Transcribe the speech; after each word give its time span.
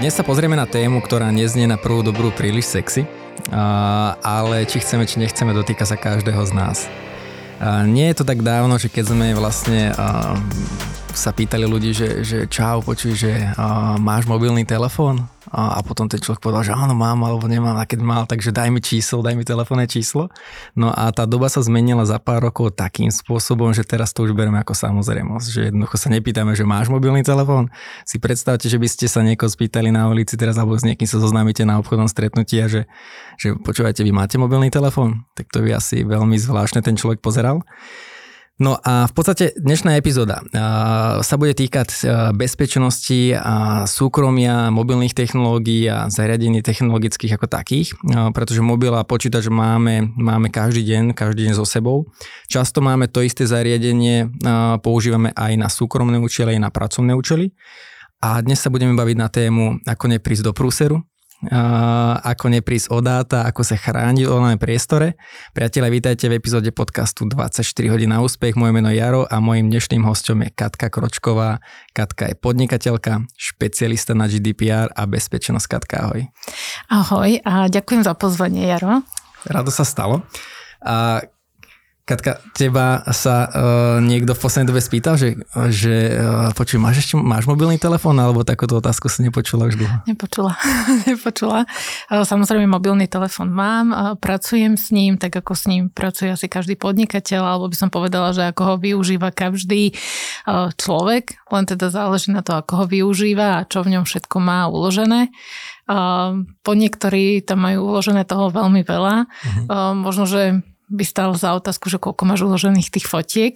Dnes 0.00 0.16
sa 0.16 0.24
pozrieme 0.24 0.56
na 0.56 0.64
tému, 0.64 1.04
ktorá 1.04 1.28
neznie 1.28 1.68
na 1.68 1.76
prvú 1.76 2.00
dobrú 2.00 2.32
príliš 2.32 2.72
sexy, 2.72 3.04
ale 4.24 4.64
či 4.64 4.80
chceme, 4.80 5.04
či 5.04 5.20
nechceme, 5.20 5.52
dotýka 5.52 5.84
sa 5.84 6.00
každého 6.00 6.40
z 6.40 6.52
nás. 6.56 6.88
Nie 7.84 8.08
je 8.08 8.16
to 8.16 8.24
tak 8.24 8.40
dávno, 8.40 8.80
že 8.80 8.88
keď 8.88 9.12
sme 9.12 9.36
vlastne 9.36 9.92
sa 11.14 11.30
pýtali 11.34 11.66
ľudí, 11.66 11.90
že, 11.92 12.22
že 12.22 12.38
čau, 12.46 12.80
počuj, 12.80 13.18
že 13.18 13.32
máš 13.98 14.24
mobilný 14.24 14.62
telefón? 14.64 15.28
a, 15.50 15.78
a 15.78 15.80
potom 15.82 16.06
ten 16.06 16.22
človek 16.22 16.38
povedal, 16.38 16.62
že 16.62 16.72
áno, 16.76 16.94
mám 16.94 17.18
alebo 17.26 17.50
nemám 17.50 17.74
a 17.80 17.88
keď 17.88 18.00
mal, 18.00 18.22
takže 18.28 18.54
daj 18.54 18.70
mi 18.70 18.78
číslo, 18.78 19.24
daj 19.24 19.34
mi 19.34 19.42
telefónne 19.42 19.90
číslo. 19.90 20.30
No 20.78 20.94
a 20.94 21.10
tá 21.10 21.26
doba 21.26 21.50
sa 21.50 21.58
zmenila 21.58 22.06
za 22.06 22.22
pár 22.22 22.46
rokov 22.46 22.78
takým 22.78 23.10
spôsobom, 23.10 23.74
že 23.74 23.82
teraz 23.82 24.14
to 24.14 24.22
už 24.22 24.36
bereme 24.36 24.62
ako 24.62 24.78
samozrejmosť, 24.78 25.46
že 25.50 25.60
jednoducho 25.72 25.96
sa 25.98 26.08
nepýtame, 26.14 26.54
že 26.54 26.62
máš 26.62 26.86
mobilný 26.86 27.26
telefón. 27.26 27.72
Si 28.06 28.22
predstavte, 28.22 28.70
že 28.70 28.78
by 28.78 28.86
ste 28.86 29.10
sa 29.10 29.26
niekoho 29.26 29.50
spýtali 29.50 29.90
na 29.90 30.06
ulici 30.06 30.38
teraz 30.38 30.54
alebo 30.54 30.78
s 30.78 30.86
niekým 30.86 31.10
sa 31.10 31.18
zoznámite 31.18 31.66
na 31.66 31.82
obchodnom 31.82 32.06
stretnutí 32.06 32.62
a 32.62 32.70
že, 32.70 32.86
že 33.34 33.58
počúvajte, 33.58 34.06
vy 34.06 34.14
máte 34.14 34.38
mobilný 34.38 34.70
telefón? 34.70 35.26
Tak 35.34 35.50
to 35.50 35.66
by 35.66 35.74
asi 35.74 36.06
veľmi 36.06 36.38
zvláštne 36.38 36.78
ten 36.84 36.94
človek 36.94 37.18
pozeral. 37.18 37.66
No 38.60 38.76
a 38.76 39.08
v 39.08 39.12
podstate 39.16 39.56
dnešná 39.56 39.96
epizóda 39.96 40.44
sa 41.24 41.34
bude 41.40 41.56
týkať 41.56 42.04
bezpečnosti 42.36 43.32
a 43.32 43.88
súkromia, 43.88 44.68
mobilných 44.68 45.16
technológií 45.16 45.88
a 45.88 46.12
zariadení 46.12 46.60
technologických 46.60 47.40
ako 47.40 47.48
takých, 47.48 47.96
pretože 48.36 48.60
mobil 48.60 48.92
a 48.92 49.00
počítač 49.00 49.48
máme, 49.48 50.12
máme 50.12 50.52
každý 50.52 50.84
deň, 50.84 51.16
každý 51.16 51.48
deň 51.48 51.56
so 51.56 51.64
sebou. 51.64 52.12
Často 52.52 52.84
máme 52.84 53.08
to 53.08 53.24
isté 53.24 53.48
zariadenie, 53.48 54.28
používame 54.84 55.32
aj 55.32 55.52
na 55.56 55.72
súkromné 55.72 56.20
účely, 56.20 56.60
aj 56.60 56.60
na 56.60 56.68
pracovné 56.68 57.16
účely. 57.16 57.56
A 58.20 58.44
dnes 58.44 58.60
sa 58.60 58.68
budeme 58.68 58.92
baviť 58.92 59.16
na 59.16 59.32
tému, 59.32 59.80
ako 59.88 60.04
neprísť 60.04 60.44
do 60.44 60.52
prúseru, 60.52 61.00
ako 61.48 62.52
neprísť 62.52 62.92
o 62.92 63.00
dáta, 63.00 63.48
ako 63.48 63.64
sa 63.64 63.80
chrániť 63.80 64.28
v 64.28 64.32
online 64.32 64.60
priestore. 64.60 65.16
Priatelia, 65.56 65.88
vítajte 65.88 66.28
v 66.28 66.36
epizóde 66.36 66.68
podcastu 66.68 67.24
24 67.24 67.64
hodín 67.88 68.12
na 68.12 68.20
úspech. 68.20 68.60
Moje 68.60 68.76
meno 68.76 68.92
je 68.92 69.00
Jaro 69.00 69.24
a 69.24 69.40
mojim 69.40 69.72
dnešným 69.72 70.04
hostom 70.04 70.44
je 70.44 70.52
Katka 70.52 70.92
Kročková. 70.92 71.64
Katka 71.96 72.28
je 72.28 72.36
podnikateľka, 72.36 73.24
špecialista 73.40 74.12
na 74.12 74.28
GDPR 74.28 74.92
a 74.92 75.08
bezpečnosť. 75.08 75.64
Katka, 75.64 75.96
ahoj. 76.04 76.28
Ahoj 76.92 77.30
a 77.40 77.72
ďakujem 77.72 78.04
za 78.04 78.12
pozvanie, 78.12 78.68
Jaro. 78.68 79.00
Rado 79.48 79.72
sa 79.72 79.88
stalo. 79.88 80.20
A 80.84 81.24
Katka, 82.10 82.42
teba 82.58 83.06
sa 83.14 83.46
uh, 83.46 83.52
niekto 84.02 84.34
v 84.34 84.42
poslednej 84.42 84.74
dobe 84.74 84.82
spýtal, 84.82 85.14
že, 85.14 85.38
že 85.70 86.18
uh, 86.18 86.50
počuj, 86.58 86.82
máš 86.82 87.06
ešte 87.06 87.14
máš 87.14 87.46
mobilný 87.46 87.78
telefón, 87.78 88.18
alebo 88.18 88.42
takúto 88.42 88.82
otázku 88.82 89.06
si 89.06 89.22
nepočula 89.22 89.70
už 89.70 89.78
dlho? 89.78 89.96
Nepočula, 90.10 90.58
nepočula. 91.06 91.70
Uh, 92.10 92.26
samozrejme, 92.26 92.66
mobilný 92.66 93.06
telefón 93.06 93.54
mám, 93.54 94.18
pracujem 94.18 94.74
s 94.74 94.90
ním, 94.90 95.22
tak 95.22 95.38
ako 95.38 95.54
s 95.54 95.70
ním 95.70 95.86
pracuje 95.86 96.34
asi 96.34 96.50
každý 96.50 96.74
podnikateľ, 96.74 97.46
alebo 97.46 97.70
by 97.70 97.78
som 97.78 97.94
povedala, 97.94 98.34
že 98.34 98.42
ako 98.50 98.74
ho 98.74 98.76
využíva 98.82 99.30
každý 99.30 99.94
človek, 100.82 101.46
len 101.46 101.64
teda 101.70 101.94
záleží 101.94 102.34
na 102.34 102.42
to, 102.42 102.58
ako 102.58 102.72
ho 102.82 102.84
využíva 102.90 103.62
a 103.62 103.66
čo 103.70 103.86
v 103.86 103.94
ňom 103.94 104.02
všetko 104.02 104.36
má 104.42 104.66
uložené. 104.66 105.30
Po 106.62 106.72
niektorí 106.74 107.42
tam 107.42 107.66
majú 107.66 107.94
uložené 107.94 108.22
toho 108.22 108.50
veľmi 108.50 108.86
veľa. 108.86 109.26
Uh, 109.66 109.90
možno, 109.94 110.22
že 110.22 110.62
by 110.90 111.04
stalo 111.06 111.38
za 111.38 111.54
otázku, 111.54 111.86
že 111.86 112.02
koľko 112.02 112.26
máš 112.26 112.42
uložených 112.42 112.90
tých 112.90 113.06
fotiek. 113.06 113.54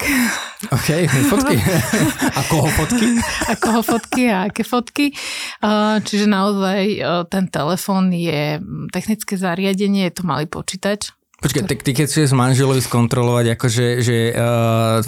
OK, 0.71 0.89
fotky. 1.27 1.59
A 2.39 2.41
koho 2.47 2.71
fotky? 2.71 3.09
A 3.51 3.53
koho 3.59 3.83
fotky 3.83 4.23
a 4.31 4.47
aké 4.47 4.63
fotky. 4.63 5.11
Čiže 6.07 6.31
naozaj 6.31 6.81
e, 6.95 6.99
ten 7.27 7.51
telefón 7.51 8.15
je 8.15 8.63
technické 8.95 9.35
zariadenie, 9.35 10.07
je 10.09 10.15
to 10.15 10.23
malý 10.23 10.47
počítač. 10.47 11.11
Počkaj, 11.45 11.69
tak 11.69 11.85
ty 11.85 11.93
keď 11.93 12.07
chceš 12.09 12.33
manželovi 12.33 12.81
skontrolovať 12.81 13.61
akože 13.61 14.01
že, 14.01 14.33
uh, 14.33 15.05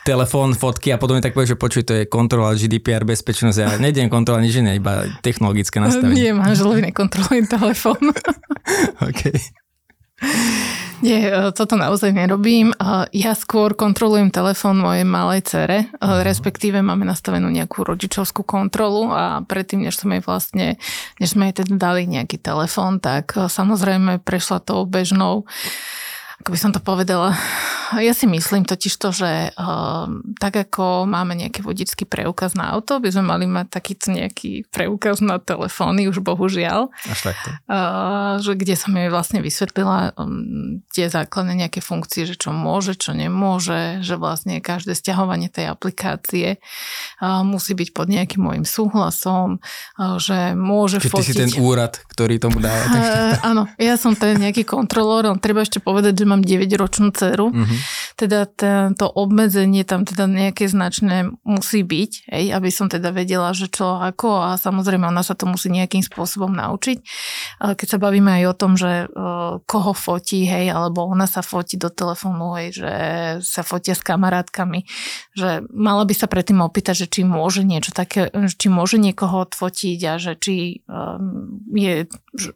telefón, 0.00 0.56
fotky 0.56 0.94
a 0.94 0.96
potom 0.96 1.20
tak 1.20 1.36
povieš, 1.36 1.52
že 1.52 1.60
počuj, 1.60 1.82
to 1.84 1.92
je 2.00 2.04
kontrola 2.08 2.56
GDPR, 2.56 3.04
bezpečnosť. 3.04 3.58
Ja 3.60 3.76
nejdem 3.76 4.08
kontrolovať 4.08 4.42
nič 4.48 4.54
iné, 4.64 4.80
iba 4.80 5.04
technologické 5.20 5.84
nastavenie. 5.84 6.16
Nie, 6.16 6.32
manželovi 6.32 6.88
nekontrolujem 6.88 7.44
telefón. 7.52 8.00
OK. 9.12 9.22
Nie, 11.04 11.28
e, 11.28 11.52
toto 11.52 11.76
naozaj 11.76 12.16
nerobím. 12.16 12.72
E, 12.72 12.76
ja 13.12 13.36
skôr 13.36 13.76
kontrolujem 13.76 14.32
telefón 14.32 14.80
mojej 14.80 15.04
malej 15.04 15.44
cere, 15.44 15.92
uh-huh. 16.00 16.24
respektíve 16.24 16.80
máme 16.80 17.04
nastavenú 17.04 17.52
nejakú 17.52 17.84
rodičovskú 17.84 18.40
kontrolu 18.40 19.12
a 19.12 19.44
predtým, 19.44 19.84
než 19.84 20.00
sme 20.00 20.16
jej 20.18 20.24
vlastne, 20.24 20.66
než 21.20 21.36
sme 21.36 21.52
jej 21.52 21.60
teda 21.60 21.76
dali 21.76 22.08
nejaký 22.08 22.40
telefón, 22.40 23.04
tak 23.04 23.36
samozrejme 23.36 24.24
prešla 24.24 24.64
tou 24.64 24.88
bežnou 24.88 25.44
ako 26.42 26.48
by 26.50 26.58
som 26.58 26.72
to 26.74 26.82
povedala, 26.82 27.38
ja 27.94 28.10
si 28.16 28.26
myslím 28.26 28.66
totiž 28.66 28.94
to, 28.98 29.14
že 29.14 29.54
uh, 29.54 30.06
tak 30.42 30.54
ako 30.56 31.06
máme 31.06 31.38
nejaký 31.38 31.62
vodický 31.62 32.08
preukaz 32.08 32.58
na 32.58 32.74
auto, 32.74 32.98
by 32.98 33.12
sme 33.12 33.24
mali 33.30 33.46
mať 33.46 33.70
takýto 33.70 34.10
nejaký 34.10 34.66
preukaz 34.72 35.22
na 35.22 35.38
telefóny, 35.38 36.10
už 36.10 36.24
bohužiaľ. 36.24 36.90
Až 37.06 37.30
takto. 37.30 37.48
Uh, 37.70 38.42
že 38.42 38.58
kde 38.58 38.74
som 38.74 38.90
jej 38.90 39.10
vlastne 39.12 39.38
vysvetlila 39.44 40.16
um, 40.18 40.82
tie 40.90 41.06
základné 41.06 41.66
nejaké 41.66 41.78
funkcie, 41.78 42.26
že 42.26 42.34
čo 42.34 42.50
môže, 42.50 42.98
čo 42.98 43.14
nemôže, 43.14 44.02
že 44.02 44.18
vlastne 44.18 44.58
každé 44.58 44.96
stiahovanie 44.98 45.52
tej 45.52 45.70
aplikácie 45.70 46.58
uh, 46.58 47.46
musí 47.46 47.78
byť 47.78 47.88
pod 47.94 48.10
nejakým 48.10 48.42
môjim 48.42 48.66
súhlasom, 48.66 49.60
uh, 49.60 50.18
že 50.18 50.58
môže 50.58 50.98
Čiže 50.98 51.12
fotiť. 51.12 51.26
ty 51.30 51.30
si 51.30 51.42
ten 51.46 51.52
úrad, 51.62 51.94
ktorý 52.10 52.42
tomu 52.42 52.58
dáva. 52.58 52.82
Uh, 52.90 53.34
áno, 53.54 53.62
ja 53.78 53.94
som 53.94 54.16
ten 54.16 54.34
nejaký 54.40 54.66
kontrolór, 54.66 55.30
ale 55.30 55.38
treba 55.38 55.62
ešte 55.62 55.78
povedať, 55.78 56.23
že 56.24 56.30
mám 56.32 56.40
9-ročnú 56.40 57.12
dceru, 57.12 57.52
mm-hmm. 57.52 57.78
teda 58.16 58.48
to 58.96 59.06
obmedzenie 59.12 59.84
tam 59.84 60.08
teda 60.08 60.24
nejaké 60.24 60.64
značné 60.64 61.28
musí 61.44 61.84
byť, 61.84 62.32
hej, 62.32 62.44
aby 62.56 62.72
som 62.72 62.88
teda 62.88 63.12
vedela, 63.12 63.52
že 63.52 63.68
čo 63.68 64.00
ako 64.00 64.40
a 64.40 64.56
samozrejme 64.56 65.04
ona 65.04 65.20
sa 65.20 65.36
to 65.36 65.44
musí 65.44 65.68
nejakým 65.68 66.00
spôsobom 66.00 66.48
naučiť. 66.56 67.04
Keď 67.60 67.86
sa 67.86 68.00
bavíme 68.00 68.40
aj 68.40 68.44
o 68.48 68.54
tom, 68.56 68.72
že 68.80 69.04
koho 69.68 69.92
fotí, 69.92 70.48
hej, 70.48 70.72
alebo 70.72 71.04
ona 71.04 71.28
sa 71.28 71.44
fotí 71.44 71.76
do 71.76 71.92
telefónu, 71.92 72.56
hej, 72.56 72.80
že 72.80 72.92
sa 73.44 73.60
fotia 73.60 73.92
s 73.92 74.00
kamarátkami, 74.00 74.88
že 75.36 75.60
mala 75.68 76.08
by 76.08 76.14
sa 76.16 76.24
predtým 76.24 76.64
opýtať, 76.64 77.04
že 77.04 77.10
či 77.12 77.20
môže 77.28 77.60
niečo 77.60 77.92
také, 77.92 78.32
či 78.32 78.72
môže 78.72 78.96
niekoho 78.96 79.44
odfotiť 79.44 80.00
a 80.08 80.14
že 80.16 80.32
či 80.40 80.80
um, 80.88 81.60
je... 81.68 82.08
Že, 82.32 82.50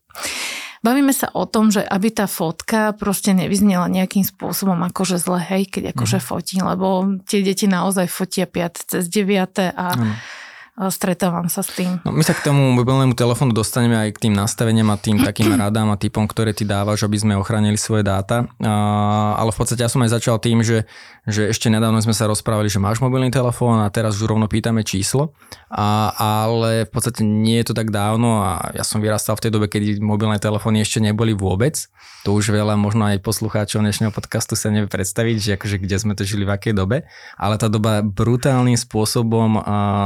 Bavíme 0.80 1.10
sa 1.10 1.30
o 1.34 1.44
tom, 1.44 1.74
že 1.74 1.82
aby 1.82 2.14
tá 2.14 2.30
fotka 2.30 2.94
proste 2.94 3.34
nevyznela 3.34 3.90
nejakým 3.90 4.22
spôsobom 4.22 4.78
akože 4.88 5.18
zle, 5.18 5.42
hej, 5.42 5.66
keď 5.66 5.96
akože 5.96 6.18
mm. 6.20 6.24
fotí, 6.24 6.56
lebo 6.62 7.18
tie 7.26 7.42
deti 7.42 7.66
naozaj 7.66 8.06
fotia 8.06 8.46
5 8.46 8.90
cez 8.94 9.04
9 9.10 9.74
a 9.74 9.86
mm 9.98 10.46
stretávam 10.86 11.50
sa 11.50 11.66
s 11.66 11.74
tým. 11.74 11.98
No, 12.06 12.14
my 12.14 12.22
sa 12.22 12.38
k 12.38 12.46
tomu 12.46 12.70
mobilnému 12.78 13.18
telefónu 13.18 13.50
dostaneme 13.50 13.98
aj 13.98 14.14
k 14.14 14.30
tým 14.30 14.34
nastaveniam 14.38 14.86
a 14.94 14.96
tým 14.96 15.18
takým 15.26 15.58
radám 15.58 15.90
a 15.90 15.98
typom, 15.98 16.30
ktoré 16.30 16.54
ty 16.54 16.62
dávaš, 16.62 17.02
aby 17.02 17.18
sme 17.18 17.34
ochránili 17.34 17.74
svoje 17.74 18.06
dáta. 18.06 18.46
A, 18.62 19.34
ale 19.34 19.50
v 19.50 19.58
podstate 19.58 19.82
ja 19.82 19.90
som 19.90 19.98
aj 20.06 20.14
začal 20.14 20.38
tým, 20.38 20.62
že, 20.62 20.86
že 21.26 21.50
ešte 21.50 21.66
nedávno 21.66 21.98
sme 21.98 22.14
sa 22.14 22.30
rozprávali, 22.30 22.70
že 22.70 22.78
máš 22.78 23.02
mobilný 23.02 23.34
telefón 23.34 23.82
a 23.82 23.90
teraz 23.90 24.14
už 24.22 24.30
rovno 24.30 24.46
pýtame 24.46 24.86
číslo. 24.86 25.34
A, 25.66 26.14
ale 26.14 26.86
v 26.86 26.90
podstate 26.94 27.26
nie 27.26 27.58
je 27.58 27.74
to 27.74 27.74
tak 27.74 27.90
dávno 27.90 28.46
a 28.46 28.70
ja 28.78 28.86
som 28.86 29.02
vyrastal 29.02 29.34
v 29.34 29.50
tej 29.50 29.52
dobe, 29.58 29.66
keď 29.66 29.98
mobilné 29.98 30.38
telefóny 30.38 30.86
ešte 30.86 31.02
neboli 31.02 31.34
vôbec. 31.34 31.90
To 32.26 32.34
už 32.34 32.54
veľa 32.54 32.78
možno 32.78 33.08
aj 33.08 33.24
poslucháčov 33.24 33.82
dnešného 33.82 34.12
podcastu 34.14 34.58
sa 34.58 34.70
nevie 34.70 34.90
predstaviť, 34.90 35.36
že 35.38 35.50
akože 35.54 35.76
kde 35.80 35.96
sme 35.96 36.12
to 36.18 36.22
žili 36.26 36.44
v 36.46 36.54
akej 36.54 36.74
dobe. 36.74 37.06
Ale 37.38 37.56
tá 37.56 37.66
doba 37.70 38.02
brutálnym 38.04 38.76
spôsobom 38.76 39.62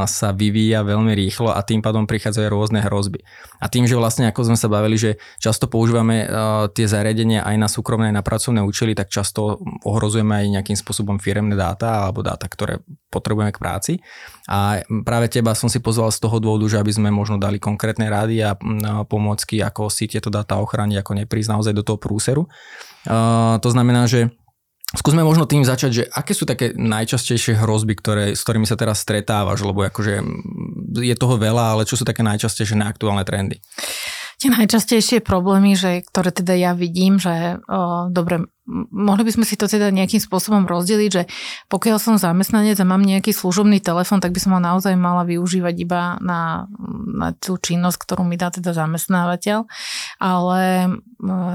sa 0.06 0.28
vyvíja 0.30 0.61
vyvíja 0.62 0.86
veľmi 0.86 1.10
rýchlo 1.18 1.50
a 1.50 1.58
tým 1.66 1.82
pádom 1.82 2.06
prichádzajú 2.06 2.46
rôzne 2.46 2.78
hrozby. 2.86 3.26
A 3.58 3.66
tým, 3.66 3.90
že 3.90 3.98
vlastne 3.98 4.30
ako 4.30 4.54
sme 4.54 4.58
sa 4.58 4.70
bavili, 4.70 4.94
že 4.94 5.18
často 5.42 5.66
používame 5.66 6.22
uh, 6.22 6.70
tie 6.70 6.86
zariadenia 6.86 7.42
aj 7.42 7.56
na 7.58 7.66
súkromné, 7.66 8.14
aj 8.14 8.22
na 8.22 8.24
pracovné 8.24 8.62
účely, 8.62 8.94
tak 8.94 9.10
často 9.10 9.58
ohrozujeme 9.82 10.38
aj 10.38 10.62
nejakým 10.62 10.78
spôsobom 10.78 11.18
firemné 11.18 11.58
dáta 11.58 12.06
alebo 12.06 12.22
dáta, 12.22 12.46
ktoré 12.46 12.78
potrebujeme 13.10 13.50
k 13.50 13.58
práci. 13.58 13.92
A 14.46 14.86
práve 15.02 15.26
teba 15.26 15.58
som 15.58 15.66
si 15.66 15.82
pozval 15.82 16.14
z 16.14 16.22
toho 16.22 16.38
dôvodu, 16.38 16.70
že 16.70 16.78
aby 16.78 16.94
sme 16.94 17.10
možno 17.10 17.42
dali 17.42 17.58
konkrétne 17.58 18.06
rady 18.06 18.38
a 18.46 18.54
pomôcky, 19.04 19.58
ako 19.58 19.90
si 19.90 20.06
tieto 20.06 20.30
dáta 20.30 20.62
ochrániť, 20.62 21.02
ako 21.02 21.12
neprísť 21.26 21.50
naozaj 21.50 21.74
do 21.74 21.82
toho 21.82 21.98
prúseru. 21.98 22.46
Uh, 23.02 23.58
to 23.58 23.74
znamená, 23.74 24.06
že 24.06 24.30
Skúsme 24.92 25.24
možno 25.24 25.48
tým 25.48 25.64
začať, 25.64 25.90
že 25.90 26.04
aké 26.12 26.36
sú 26.36 26.44
také 26.44 26.76
najčastejšie 26.76 27.56
hrozby, 27.64 27.96
ktoré, 27.96 28.36
s 28.36 28.44
ktorými 28.44 28.68
sa 28.68 28.76
teraz 28.76 29.00
stretávaš, 29.00 29.64
lebo 29.64 29.88
akože 29.88 30.20
je 31.00 31.14
toho 31.16 31.40
veľa, 31.40 31.76
ale 31.76 31.88
čo 31.88 31.96
sú 31.96 32.04
také 32.04 32.20
najčastejšie 32.20 32.76
neaktuálne 32.76 33.24
trendy? 33.24 33.56
Tie 34.36 34.50
najčastejšie 34.50 35.22
problémy, 35.22 35.78
že, 35.78 36.02
ktoré 36.02 36.34
teda 36.34 36.52
ja 36.58 36.74
vidím, 36.74 37.16
že 37.16 37.62
o, 37.70 38.10
dobre, 38.10 38.42
mohli 38.90 39.22
by 39.22 39.30
sme 39.38 39.44
si 39.46 39.54
to 39.54 39.70
teda 39.70 39.94
nejakým 39.94 40.18
spôsobom 40.18 40.66
rozdeliť, 40.66 41.10
že 41.14 41.22
pokiaľ 41.70 41.96
som 42.02 42.18
zamestnanec 42.18 42.74
a 42.78 42.86
mám 42.86 43.06
nejaký 43.06 43.30
služobný 43.30 43.78
telefon, 43.78 44.18
tak 44.18 44.34
by 44.34 44.42
som 44.42 44.54
ho 44.54 44.60
naozaj 44.60 44.98
mala 44.98 45.22
využívať 45.22 45.74
iba 45.78 46.18
na, 46.18 46.66
na 47.12 47.36
tú 47.36 47.60
činnosť, 47.60 48.00
ktorú 48.00 48.24
mi 48.24 48.40
dá 48.40 48.48
teda 48.48 48.72
zamestnávateľ. 48.72 49.68
Ale 50.16 50.62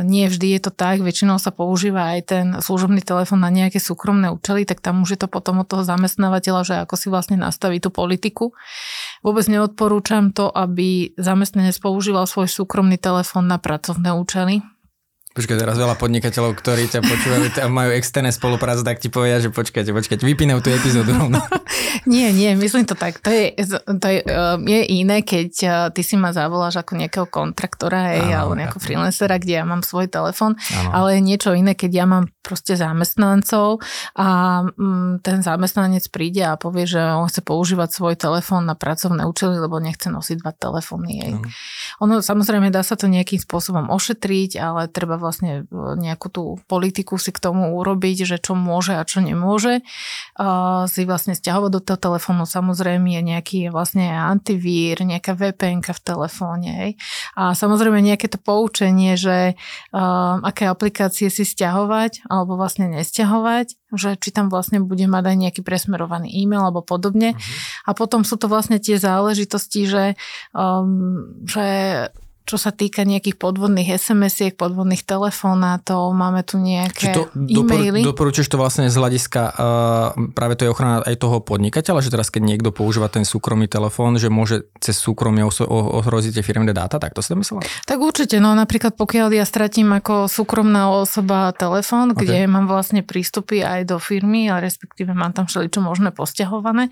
nie 0.05 0.25
vždy 0.29 0.55
je 0.55 0.61
to 0.63 0.71
tak, 0.71 1.03
väčšinou 1.03 1.41
sa 1.41 1.51
používa 1.51 2.15
aj 2.15 2.19
ten 2.23 2.45
služobný 2.61 3.03
telefon 3.03 3.43
na 3.43 3.51
nejaké 3.51 3.81
súkromné 3.81 4.31
účely, 4.31 4.63
tak 4.63 4.79
tam 4.79 5.03
už 5.03 5.17
je 5.17 5.19
to 5.25 5.27
potom 5.27 5.59
od 5.59 5.67
toho 5.67 5.83
zamestnávateľa, 5.83 6.61
že 6.63 6.75
ako 6.85 6.95
si 6.95 7.07
vlastne 7.09 7.35
nastaví 7.35 7.81
tú 7.81 7.91
politiku. 7.91 8.55
Vôbec 9.25 9.43
neodporúčam 9.49 10.31
to, 10.31 10.47
aby 10.53 11.11
zamestnanec 11.19 11.75
používal 11.81 12.29
svoj 12.29 12.47
súkromný 12.47 12.95
telefon 12.95 13.49
na 13.49 13.59
pracovné 13.59 14.13
účely, 14.13 14.63
Počkaj, 15.37 15.53
teraz 15.53 15.77
veľa 15.77 16.01
podnikateľov, 16.01 16.57
ktorí 16.57 16.89
ťa 16.89 17.05
počúvajú, 17.05 17.69
majú 17.69 17.93
externé 17.93 18.33
spolupráce, 18.33 18.81
tak 18.81 18.97
ti 18.97 19.13
povedia, 19.13 19.37
že 19.37 19.53
počkajte, 19.53 19.93
počkajte, 19.93 20.25
vypínajú 20.25 20.65
tú 20.65 20.73
epizódu 20.73 21.13
rovno. 21.13 21.37
nie, 22.09 22.33
nie, 22.33 22.57
myslím 22.57 22.89
to 22.89 22.97
tak. 22.97 23.21
To 23.21 23.29
je, 23.29 23.53
to 23.85 24.07
je, 24.09 24.25
um, 24.25 24.65
je 24.65 24.81
iné, 24.97 25.21
keď 25.21 25.51
uh, 25.69 25.73
ty 25.93 26.01
si 26.01 26.17
ma 26.17 26.33
zavoláš 26.33 26.81
ako 26.81 26.97
nejakého 26.97 27.29
kontraktora, 27.29 28.17
hej, 28.17 28.33
alebo 28.33 28.57
nejakého 28.57 28.81
freelancera, 28.81 29.37
kde 29.37 29.61
ja 29.61 29.65
mám 29.69 29.85
svoj 29.85 30.09
telefon, 30.09 30.57
ale 30.89 31.21
je 31.21 31.21
niečo 31.21 31.53
iné, 31.53 31.77
keď 31.77 31.91
ja 31.93 32.05
mám 32.09 32.33
proste 32.47 32.79
zamestnancov 32.79 33.83
a 34.15 34.27
mm, 34.63 35.19
ten 35.19 35.43
zamestnanec 35.43 36.07
príde 36.07 36.47
a 36.47 36.55
povie, 36.55 36.87
že 36.87 36.97
on 36.97 37.27
chce 37.27 37.43
používať 37.43 37.91
svoj 37.91 38.15
telefón 38.15 38.63
na 38.63 38.73
pracovné 38.73 39.27
účely, 39.27 39.59
lebo 39.59 39.83
nechce 39.83 40.07
nosiť 40.07 40.39
dva 40.39 40.55
telefóny. 40.55 41.11
Hej. 41.19 41.33
Ono 41.99 42.23
samozrejme 42.23 42.71
dá 42.71 42.87
sa 42.87 42.95
to 42.95 43.11
nejakým 43.11 43.43
spôsobom 43.43 43.91
ošetriť, 43.91 44.63
ale 44.63 44.87
treba 44.87 45.19
vlastne 45.27 45.67
e, 45.67 45.91
nejakú 45.99 46.31
tú 46.31 46.43
politiku 46.71 47.19
si 47.19 47.35
k 47.35 47.43
tomu 47.43 47.75
urobiť, 47.75 48.23
že 48.23 48.37
čo 48.39 48.55
môže 48.55 48.95
a 48.95 49.03
čo 49.03 49.19
nemôže. 49.19 49.83
Uh, 50.39 50.87
si 50.87 51.03
vlastne 51.03 51.35
stiahovať 51.35 51.71
do 51.75 51.81
toho 51.83 51.99
telefónu 51.99 52.47
samozrejme 52.47 53.11
je 53.19 53.21
nejaký 53.21 53.59
vlastne 53.67 54.07
antivír, 54.07 55.03
nejaká 55.03 55.35
VPN 55.35 55.83
v 55.83 56.01
telefóne. 56.01 56.69
Hej. 56.71 56.91
A 57.35 57.51
samozrejme 57.51 57.99
nejaké 57.99 58.31
to 58.31 58.39
poučenie, 58.39 59.19
že 59.19 59.59
uh, 59.91 60.39
aké 60.47 60.71
aplikácie 60.71 61.27
si 61.27 61.43
stiahovať 61.43 62.23
alebo 62.31 62.55
vlastne 62.55 62.87
nesťahovať, 62.87 63.75
že 63.95 64.19
či 64.19 64.29
tam 64.31 64.47
vlastne 64.47 64.83
bude 64.83 65.07
mať 65.07 65.23
aj 65.33 65.37
nejaký 65.37 65.61
presmerovaný 65.63 66.31
e-mail 66.31 66.71
alebo 66.71 66.83
podobne. 66.83 67.35
Uh-huh. 67.35 67.87
A 67.87 67.91
potom 67.95 68.23
sú 68.23 68.39
to 68.39 68.47
vlastne 68.47 68.79
tie 68.79 68.99
záležitosti, 68.99 69.87
že, 69.87 70.05
um, 70.55 71.43
že 71.43 71.65
čo 72.47 72.55
sa 72.55 72.71
týka 72.71 73.03
nejakých 73.03 73.35
podvodných 73.35 73.99
SMS-iek, 73.99 74.55
podvodných 74.55 75.03
telefonátov, 75.03 76.15
máme 76.15 76.47
tu 76.47 76.55
nejaké 76.55 77.11
to 77.11 77.27
e-maily. 77.35 78.07
Doporučuješ 78.07 78.47
to 78.47 78.55
vlastne 78.55 78.87
z 78.87 78.95
hľadiska 78.95 79.41
uh, 79.51 80.15
práve 80.31 80.55
to 80.55 80.63
je 80.63 80.71
ochrana 80.71 81.03
aj 81.03 81.19
toho 81.19 81.43
podnikateľa, 81.43 81.99
že 81.99 82.13
teraz 82.15 82.31
keď 82.31 82.47
niekto 82.47 82.71
používa 82.71 83.11
ten 83.11 83.27
súkromný 83.27 83.67
telefón, 83.67 84.15
že 84.15 84.31
môže 84.31 84.71
cez 84.79 84.95
súkromie 84.95 85.43
ohroziť 85.43 86.39
tie 86.39 86.43
firmné 86.47 86.71
dáta, 86.71 87.03
tak 87.03 87.11
to 87.11 87.19
si 87.19 87.35
to 87.35 87.37
myslela? 87.37 87.67
Tak 87.83 87.99
určite, 87.99 88.39
no 88.39 88.55
napríklad 88.55 88.95
pokiaľ 88.95 89.27
ja 89.35 89.43
stratím 89.43 89.91
ako 89.91 90.31
súkromná 90.31 90.87
osoba 90.87 91.51
telefón, 91.51 92.15
okay. 92.15 92.23
kde 92.23 92.37
mám 92.47 92.71
vlastne 92.71 93.03
prístupy 93.03 93.59
aj 93.59 93.91
do 93.91 93.99
firmy, 93.99 94.47
a 94.47 94.63
respektíve 94.63 95.11
mám 95.11 95.35
tam 95.35 95.51
všeličo 95.51 95.83
možné 95.83 96.15
posťahované, 96.15 96.87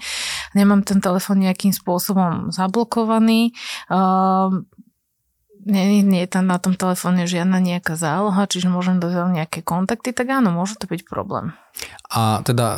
nemám 0.51 0.83
ten 0.83 0.99
telefón 0.99 1.39
nejakým 1.39 1.71
spôsobom 1.71 2.51
zablokovaný, 2.51 3.55
uh, 3.87 4.51
nie, 5.65 6.05
nie 6.05 6.21
je 6.23 6.29
tam 6.29 6.45
na 6.45 6.61
tom 6.61 6.77
telefóne 6.77 7.25
žiadna 7.25 7.57
nejaká 7.57 7.97
záloha, 7.97 8.45
čiže 8.45 8.69
môžem 8.69 9.01
dozvať 9.01 9.33
nejaké 9.33 9.59
kontakty, 9.65 10.13
tak 10.13 10.29
áno, 10.29 10.53
môže 10.53 10.77
to 10.77 10.85
byť 10.85 11.09
problém. 11.09 11.57
A 12.13 12.45
teda 12.45 12.65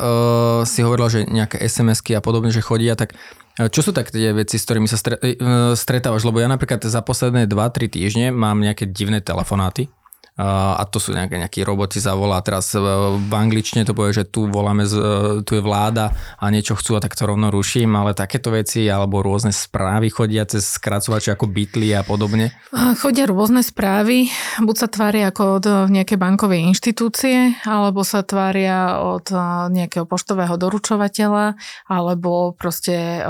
si 0.64 0.80
hovorila, 0.80 1.12
že 1.12 1.28
nejaké 1.28 1.60
SMS-ky 1.60 2.16
a 2.16 2.24
podobne, 2.24 2.48
že 2.48 2.64
chodia, 2.64 2.98
tak 2.98 3.14
e, 3.60 3.70
čo 3.70 3.84
sú 3.84 3.94
tak 3.94 4.10
tie 4.10 4.34
veci, 4.34 4.58
s 4.58 4.64
ktorými 4.66 4.88
sa 4.90 4.98
e, 4.98 5.36
stretávaš? 5.78 6.26
Lebo 6.26 6.42
ja 6.42 6.48
napríklad 6.50 6.82
za 6.82 7.04
posledné 7.04 7.46
2-3 7.46 7.92
týždne 7.92 8.26
mám 8.34 8.58
nejaké 8.58 8.90
divné 8.90 9.22
telefonáty 9.22 9.92
a 10.38 10.86
to 10.86 11.02
sú 11.02 11.10
nejaké, 11.10 11.34
nejakí 11.34 11.66
roboti 11.66 11.98
zavolá. 11.98 12.38
Teraz 12.46 12.70
v 12.70 13.32
angličtine 13.34 13.82
to 13.82 13.90
povie, 13.90 14.14
že 14.14 14.30
tu 14.30 14.46
voláme, 14.46 14.86
z, 14.86 14.94
tu 15.42 15.58
je 15.58 15.62
vláda 15.62 16.14
a 16.38 16.46
niečo 16.54 16.78
chcú 16.78 16.94
a 16.94 17.02
tak 17.02 17.18
to 17.18 17.26
rovno 17.26 17.50
ruším, 17.50 17.90
ale 17.98 18.14
takéto 18.14 18.54
veci 18.54 18.86
alebo 18.86 19.18
rôzne 19.18 19.50
správy 19.50 20.14
chodia 20.14 20.46
cez 20.46 20.78
skracovače 20.78 21.34
ako 21.34 21.50
bytly 21.50 21.90
a 21.90 22.06
podobne? 22.06 22.54
Chodia 23.02 23.26
rôzne 23.26 23.66
správy, 23.66 24.30
buď 24.62 24.76
sa 24.78 24.86
tvária 24.86 25.34
ako 25.34 25.42
od 25.58 25.66
nejakej 25.90 26.18
bankovej 26.22 26.70
inštitúcie, 26.70 27.58
alebo 27.66 28.06
sa 28.06 28.22
tvária 28.22 29.02
od 29.02 29.26
nejakého 29.74 30.06
poštového 30.06 30.54
doručovateľa, 30.54 31.58
alebo 31.90 32.54
proste 32.54 33.26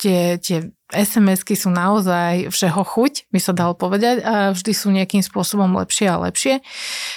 tie, 0.00 0.40
tie 0.40 0.72
SMS-ky 0.92 1.56
sú 1.56 1.72
naozaj 1.72 2.52
všeho 2.52 2.82
chuť, 2.84 3.32
by 3.32 3.40
sa 3.40 3.52
dalo 3.56 3.72
povedať, 3.72 4.20
a 4.22 4.34
vždy 4.52 4.72
sú 4.76 4.92
nejakým 4.92 5.24
spôsobom 5.24 5.72
lepšie 5.82 6.06
a 6.12 6.20
lepšie. 6.20 6.60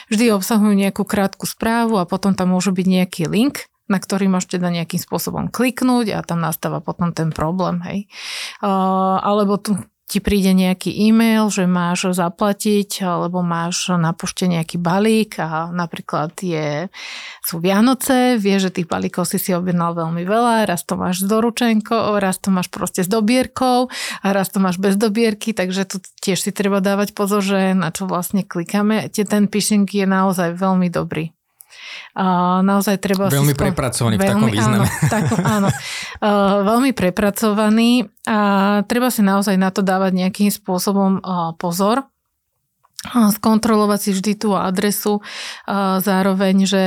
Vždy 0.10 0.32
obsahujú 0.32 0.74
nejakú 0.74 1.04
krátku 1.04 1.44
správu 1.46 2.00
a 2.00 2.10
potom 2.10 2.34
tam 2.34 2.56
môže 2.56 2.72
byť 2.72 2.88
nejaký 2.88 3.24
link, 3.28 3.68
na 3.86 4.02
ktorý 4.02 4.26
môžete 4.32 4.58
teda 4.58 4.74
nejakým 4.74 4.98
spôsobom 4.98 5.54
kliknúť 5.54 6.18
a 6.18 6.26
tam 6.26 6.42
nastáva 6.42 6.82
potom 6.82 7.14
ten 7.14 7.30
problém, 7.30 7.84
hej. 7.86 8.00
Uh, 8.64 9.22
alebo 9.22 9.62
tu 9.62 9.78
ti 10.06 10.22
príde 10.22 10.54
nejaký 10.54 10.94
e-mail, 11.10 11.50
že 11.50 11.66
máš 11.66 12.14
zaplatiť 12.14 13.02
alebo 13.02 13.42
máš 13.42 13.90
na 13.98 14.14
pošte 14.14 14.46
nejaký 14.46 14.78
balík 14.78 15.42
a 15.42 15.74
napríklad 15.74 16.38
je, 16.40 16.88
sú 17.42 17.58
Vianoce, 17.58 18.38
vieš, 18.38 18.70
že 18.70 18.82
tých 18.82 18.88
balíkov 18.90 19.26
si 19.26 19.42
si 19.42 19.52
objednal 19.52 19.98
veľmi 19.98 20.22
veľa, 20.24 20.70
raz 20.70 20.86
to 20.86 20.94
máš 20.94 21.26
s 21.26 21.28
doručenkou, 21.28 22.22
raz 22.22 22.38
to 22.38 22.54
máš 22.54 22.70
proste 22.70 23.02
s 23.02 23.10
dobierkou 23.10 23.92
a 24.22 24.28
raz 24.30 24.54
to 24.54 24.62
máš 24.64 24.78
bez 24.78 24.96
dobierky, 24.96 25.58
takže 25.58 25.90
tu 25.90 25.98
tiež 26.24 26.40
si 26.40 26.56
treba 26.56 26.80
dávať 26.80 27.18
pozor, 27.18 27.44
že 27.44 27.76
na 27.76 27.90
čo 27.90 28.06
vlastne 28.06 28.46
klikáme. 28.48 29.10
Ten 29.12 29.52
phishing 29.52 29.90
je 29.90 30.06
naozaj 30.08 30.56
veľmi 30.56 30.88
dobrý. 30.88 31.35
Naozaj 32.64 32.96
treba 33.04 33.28
veľmi 33.28 33.52
si... 33.52 33.60
prepracovaný 33.60 34.16
veľmi, 34.16 34.24
v 34.24 34.32
takom 34.32 34.50
význame. 34.52 34.88
Áno, 34.88 35.10
tak, 35.12 35.24
áno. 35.36 35.70
Uh, 36.24 36.64
veľmi 36.64 36.92
prepracovaný 36.96 38.08
a 38.24 38.40
treba 38.88 39.12
si 39.12 39.20
naozaj 39.20 39.60
na 39.60 39.68
to 39.70 39.84
dávať 39.84 40.16
nejakým 40.16 40.48
spôsobom 40.48 41.20
uh, 41.20 41.52
pozor 41.60 42.08
skontrolovať 43.14 44.00
si 44.02 44.10
vždy 44.18 44.34
tú 44.34 44.58
adresu, 44.58 45.22
zároveň, 46.02 46.66
že 46.66 46.84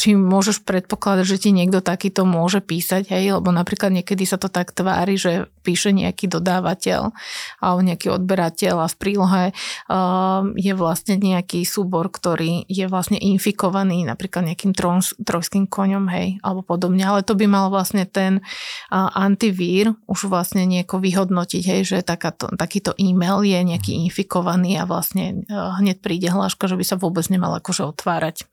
či 0.00 0.18
môžeš 0.18 0.64
predpokladať, 0.66 1.24
že 1.28 1.40
ti 1.46 1.50
niekto 1.54 1.84
takýto 1.84 2.26
môže 2.26 2.64
písať, 2.64 3.12
hej, 3.12 3.38
lebo 3.38 3.54
napríklad 3.54 3.92
niekedy 3.92 4.24
sa 4.26 4.40
to 4.40 4.50
tak 4.50 4.74
tvári, 4.74 5.14
že 5.14 5.46
píše 5.62 5.94
nejaký 5.94 6.26
dodávateľ 6.26 7.14
alebo 7.62 7.80
nejaký 7.86 8.10
odberateľ 8.10 8.82
a 8.82 8.90
v 8.90 8.98
prílohe 8.98 9.44
uh, 9.54 10.42
je 10.58 10.72
vlastne 10.74 11.20
nejaký 11.20 11.62
súbor, 11.62 12.10
ktorý 12.10 12.66
je 12.66 12.90
vlastne 12.90 13.20
infikovaný 13.20 14.02
napríklad 14.02 14.50
nejakým 14.50 14.74
trons, 14.74 15.14
trojským 15.22 15.70
koňom, 15.70 16.10
hej, 16.10 16.42
alebo 16.42 16.66
podobne, 16.66 17.06
ale 17.06 17.22
to 17.22 17.38
by 17.38 17.46
mal 17.46 17.70
vlastne 17.70 18.02
ten 18.08 18.42
uh, 18.42 19.08
antivír 19.14 19.94
už 20.10 20.26
vlastne 20.26 20.66
nieko 20.66 20.98
vyhodnotiť, 20.98 21.62
hej, 21.62 21.80
že 21.86 21.98
takáto, 22.02 22.50
takýto 22.58 22.90
e-mail 22.98 23.46
je 23.46 23.60
nejaký 23.60 24.02
infikovaný 24.02 24.82
a 24.82 24.88
vlastne 24.88 25.46
uh, 25.46 25.78
hneď 25.78 26.02
príde 26.02 26.26
hláška, 26.32 26.66
že 26.66 26.74
by 26.74 26.84
sa 26.84 26.96
vôbec 26.98 27.22
nemal 27.30 27.54
akože 27.54 27.86
otvárať. 27.86 28.50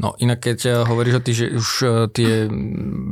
No 0.00 0.16
inak 0.18 0.40
keď 0.42 0.58
eh, 0.66 0.72
hovoríš 0.84 1.20
o 1.20 1.24
tých, 1.24 1.36
že 1.36 1.46
už 1.56 1.68
eh, 1.82 1.90
tie 2.12 2.30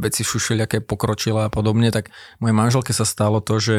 veci 0.00 0.22
sú 0.24 0.40
všelijaké 0.40 0.80
pokročila 0.84 1.48
a 1.48 1.52
podobne, 1.52 1.92
tak 1.92 2.12
mojej 2.40 2.56
manželke 2.56 2.92
sa 2.96 3.06
stalo 3.06 3.40
to, 3.40 3.60
že 3.60 3.76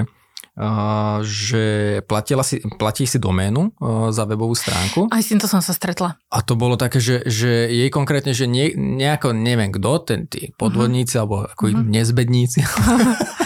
Uh, 0.55 1.19
že 1.19 1.99
platila 2.07 2.39
si, 2.39 2.63
platí 2.79 3.03
si 3.03 3.19
doménu 3.19 3.75
uh, 3.75 4.07
za 4.15 4.23
webovú 4.23 4.55
stránku. 4.55 5.11
Aj 5.11 5.19
s 5.19 5.27
týmto 5.27 5.51
som 5.51 5.59
sa 5.59 5.75
stretla. 5.75 6.15
A 6.31 6.39
to 6.47 6.55
bolo 6.55 6.79
také, 6.79 7.03
že, 7.03 7.27
že 7.27 7.67
jej 7.67 7.91
konkrétne, 7.91 8.31
že 8.31 8.47
nie, 8.47 8.71
nejako, 8.71 9.35
neviem 9.35 9.67
kto, 9.67 9.91
ten, 10.07 10.31
tí 10.31 10.55
podvodníci, 10.55 11.19
uh-huh. 11.19 11.27
alebo 11.27 11.35
ako 11.51 11.75
uh-huh. 11.75 11.83
nezbedníci. 11.83 12.63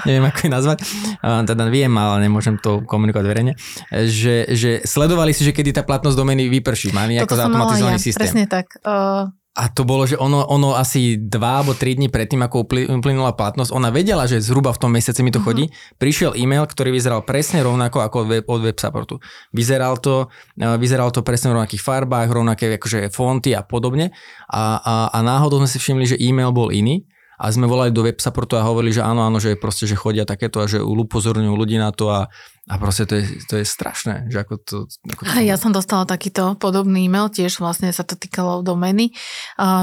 neviem 0.08 0.24
ako 0.26 0.38
ich 0.46 0.52
nazvať, 0.52 0.78
teda 1.20 1.64
viem, 1.68 1.92
ale 1.94 2.26
nemôžem 2.26 2.56
to 2.60 2.80
komunikovať 2.84 3.26
verejne, 3.26 3.52
že, 3.90 4.48
že 4.52 4.70
sledovali 4.84 5.32
si, 5.36 5.44
že 5.44 5.52
kedy 5.52 5.76
tá 5.76 5.82
platnosť 5.82 6.16
domény 6.16 6.48
vyprší. 6.48 6.92
Má 6.92 7.06
nejaký 7.06 7.32
zautomatizovaný 7.34 7.98
ja, 8.00 8.04
systém. 8.04 8.24
Presne 8.26 8.44
tak. 8.48 8.80
Uh... 8.82 9.30
A 9.58 9.66
to 9.66 9.82
bolo, 9.82 10.06
že 10.06 10.14
ono, 10.14 10.46
ono 10.46 10.78
asi 10.78 11.18
dva 11.18 11.58
alebo 11.58 11.74
tri 11.74 11.98
dní 11.98 12.06
predtým, 12.06 12.38
ako 12.38 12.70
uplynula 12.70 13.34
platnosť, 13.34 13.74
ona 13.74 13.90
vedela, 13.90 14.22
že 14.30 14.38
zhruba 14.38 14.70
v 14.70 14.78
tom 14.78 14.94
mesiaci 14.94 15.26
mi 15.26 15.34
to 15.34 15.42
chodí. 15.42 15.74
Prišiel 15.98 16.38
e-mail, 16.38 16.70
ktorý 16.70 16.94
vyzeral 16.94 17.26
presne 17.26 17.58
rovnako 17.66 17.98
ako 17.98 18.16
od 18.22 18.26
web, 18.30 18.44
od 18.46 18.60
web 18.62 18.78
supportu. 18.78 19.18
Vyzeral 19.50 19.98
to, 19.98 20.30
vyzeral 20.54 21.10
to 21.10 21.26
presne 21.26 21.50
v 21.50 21.58
rovnakých 21.58 21.82
farbách, 21.82 22.30
rovnaké 22.30 22.78
akože 22.78 23.10
fonty 23.10 23.50
a 23.50 23.66
podobne. 23.66 24.14
A, 24.46 24.78
a, 24.78 24.94
a 25.10 25.18
náhodou 25.18 25.58
sme 25.58 25.68
si 25.68 25.82
všimli, 25.82 26.14
že 26.14 26.16
e-mail 26.22 26.54
bol 26.54 26.70
iný 26.70 27.09
a 27.40 27.48
sme 27.48 27.64
volali 27.64 27.88
do 27.88 28.04
web 28.04 28.20
supportu 28.20 28.60
a 28.60 28.68
hovorili, 28.68 28.92
že 28.92 29.00
áno, 29.00 29.24
áno, 29.24 29.40
že 29.40 29.56
proste, 29.56 29.88
že 29.88 29.96
chodia 29.96 30.28
takéto 30.28 30.60
a 30.60 30.68
že 30.68 30.84
upozorňujú 30.84 31.56
ľudí 31.56 31.80
na 31.80 31.88
to 31.88 32.12
a 32.12 32.28
A 32.68 32.76
proste 32.76 33.08
to 33.08 33.16
je, 33.16 33.24
to 33.48 33.54
je 33.56 33.64
strašné, 33.64 34.28
že 34.28 34.44
ako 34.44 34.54
to... 34.60 34.76
Ako 35.16 35.26
to... 35.26 35.42
Ja 35.42 35.56
som 35.56 35.72
dostala 35.72 36.04
takýto 36.04 36.54
podobný 36.60 37.08
e-mail, 37.08 37.32
tiež 37.32 37.58
vlastne 37.58 37.88
sa 37.90 38.04
to 38.04 38.14
týkalo 38.14 38.60
domény. 38.60 39.16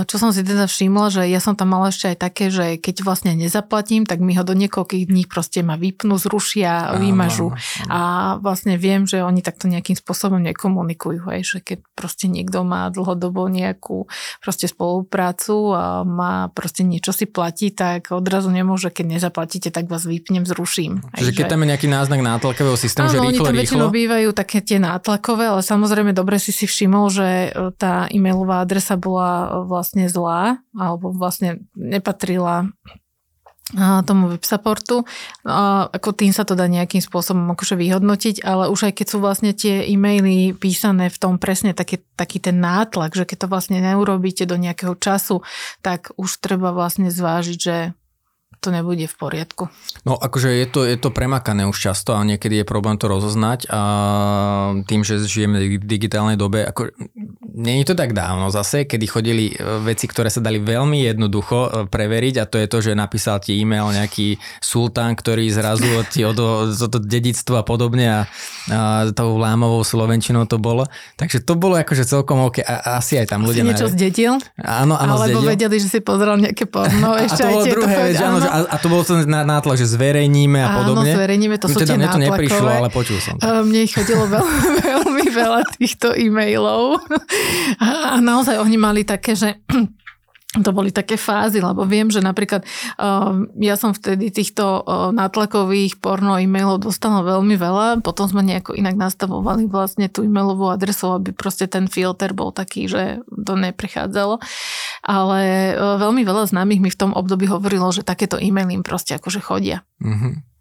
Čo 0.07 0.15
som 0.22 0.29
si 0.29 0.46
teda 0.46 0.69
všimla, 0.69 1.10
že 1.10 1.22
ja 1.27 1.41
som 1.41 1.57
tam 1.57 1.74
mala 1.74 1.89
ešte 1.89 2.13
aj 2.13 2.17
také, 2.22 2.46
že 2.53 2.77
keď 2.77 3.03
vlastne 3.03 3.34
nezaplatím, 3.34 4.05
tak 4.05 4.22
mi 4.24 4.38
ho 4.38 4.46
do 4.46 4.55
niekoľkých 4.55 5.10
dní 5.10 5.27
proste 5.27 5.65
ma 5.65 5.75
vypnú, 5.75 6.15
zrušia, 6.15 6.96
vymažu. 7.01 7.51
A 7.91 8.36
vlastne 8.39 8.77
viem, 8.79 9.03
že 9.10 9.25
oni 9.25 9.41
takto 9.41 9.67
nejakým 9.67 9.98
spôsobom 9.98 10.39
nekomunikujú, 10.39 11.27
hej, 11.34 11.43
že 11.43 11.57
keď 11.60 11.84
proste 11.98 12.31
niekto 12.31 12.62
má 12.63 12.88
dlhodobo 12.93 13.51
nejakú 13.51 14.07
proste 14.39 14.69
spoluprácu 14.69 15.75
a 15.75 16.05
má 16.07 16.53
proste 16.53 16.88
niečo 16.88 17.12
si 17.12 17.27
platí, 17.27 17.74
tak 17.74 18.13
odrazu 18.15 18.48
nemôže, 18.53 18.93
keď 18.93 19.19
nezaplatíte, 19.19 19.75
tak 19.75 19.91
vás 19.91 20.07
vypnem, 20.07 20.48
zruším. 20.48 21.03
Čiže 21.17 21.36
keď 21.36 21.46
tam 21.51 21.65
je 21.65 21.72
nejaký 21.74 21.89
náznak 21.91 22.24
nátlakového 22.67 22.77
systému, 22.77 23.07
že 23.07 23.17
rýchlo, 23.17 23.27
oni 23.27 23.39
tam 23.39 23.55
rýchlo. 23.55 23.62
väčšinou 23.63 23.89
bývajú 23.89 24.29
také 24.36 24.57
tie 24.59 24.77
nátlakové, 24.81 25.43
ale 25.47 25.62
samozrejme 25.63 26.12
dobre 26.12 26.38
si 26.41 26.51
si 26.51 26.67
všimol, 26.67 27.05
že 27.07 27.27
e, 27.27 27.50
tá 27.79 28.12
e-mailová 28.12 28.63
adresa 28.63 29.00
bola 29.00 29.31
e, 29.31 29.47
vlastne 29.63 30.12
zlá, 30.12 30.59
alebo 30.75 31.15
vlastne 31.15 31.63
nepatrila 31.74 32.67
e, 32.67 32.67
tomu 34.03 34.36
websupportu. 34.36 35.07
Ako 35.47 36.09
tým 36.12 36.36
sa 36.36 36.43
to 36.43 36.59
dá 36.59 36.67
nejakým 36.67 37.00
spôsobom 37.00 37.55
akože 37.55 37.79
vyhodnotiť, 37.79 38.43
ale 38.43 38.67
už 38.67 38.91
aj 38.91 38.93
keď 39.00 39.07
sú 39.07 39.17
vlastne 39.24 39.51
tie 39.55 39.88
e-maily 39.88 40.51
písané 40.51 41.07
v 41.07 41.17
tom 41.17 41.39
presne 41.39 41.71
taký, 41.71 42.03
taký 42.19 42.43
ten 42.43 42.59
nátlak, 42.59 43.15
že 43.15 43.24
keď 43.24 43.47
to 43.47 43.51
vlastne 43.51 43.79
neurobíte 43.79 44.43
do 44.43 44.59
nejakého 44.59 45.00
času, 45.00 45.39
tak 45.79 46.12
už 46.19 46.43
treba 46.43 46.75
vlastne 46.75 47.07
zvážiť, 47.07 47.59
že 47.59 47.77
to 48.59 48.73
nebude 48.73 49.05
v 49.05 49.15
poriadku. 49.15 49.69
No 50.03 50.17
akože 50.17 50.49
je 50.53 50.67
to, 50.67 50.81
je 50.83 50.97
to 50.97 51.09
premakané 51.13 51.63
už 51.69 51.77
často 51.77 52.17
a 52.17 52.21
niekedy 52.25 52.61
je 52.61 52.65
problém 52.65 52.97
to 52.97 53.05
rozoznať 53.05 53.69
a 53.69 53.81
tým, 54.89 55.01
že 55.05 55.21
žijeme 55.23 55.61
v 55.77 55.83
digitálnej 55.83 56.35
dobe, 56.35 56.65
ako 56.65 56.89
nie 57.57 57.81
je 57.81 57.93
to 57.93 57.95
tak 57.97 58.13
dávno 58.13 58.53
zase, 58.53 58.85
kedy 58.85 59.05
chodili 59.09 59.45
e, 59.49 59.81
veci, 59.81 60.05
ktoré 60.05 60.29
sa 60.29 60.41
dali 60.41 60.61
veľmi 60.61 61.05
jednoducho 61.09 61.57
e, 61.57 61.69
preveriť 61.89 62.35
a 62.41 62.45
to 62.45 62.61
je 62.61 62.67
to, 62.69 62.77
že 62.81 62.91
napísal 62.93 63.41
ti 63.41 63.57
e-mail 63.57 63.89
nejaký 63.93 64.37
sultán, 64.61 65.17
ktorý 65.17 65.49
zrazu 65.49 65.89
od 65.97 66.07
ti 66.09 66.21
od, 66.21 66.37
od, 66.37 66.73
od 66.73 67.03
dedictva 67.03 67.61
a 67.61 67.65
podobne 67.65 68.05
a, 68.05 68.21
a 68.69 69.09
tou 69.11 69.37
lámovou 69.41 69.81
slovenčinou 69.81 70.45
to 70.45 70.61
bolo. 70.61 70.85
Takže 71.17 71.41
to 71.41 71.57
bolo 71.57 71.77
akože 71.81 72.05
celkom 72.05 72.45
OK 72.49 72.61
a 72.61 73.01
asi 73.01 73.17
aj 73.17 73.33
tam 73.33 73.45
ľudia... 73.45 73.65
Si 73.65 73.69
niečo 73.69 73.89
zdedil? 73.89 74.37
Áno, 74.61 74.93
áno, 74.95 75.17
Alebo 75.17 75.41
zdedil. 75.41 75.51
vedeli, 75.57 75.77
že 75.81 75.87
si 75.89 75.99
pozrel 76.01 76.37
nejaké 76.37 76.69
porno. 76.69 77.17
Ešte 77.17 77.41
a 77.41 77.47
to 77.49 77.53
bolo 77.53 77.65
druhé, 77.65 77.95
vec, 78.13 78.21
áno, 78.21 78.37
a, 78.47 78.57
a 78.71 78.75
to 78.79 78.87
bolo 78.87 79.03
to 79.03 79.13
nátlak, 79.27 79.77
že 79.77 79.87
zverejníme 79.87 80.59
a 80.63 80.69
podobne. 80.81 81.11
Áno, 81.11 81.19
zverejníme, 81.19 81.55
to 81.59 81.67
sú 81.67 81.79
teda 81.83 81.93
tie 81.93 81.97
mne 81.99 82.09
to 82.09 82.21
neprišlo, 82.23 82.67
ale 82.67 82.89
počul 82.89 83.19
som. 83.19 83.35
To. 83.37 83.67
Mne 83.67 83.85
ich 83.85 83.93
chodilo 83.93 84.25
veľmi, 84.25 84.79
veľmi 84.95 85.25
veľa 85.29 85.61
týchto 85.77 86.15
e-mailov. 86.15 87.03
A 88.11 88.17
naozaj 88.23 88.57
oni 88.57 88.77
mali 88.79 89.03
také, 89.03 89.35
že 89.35 89.59
to 90.63 90.71
boli 90.71 90.89
také 90.89 91.19
fázy, 91.19 91.59
lebo 91.59 91.83
viem, 91.83 92.07
že 92.07 92.23
napríklad 92.23 92.63
uh, 92.97 93.45
ja 93.59 93.75
som 93.75 93.91
vtedy 93.93 94.31
týchto 94.31 94.81
uh, 94.81 95.11
nátlakových 95.11 95.99
porno 95.99 96.39
e-mailov 96.39 96.87
dostala 96.87 97.21
veľmi 97.21 97.55
veľa, 97.59 98.01
potom 98.01 98.25
sme 98.31 98.41
nejako 98.47 98.73
inak 98.73 98.95
nastavovali 98.95 99.67
vlastne 99.67 100.07
tú 100.07 100.23
e-mailovú 100.23 100.71
adresu, 100.71 101.13
aby 101.13 101.35
proste 101.35 101.67
ten 101.67 101.85
filter 101.91 102.31
bol 102.31 102.55
taký, 102.55 102.87
že 102.87 103.21
to 103.27 103.53
neprichádzalo. 103.59 104.39
Ale 105.05 105.73
uh, 105.75 105.99
veľmi 106.01 106.25
veľa 106.25 106.49
známych 106.49 106.81
mi 106.81 106.89
v 106.89 106.99
tom 106.99 107.11
období 107.13 107.45
hovorilo, 107.49 107.89
že 107.93 108.05
takéto 108.05 108.41
e-maily 108.41 108.77
im 108.77 108.85
proste 108.85 109.13
akože 109.17 109.43
chodia. 109.43 109.85
Mm-hmm. 110.01 110.56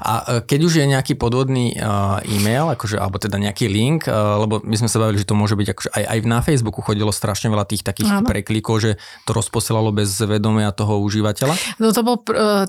A 0.00 0.40
e, 0.40 0.48
keď 0.48 0.60
už 0.64 0.80
je 0.80 0.86
nejaký 0.88 1.12
podvodný 1.20 1.76
uh, 1.76 2.16
e-mail, 2.24 2.72
akože, 2.72 2.96
alebo 2.96 3.20
teda 3.20 3.36
nejaký 3.36 3.68
link, 3.68 4.08
uh, 4.08 4.40
lebo 4.40 4.64
my 4.64 4.72
sme 4.80 4.88
sa 4.88 4.96
bavili, 4.96 5.20
že 5.20 5.28
to 5.28 5.36
môže 5.36 5.60
byť, 5.60 5.68
akože 5.76 5.90
aj, 5.92 6.04
aj 6.08 6.18
na 6.24 6.40
Facebooku 6.40 6.80
chodilo 6.80 7.12
strašne 7.12 7.52
veľa 7.52 7.68
tých 7.68 7.84
takých 7.84 8.08
Áno. 8.08 8.24
preklikov, 8.24 8.80
že 8.80 8.96
to 9.28 9.36
rozposielalo 9.36 9.92
bez 9.92 10.16
vedomia 10.24 10.72
toho 10.72 11.04
užívateľa? 11.04 11.76
No 11.76 11.92
to 11.92 12.00
bol 12.00 12.16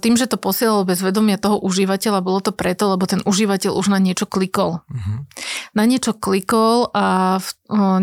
tým, 0.03 0.19
že 0.19 0.27
to 0.27 0.35
posielalo 0.35 0.83
bez 0.83 0.99
vedomia 0.99 1.39
toho 1.39 1.55
užívateľa, 1.63 2.19
bolo 2.19 2.43
to 2.43 2.51
preto, 2.51 2.91
lebo 2.91 3.07
ten 3.07 3.23
užívateľ 3.23 3.71
už 3.79 3.87
na 3.87 3.99
niečo 4.03 4.27
klikol. 4.27 4.83
Uh-huh. 4.83 5.23
Na 5.71 5.87
niečo 5.87 6.11
klikol 6.11 6.91
a 6.91 7.39
v, 7.39 7.47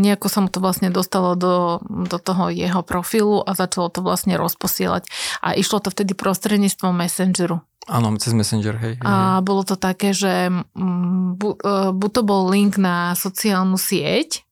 nejako 0.01 0.27
sa 0.33 0.41
mu 0.41 0.49
to 0.49 0.65
vlastne 0.65 0.89
dostalo 0.89 1.37
do, 1.37 1.85
do 1.85 2.17
toho 2.17 2.49
jeho 2.49 2.81
profilu 2.81 3.45
a 3.45 3.53
začalo 3.53 3.93
to 3.93 4.01
vlastne 4.01 4.41
rozposielať. 4.41 5.05
A 5.45 5.53
išlo 5.53 5.85
to 5.85 5.93
vtedy 5.93 6.17
prostredníctvom 6.17 6.97
Messengeru. 6.97 7.61
Áno, 7.91 8.15
cez 8.15 8.31
Messenger, 8.31 8.79
hej. 8.79 8.95
A 9.03 9.41
bolo 9.43 9.67
to 9.67 9.75
také, 9.77 10.15
že 10.15 10.51
mm, 10.51 11.37
bu, 11.37 11.59
e, 11.59 11.91
buď 11.91 12.11
to 12.15 12.23
bol 12.23 12.49
link 12.49 12.79
na 12.79 13.13
sociálnu 13.19 13.77
sieť, 13.77 14.47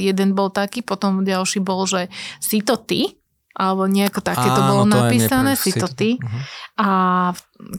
jeden 0.00 0.32
bol 0.32 0.48
taký, 0.48 0.80
potom 0.80 1.28
ďalší 1.28 1.60
bol, 1.60 1.84
že 1.84 2.08
si 2.40 2.64
to 2.64 2.80
ty, 2.80 3.18
alebo 3.58 3.90
nejako 3.90 4.22
také 4.22 4.46
to 4.54 4.62
bolo 4.62 4.86
to 4.86 4.94
napísané, 4.94 5.58
si 5.58 5.74
to 5.74 5.90
ty. 5.90 6.14
Uh-huh. 6.14 6.42
A 6.78 6.88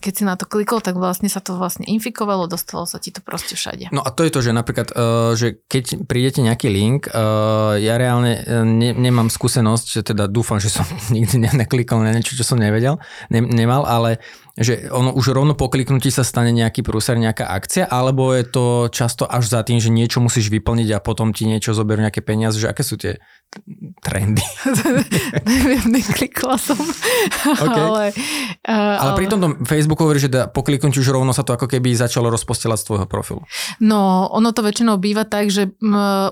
keď 0.04 0.12
si 0.12 0.24
na 0.28 0.36
to 0.36 0.44
klikol, 0.44 0.84
tak 0.84 1.00
vlastne 1.00 1.32
sa 1.32 1.40
to 1.40 1.56
vlastne 1.56 1.88
infikovalo, 1.88 2.52
dostalo 2.52 2.84
sa 2.84 3.00
ti 3.00 3.16
to 3.16 3.24
proste 3.24 3.56
všade. 3.56 3.88
No 3.96 4.04
a 4.04 4.12
to 4.12 4.28
je 4.28 4.32
to, 4.36 4.44
že 4.44 4.52
napríklad, 4.52 4.92
uh, 4.92 5.32
že 5.40 5.64
keď 5.72 6.04
prídete 6.04 6.44
nejaký 6.44 6.68
link, 6.68 7.08
uh, 7.08 7.80
ja 7.80 7.96
reálne 7.96 8.44
ne, 8.68 8.92
nemám 8.92 9.32
skúsenosť, 9.32 9.86
že 9.88 10.02
teda 10.04 10.28
dúfam, 10.28 10.60
že 10.60 10.68
som 10.68 10.84
nikdy 11.16 11.48
neklikol 11.48 12.04
na 12.04 12.12
niečo, 12.12 12.36
čo 12.36 12.44
som 12.44 12.60
nevedel, 12.60 13.00
ne, 13.32 13.40
nemal, 13.40 13.88
ale 13.88 14.20
že 14.60 14.92
ono 14.92 15.16
už 15.16 15.32
rovno 15.32 15.56
po 15.56 15.72
kliknutí 15.72 16.12
sa 16.12 16.28
stane 16.28 16.52
nejaký 16.52 16.84
prúser, 16.84 17.16
nejaká 17.16 17.48
akcia, 17.48 17.88
alebo 17.88 18.36
je 18.36 18.44
to 18.44 18.66
často 18.92 19.24
až 19.24 19.48
za 19.48 19.64
tým, 19.64 19.80
že 19.80 19.88
niečo 19.88 20.20
musíš 20.20 20.52
vyplniť 20.52 20.96
a 20.96 21.04
potom 21.04 21.32
ti 21.32 21.48
niečo 21.48 21.72
zoberú 21.72 22.04
nejaké 22.04 22.20
peniaze, 22.20 22.60
že 22.60 22.68
aké 22.68 22.84
sú 22.84 23.00
tie 23.00 23.18
trendy? 24.06 24.46
Neviem, 25.48 25.86
neklikla 25.98 26.56
som. 26.60 26.78
Okay. 27.60 27.82
Ale, 27.82 28.06
uh, 28.68 28.98
ale 29.00 29.12
pri 29.20 29.28
tomto 29.28 29.64
Facebooku 29.68 30.06
hovorí, 30.06 30.22
že 30.22 30.32
po 30.52 30.64
kliknutí 30.64 31.02
už 31.02 31.12
rovno 31.12 31.36
sa 31.36 31.44
to 31.44 31.56
ako 31.56 31.68
keby 31.68 31.92
začalo 31.92 32.32
rozpostielať 32.32 32.78
z 32.80 32.86
tvojho 32.88 33.08
profilu. 33.10 33.42
No, 33.84 34.30
ono 34.32 34.54
to 34.56 34.64
väčšinou 34.64 34.96
býva 35.02 35.28
tak, 35.28 35.52
že 35.52 35.72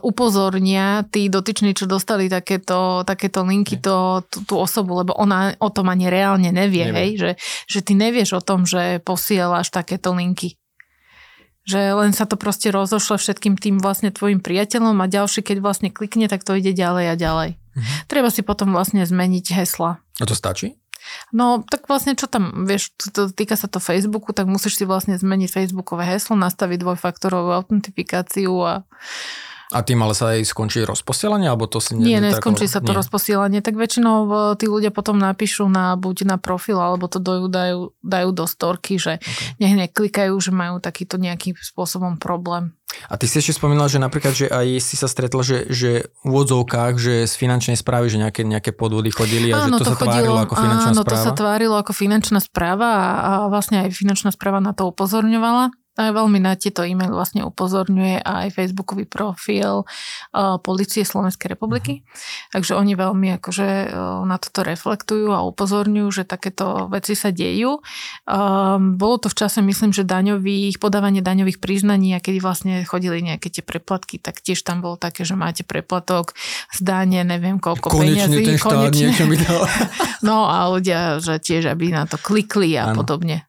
upozornia 0.04 1.04
tí 1.10 1.28
dotyční, 1.28 1.76
čo 1.76 1.90
dostali 1.90 2.32
takéto, 2.32 3.04
takéto 3.04 3.44
linky, 3.44 3.80
to, 3.82 4.24
tú, 4.30 4.38
tú 4.46 4.56
osobu, 4.60 5.00
lebo 5.04 5.16
ona 5.16 5.56
o 5.60 5.70
tom 5.72 5.90
ani 5.92 6.08
reálne 6.08 6.52
nevie, 6.54 6.92
nevie. 6.92 6.96
hej, 6.96 7.10
že, 7.18 7.32
že 7.68 7.80
ty 7.84 7.94
nevie 7.98 8.17
nevieš 8.18 8.34
o 8.34 8.42
tom, 8.42 8.66
že 8.66 8.98
posielaš 9.06 9.70
takéto 9.70 10.10
linky. 10.10 10.58
Že 11.70 12.02
len 12.02 12.12
sa 12.18 12.26
to 12.26 12.34
proste 12.34 12.74
rozošle 12.74 13.22
všetkým 13.22 13.62
tým 13.62 13.78
vlastne 13.78 14.10
tvojim 14.10 14.42
priateľom 14.42 14.98
a 14.98 15.06
ďalší, 15.06 15.46
keď 15.46 15.62
vlastne 15.62 15.94
klikne, 15.94 16.26
tak 16.26 16.42
to 16.42 16.58
ide 16.58 16.74
ďalej 16.74 17.14
a 17.14 17.16
ďalej. 17.16 17.50
Mhm. 17.78 18.10
Treba 18.10 18.34
si 18.34 18.42
potom 18.42 18.74
vlastne 18.74 19.06
zmeniť 19.06 19.54
hesla. 19.54 20.02
A 20.18 20.26
to 20.26 20.34
stačí? 20.34 20.74
No, 21.30 21.62
tak 21.62 21.86
vlastne 21.86 22.18
čo 22.18 22.26
tam, 22.26 22.66
vieš, 22.66 22.90
to, 22.98 23.30
týka 23.30 23.54
sa 23.54 23.70
to 23.70 23.78
Facebooku, 23.78 24.34
tak 24.34 24.50
musíš 24.50 24.82
si 24.82 24.84
vlastne 24.84 25.14
zmeniť 25.16 25.54
Facebookové 25.54 26.04
heslo, 26.10 26.34
nastaviť 26.34 26.82
dvojfaktorovú 26.82 27.54
autentifikáciu 27.54 28.52
a 28.66 28.74
a 29.68 29.84
tým 29.84 30.00
ale 30.00 30.16
sa 30.16 30.32
aj 30.32 30.48
skončí 30.48 30.80
rozposielanie, 30.88 31.52
alebo 31.52 31.68
to 31.68 31.84
si 31.84 31.92
nie... 31.92 32.16
Nie, 32.16 32.24
neskončí 32.24 32.72
sa 32.72 32.80
to 32.80 32.96
nie. 32.96 33.00
rozposielanie, 33.04 33.60
tak 33.60 33.76
väčšinou 33.76 34.18
e, 34.24 34.32
tí 34.56 34.72
ľudia 34.72 34.96
potom 34.96 35.20
napíšu 35.20 35.68
na, 35.68 36.00
buď 36.00 36.24
na 36.24 36.38
profil, 36.40 36.80
alebo 36.80 37.12
to 37.12 37.20
dojú, 37.20 37.52
dajú, 37.52 37.92
dajú 38.00 38.30
do 38.32 38.46
storky, 38.48 38.96
že 38.96 39.20
okay. 39.20 39.60
nech 39.60 39.76
neklikajú, 39.76 40.32
že 40.40 40.56
majú 40.56 40.80
takýto 40.80 41.20
nejakým 41.20 41.60
spôsobom 41.60 42.16
problém. 42.16 42.72
A 43.12 43.20
ty 43.20 43.28
si 43.28 43.44
ešte 43.44 43.60
spomínala, 43.60 43.92
že 43.92 44.00
napríklad, 44.00 44.32
že 44.32 44.48
aj 44.48 44.80
si 44.80 44.96
sa 44.96 45.12
stretla, 45.12 45.44
že, 45.44 45.68
že 45.68 46.08
v 46.24 46.34
odzovkách, 46.34 46.96
že 46.96 47.14
z 47.28 47.34
finančnej 47.36 47.76
správy, 47.76 48.08
že 48.08 48.18
nejaké, 48.24 48.48
nejaké 48.48 48.72
podvody 48.72 49.12
chodili 49.12 49.52
a 49.52 49.68
áno, 49.68 49.76
že 49.76 49.84
to, 49.84 49.92
to 49.92 49.92
sa 49.92 49.96
chodilo, 50.00 50.08
tvárilo 50.08 50.40
ako 50.40 50.56
finančná 50.56 50.92
áno, 50.96 51.04
správa. 51.04 51.12
Áno, 51.12 51.12
to 51.12 51.28
sa 51.28 51.34
tvárilo 51.36 51.76
ako 51.76 51.92
finančná 51.92 52.40
správa 52.40 52.88
a, 52.88 53.04
a 53.12 53.32
vlastne 53.52 53.84
aj 53.84 53.92
finančná 53.92 54.32
správa 54.32 54.64
na 54.64 54.72
to 54.72 54.88
upozorňovala. 54.88 55.76
A 55.98 56.14
veľmi 56.14 56.38
na 56.38 56.54
tieto 56.54 56.86
e-mail 56.86 57.10
vlastne 57.10 57.42
upozorňuje 57.42 58.22
aj 58.22 58.54
facebookový 58.54 59.10
profil 59.10 59.82
uh, 59.84 60.62
Policie 60.62 61.02
Slovenskej 61.02 61.58
republiky. 61.58 62.06
Uh-huh. 62.06 62.54
Takže 62.54 62.78
oni 62.78 62.94
veľmi 62.94 63.34
akože 63.42 63.68
uh, 63.90 64.22
na 64.30 64.38
toto 64.38 64.62
reflektujú 64.62 65.34
a 65.34 65.42
upozorňujú, 65.42 66.08
že 66.14 66.24
takéto 66.30 66.86
veci 66.94 67.18
sa 67.18 67.34
dejú. 67.34 67.82
Um, 68.30 68.94
bolo 68.94 69.26
to 69.26 69.34
v 69.34 69.38
čase, 69.42 69.66
myslím, 69.66 69.90
že 69.90 70.06
daňových, 70.06 70.78
podávanie 70.78 71.26
daňových 71.26 71.58
priznaní 71.58 72.14
a 72.14 72.22
kedy 72.22 72.38
vlastne 72.38 72.86
chodili 72.86 73.26
nejaké 73.26 73.50
tie 73.50 73.66
preplatky, 73.66 74.22
tak 74.22 74.46
tiež 74.46 74.62
tam 74.62 74.86
bolo 74.86 75.02
také, 75.02 75.26
že 75.26 75.34
máte 75.34 75.66
preplatok 75.66 76.38
z 76.70 76.80
dane, 76.86 77.26
neviem 77.26 77.58
koľko 77.58 77.90
konečne 77.90 78.30
peniazí. 78.30 78.46
Ten 78.46 78.58
štát 78.62 78.78
konečne. 78.86 79.02
niečo 79.02 79.24
mi 79.26 79.38
dal. 79.42 79.66
no 80.28 80.46
a 80.46 80.70
ľudia, 80.70 81.18
že 81.18 81.42
tiež, 81.42 81.74
aby 81.74 81.90
na 81.90 82.06
to 82.06 82.22
klikli 82.22 82.78
a 82.78 82.94
ano. 82.94 83.02
podobne. 83.02 83.47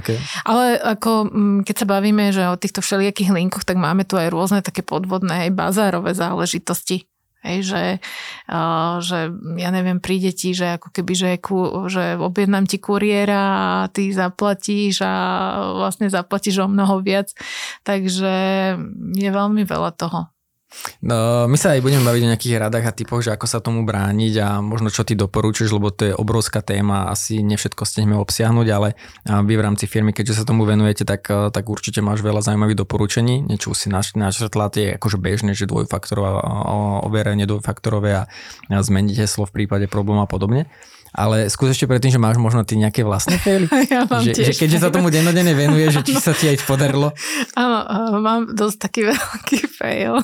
Okay. 0.00 0.18
Ale 0.42 0.80
ako, 0.80 1.30
mm, 1.30 1.58
keď 1.62 1.74
sa 1.78 1.86
bavíme, 1.86 2.34
že 2.34 2.50
o 2.50 2.58
týchto 2.58 2.82
všelijakých 2.82 3.30
linkoch, 3.30 3.62
tak 3.62 3.78
máme 3.78 4.02
tu 4.02 4.18
aj 4.18 4.32
rôzne 4.32 4.60
také 4.64 4.82
podvodné, 4.82 5.48
aj 5.48 5.56
bazárové 5.56 6.12
záležitosti. 6.16 7.06
Hej, 7.44 7.76
že, 7.76 7.84
že 9.04 9.18
ja 9.60 9.68
neviem, 9.68 10.00
príde 10.00 10.32
ti, 10.32 10.56
že 10.56 10.80
ako 10.80 10.88
keby, 10.88 11.12
že, 11.12 11.30
ku, 11.44 11.84
že 11.92 12.16
objednám 12.16 12.64
ti 12.64 12.80
kuriéra 12.80 13.36
a 13.36 13.68
ty 13.92 14.08
zaplatíš 14.16 15.04
a 15.04 15.12
vlastne 15.76 16.08
zaplatíš 16.08 16.64
o 16.64 16.72
mnoho 16.72 17.04
viac. 17.04 17.36
Takže 17.84 18.32
je 19.12 19.28
veľmi 19.28 19.60
veľa 19.60 19.92
toho. 19.92 20.33
No, 21.06 21.46
my 21.46 21.54
sa 21.54 21.76
aj 21.76 21.86
budeme 21.86 22.02
baviť 22.02 22.22
o 22.26 22.30
nejakých 22.34 22.58
radách 22.58 22.90
a 22.90 22.96
typoch, 22.96 23.22
že 23.22 23.30
ako 23.30 23.46
sa 23.46 23.62
tomu 23.62 23.86
brániť 23.86 24.34
a 24.42 24.48
možno 24.58 24.90
čo 24.90 25.06
ty 25.06 25.14
doporučuješ, 25.14 25.70
lebo 25.70 25.94
to 25.94 26.10
je 26.10 26.14
obrovská 26.18 26.66
téma, 26.66 27.06
asi 27.14 27.46
ne 27.46 27.54
všetko 27.54 27.86
stihneme 27.86 28.18
obsiahnuť, 28.18 28.66
ale 28.74 28.98
vy 29.22 29.54
v 29.54 29.64
rámci 29.64 29.86
firmy, 29.86 30.10
keďže 30.10 30.42
sa 30.42 30.48
tomu 30.48 30.66
venujete, 30.66 31.06
tak, 31.06 31.30
tak 31.30 31.64
určite 31.70 32.02
máš 32.02 32.26
veľa 32.26 32.42
zaujímavých 32.42 32.82
doporučení. 32.82 33.46
Niečo 33.46 33.70
si 33.76 33.86
našrtla, 33.92 34.74
tie 34.74 34.98
akože 34.98 35.16
bežné, 35.20 35.54
že 35.54 35.70
dvojfaktorové, 35.70 36.42
overenie 37.06 37.46
dvojfaktorové 37.46 38.10
a 38.18 38.26
zmeniť 38.68 39.22
heslo 39.22 39.46
v 39.46 39.62
prípade 39.62 39.86
problému 39.86 40.26
a 40.26 40.28
podobne. 40.28 40.66
Ale 41.14 41.46
skús 41.46 41.70
ešte 41.70 41.86
predtým, 41.86 42.10
že 42.10 42.18
máš 42.18 42.42
možno 42.42 42.66
ty 42.66 42.74
nejaké 42.74 43.06
vlastné 43.06 43.38
faily? 43.38 43.70
Ja 43.94 44.02
mám 44.10 44.26
že, 44.26 44.34
tiež. 44.34 44.50
že 44.50 44.58
keďže 44.58 44.78
sa 44.82 44.90
tomu 44.90 45.14
dennodenne 45.14 45.54
venuje, 45.54 45.86
že 45.94 46.02
či 46.02 46.18
sa 46.18 46.34
ti 46.34 46.50
aj 46.50 46.66
podarilo? 46.66 47.14
Áno, 47.54 48.18
mám 48.18 48.50
dosť 48.50 48.76
taký 48.90 49.06
veľký 49.14 49.60
fail. 49.70 50.18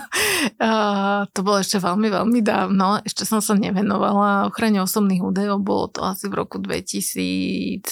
Uh, 0.58 1.30
to 1.30 1.46
bolo 1.46 1.62
ešte 1.62 1.78
veľmi, 1.78 2.10
veľmi 2.10 2.40
dávno. 2.42 2.98
Ešte 3.06 3.22
som 3.22 3.38
sa 3.38 3.54
nevenovala 3.54 4.50
ochrane 4.50 4.82
osobných 4.82 5.22
údajov. 5.22 5.62
Bolo 5.62 5.86
to 5.94 6.02
asi 6.02 6.26
v 6.26 6.34
roku 6.34 6.58
2011. 6.58 7.86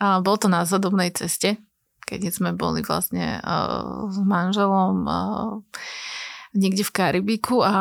A 0.00 0.24
bolo 0.24 0.36
to 0.40 0.48
na 0.48 0.64
zadobnej 0.64 1.12
ceste, 1.12 1.60
keď 2.08 2.32
sme 2.32 2.56
boli 2.56 2.80
vlastne 2.80 3.44
uh, 3.44 4.08
s 4.08 4.16
manželom 4.24 5.04
uh, 5.04 5.60
niekde 6.56 6.80
v 6.80 6.94
Karibiku 6.96 7.60
a 7.60 7.72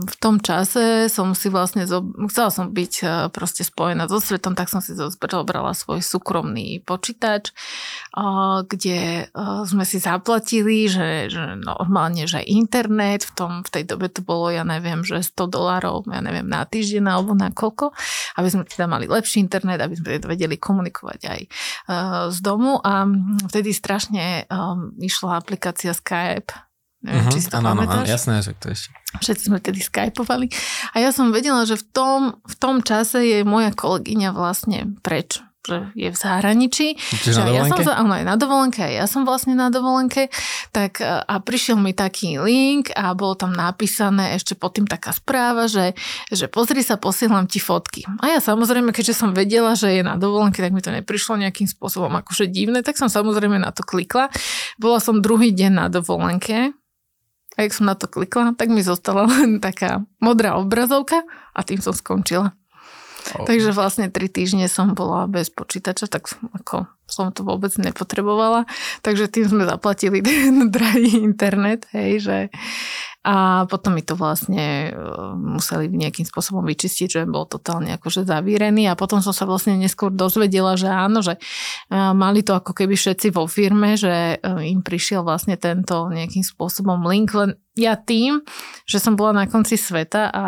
v 0.00 0.14
tom 0.24 0.40
čase 0.40 1.12
som 1.12 1.36
si 1.36 1.52
vlastne, 1.52 1.84
chcela 2.32 2.48
som 2.48 2.72
byť 2.72 2.94
e, 3.04 3.06
proste 3.28 3.60
spojená 3.60 4.08
so 4.08 4.16
svetom, 4.16 4.56
tak 4.56 4.72
som 4.72 4.80
si 4.80 4.96
zobrala 4.96 5.76
svoj 5.76 6.00
súkromný 6.00 6.80
počítač, 6.80 7.52
kde 8.64 9.28
e, 9.28 9.44
sme 9.68 9.84
si 9.84 10.00
zaplatili, 10.00 10.88
že, 10.88 11.28
že 11.28 11.60
normálne, 11.60 12.24
že 12.24 12.40
internet, 12.40 13.28
v, 13.28 13.32
tom, 13.36 13.52
v 13.60 13.68
tej 13.68 13.84
dobe 13.84 14.08
to 14.08 14.24
bolo, 14.24 14.48
ja 14.48 14.64
neviem, 14.64 15.04
že 15.04 15.20
100 15.20 15.52
dolárov, 15.52 16.08
ja 16.08 16.24
neviem, 16.24 16.48
na 16.48 16.64
týždeň 16.64 17.04
alebo 17.04 17.36
na 17.36 17.52
koľko, 17.52 17.92
aby 18.40 18.48
sme 18.48 18.64
teda 18.64 18.88
mali 18.88 19.12
lepší 19.12 19.44
internet, 19.44 19.84
aby 19.84 19.92
sme 19.92 20.16
teda 20.16 20.24
vedeli 20.24 20.56
komunikovať 20.56 21.20
aj 21.28 21.40
z 22.32 22.38
domu. 22.40 22.80
A 22.80 23.04
vtedy 23.52 23.76
strašne 23.76 24.48
išla 24.96 25.36
aplikácia 25.36 25.92
Skype, 25.92 26.69
Neviem, 27.00 27.24
uh-huh, 27.24 27.32
či 27.32 27.38
si 27.40 27.48
to 27.48 27.56
áno? 27.56 27.80
Áno, 27.80 28.04
jasné, 28.04 28.44
že 28.44 28.52
to 28.60 28.72
ešte. 28.72 28.92
Všetci 29.24 29.44
sme 29.48 29.58
tedy 29.58 29.80
skypovali. 29.80 30.52
A 30.92 31.00
ja 31.00 31.10
som 31.16 31.32
vedela, 31.32 31.64
že 31.64 31.80
v 31.80 31.84
tom, 31.96 32.20
v 32.44 32.54
tom 32.60 32.84
čase 32.84 33.24
je 33.24 33.38
moja 33.42 33.72
kolegyňa 33.72 34.36
vlastne 34.36 34.94
preč 35.00 35.40
že 35.60 35.92
je 35.92 36.08
v 36.08 36.16
zahraničí. 36.16 36.88
Čiže 36.96 37.44
na 37.44 37.52
ja 37.52 37.62
som 37.68 37.78
áno, 37.84 38.16
aj 38.16 38.24
na 38.24 38.36
dovolenke, 38.40 38.80
ja 38.80 39.04
som 39.04 39.28
vlastne 39.28 39.52
na 39.52 39.68
dovolenke, 39.68 40.32
tak 40.72 41.04
a 41.04 41.36
prišiel 41.36 41.76
mi 41.76 41.92
taký 41.92 42.40
link 42.40 42.88
a 42.96 43.12
bolo 43.12 43.36
tam 43.36 43.52
napísané 43.52 44.34
ešte 44.40 44.56
pod 44.56 44.80
tým 44.80 44.88
taká 44.88 45.12
správa, 45.12 45.68
že, 45.68 45.92
že 46.32 46.48
pozri 46.48 46.80
sa, 46.80 46.96
posielam 46.96 47.44
ti 47.44 47.60
fotky. 47.60 48.08
A 48.24 48.32
ja 48.32 48.38
samozrejme, 48.40 48.90
keďže 48.96 49.14
som 49.20 49.36
vedela, 49.36 49.76
že 49.76 50.00
je 50.00 50.02
na 50.02 50.16
dovolenke, 50.16 50.64
tak 50.64 50.72
mi 50.72 50.80
to 50.80 50.90
neprišlo 50.90 51.36
nejakým 51.36 51.68
spôsobom 51.68 52.10
akože 52.24 52.48
divné, 52.48 52.80
tak 52.80 52.96
som 52.96 53.12
samozrejme 53.12 53.60
na 53.60 53.70
to 53.70 53.84
klikla. 53.84 54.32
Bola 54.80 54.98
som 54.98 55.20
druhý 55.20 55.52
deň 55.52 55.72
na 55.76 55.86
dovolenke, 55.92 56.72
a 57.60 57.68
jak 57.68 57.76
som 57.76 57.84
na 57.84 57.92
to 57.92 58.08
klikla, 58.08 58.56
tak 58.56 58.72
mi 58.72 58.80
zostala 58.80 59.28
len 59.28 59.60
taká 59.60 60.00
modrá 60.16 60.56
obrazovka 60.56 61.20
a 61.52 61.60
tým 61.60 61.84
som 61.84 61.92
skončila. 61.92 62.56
Takže 63.34 63.70
vlastne 63.76 64.06
tri 64.10 64.26
týždne 64.26 64.66
som 64.66 64.94
bola 64.94 65.30
bez 65.30 65.50
počítača, 65.52 66.10
tak 66.10 66.30
ako 66.56 66.90
som 67.10 67.34
to 67.34 67.42
vôbec 67.42 67.74
nepotrebovala. 67.74 68.70
Takže 69.02 69.26
tým 69.26 69.46
sme 69.50 69.62
zaplatili 69.66 70.22
ten 70.22 70.66
drahý 70.74 71.26
internet, 71.26 71.90
hej, 71.90 72.22
že 72.22 72.36
a 73.20 73.68
potom 73.68 73.92
mi 73.92 74.00
to 74.00 74.16
vlastne 74.16 74.88
e, 74.88 74.90
museli 75.36 75.92
nejakým 75.92 76.24
spôsobom 76.24 76.64
vyčistiť, 76.64 77.20
že 77.20 77.28
bol 77.28 77.44
totálne 77.44 77.92
akože 78.00 78.24
zavírený. 78.24 78.88
A 78.88 78.96
potom 78.96 79.20
som 79.20 79.36
sa 79.36 79.44
vlastne 79.44 79.76
neskôr 79.76 80.08
dozvedela, 80.08 80.72
že 80.80 80.88
áno, 80.88 81.20
že 81.20 81.36
e, 81.36 81.40
mali 81.92 82.40
to 82.40 82.56
ako 82.56 82.72
keby 82.72 82.96
všetci 82.96 83.36
vo 83.36 83.44
firme, 83.44 84.00
že 84.00 84.40
e, 84.40 84.72
im 84.72 84.80
prišiel 84.80 85.20
vlastne 85.20 85.60
tento 85.60 86.08
nejakým 86.08 86.40
spôsobom 86.40 87.04
link, 87.04 87.36
len 87.36 87.60
ja 87.76 87.92
tým, 88.00 88.40
že 88.88 88.96
som 88.96 89.20
bola 89.20 89.44
na 89.44 89.44
konci 89.44 89.76
sveta 89.76 90.32
a 90.32 90.44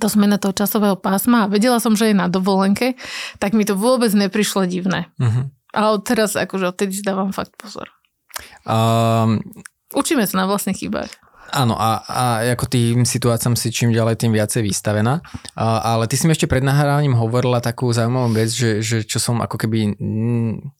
to 0.00 0.08
zmena 0.08 0.40
toho 0.40 0.56
časového 0.56 0.96
pásma 0.96 1.44
a 1.44 1.50
vedela 1.50 1.78
som, 1.78 1.92
že 1.92 2.10
je 2.10 2.16
na 2.16 2.26
dovolenke, 2.32 2.96
tak 3.38 3.52
mi 3.52 3.68
to 3.68 3.76
vôbec 3.76 4.10
neprišlo 4.12 4.64
divné. 4.64 5.12
Uh-huh. 5.20 5.48
A 5.74 5.98
teraz 6.00 6.38
akože 6.38 6.70
odtedy 6.70 7.02
dávam 7.04 7.34
fakt 7.34 7.52
pozor. 7.60 7.92
Um, 8.64 9.44
Učíme 9.94 10.26
sa 10.26 10.42
na 10.42 10.46
vlastných 10.50 10.80
chybách. 10.80 11.12
Áno, 11.54 11.78
a, 11.78 12.02
a 12.02 12.24
ako 12.56 12.66
tým 12.66 13.06
situáciám 13.06 13.54
si 13.54 13.70
čím 13.70 13.94
ďalej, 13.94 14.26
tým 14.26 14.34
viacej 14.34 14.66
vystavená. 14.66 15.22
A, 15.54 15.94
ale 15.94 16.10
ty 16.10 16.18
si 16.18 16.26
mi 16.26 16.34
ešte 16.34 16.50
pred 16.50 16.66
nahrávaním 16.66 17.14
hovorila 17.14 17.62
takú 17.62 17.94
zaujímavú 17.94 18.34
vec, 18.34 18.50
že, 18.50 18.82
že 18.82 19.06
čo 19.06 19.22
som 19.22 19.38
ako 19.38 19.56
keby... 19.62 19.94
Mm, 19.94 20.74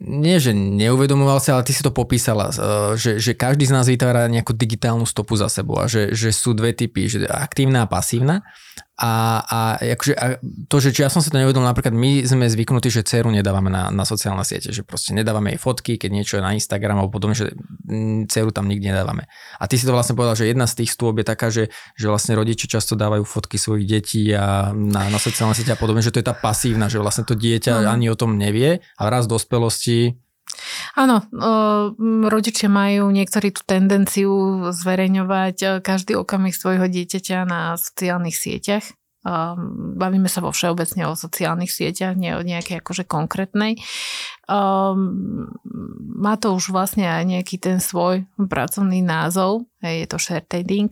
nie, 0.00 0.36
že 0.36 0.52
neuvedomoval 0.52 1.40
si, 1.40 1.48
ale 1.48 1.64
ty 1.64 1.72
si 1.72 1.80
to 1.80 1.92
popísala, 1.92 2.52
že, 3.00 3.16
že 3.16 3.32
každý 3.32 3.64
z 3.64 3.72
nás 3.72 3.88
vytvára 3.88 4.28
nejakú 4.28 4.52
digitálnu 4.52 5.08
stopu 5.08 5.40
za 5.40 5.48
sebou 5.48 5.80
a 5.80 5.88
že, 5.88 6.12
že 6.12 6.32
sú 6.36 6.52
dve 6.52 6.76
typy, 6.76 7.08
že 7.08 7.24
aktívna 7.24 7.88
a 7.88 7.90
pasívna. 7.90 8.44
A, 9.00 9.40
a, 9.40 9.58
akože, 9.80 10.12
a 10.12 10.36
to, 10.68 10.76
že 10.76 10.92
či 10.92 11.00
ja 11.00 11.08
som 11.08 11.24
si 11.24 11.32
to 11.32 11.40
nevedol, 11.40 11.64
napríklad 11.64 11.96
my 11.96 12.20
sme 12.28 12.52
zvyknutí, 12.52 12.92
že 12.92 13.00
dceru 13.00 13.32
nedávame 13.32 13.72
na, 13.72 13.88
na 13.88 14.04
sociálne 14.04 14.44
siete, 14.44 14.76
že 14.76 14.84
proste 14.84 15.16
nedávame 15.16 15.56
jej 15.56 15.60
fotky, 15.60 15.96
keď 15.96 16.10
niečo 16.12 16.36
je 16.36 16.44
na 16.44 16.52
Instagram 16.52 17.00
alebo 17.00 17.16
potom, 17.16 17.32
že 17.32 17.56
dceru 18.28 18.52
tam 18.52 18.68
nikdy 18.68 18.92
nedávame. 18.92 19.24
A 19.56 19.64
ty 19.64 19.80
si 19.80 19.88
to 19.88 19.96
vlastne 19.96 20.12
povedal, 20.12 20.36
že 20.36 20.52
jedna 20.52 20.68
z 20.68 20.84
tých 20.84 20.92
stôb 20.92 21.16
je 21.16 21.24
taká, 21.24 21.48
že, 21.48 21.72
že 21.96 22.12
vlastne 22.12 22.36
rodiči 22.36 22.68
často 22.68 22.92
dávajú 22.92 23.24
fotky 23.24 23.56
svojich 23.56 23.88
detí 23.88 24.28
a 24.36 24.76
na, 24.76 25.08
na 25.08 25.16
sociálne 25.16 25.56
siete 25.56 25.72
a 25.72 25.80
podobne, 25.80 26.04
že 26.04 26.12
to 26.12 26.20
je 26.20 26.28
tá 26.28 26.36
pasívna, 26.36 26.92
že 26.92 27.00
vlastne 27.00 27.24
to 27.24 27.32
dieťa 27.32 27.80
mm. 27.80 27.88
ani 27.88 28.12
o 28.12 28.16
tom 28.20 28.36
nevie 28.36 28.84
a 29.00 29.02
raz 29.08 29.24
dospelosti 29.24 30.20
Áno, 30.98 31.22
rodičia 32.26 32.66
majú 32.66 33.10
niektorí 33.14 33.54
tú 33.54 33.62
tendenciu 33.62 34.32
zverejňovať 34.74 35.56
e, 35.62 35.66
každý 35.80 36.18
okamih 36.18 36.52
svojho 36.52 36.90
dieťaťa 36.90 37.38
na 37.46 37.78
sociálnych 37.78 38.34
sieťach. 38.34 38.84
Bavíme 40.00 40.32
sa 40.32 40.40
vo 40.40 40.48
všeobecne 40.48 41.04
o 41.04 41.12
sociálnych 41.12 41.68
sieťach, 41.68 42.16
nie 42.16 42.32
o 42.32 42.40
nejakej 42.40 42.80
akože 42.80 43.04
konkrétnej. 43.04 43.76
Má 44.48 46.34
to 46.40 46.56
už 46.56 46.72
vlastne 46.72 47.04
aj 47.04 47.28
nejaký 47.28 47.60
ten 47.60 47.84
svoj 47.84 48.24
pracovný 48.40 49.04
názov, 49.04 49.68
je 49.84 50.08
to 50.08 50.16
share 50.16 50.40
trading. 50.40 50.88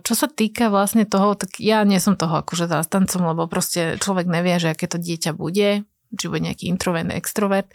Čo 0.00 0.14
sa 0.16 0.26
týka 0.32 0.72
vlastne 0.72 1.04
toho, 1.04 1.36
tak 1.36 1.60
ja 1.60 1.84
nie 1.84 2.00
som 2.00 2.16
toho 2.16 2.40
akože 2.40 2.64
zástancom, 2.72 3.36
lebo 3.36 3.44
proste 3.52 4.00
človek 4.00 4.24
nevie, 4.24 4.56
že 4.56 4.72
aké 4.72 4.88
to 4.88 4.96
dieťa 4.96 5.36
bude, 5.36 5.84
či 6.16 6.32
bude 6.32 6.40
nejaký 6.40 6.72
introvert, 6.72 7.12
extrovert. 7.12 7.68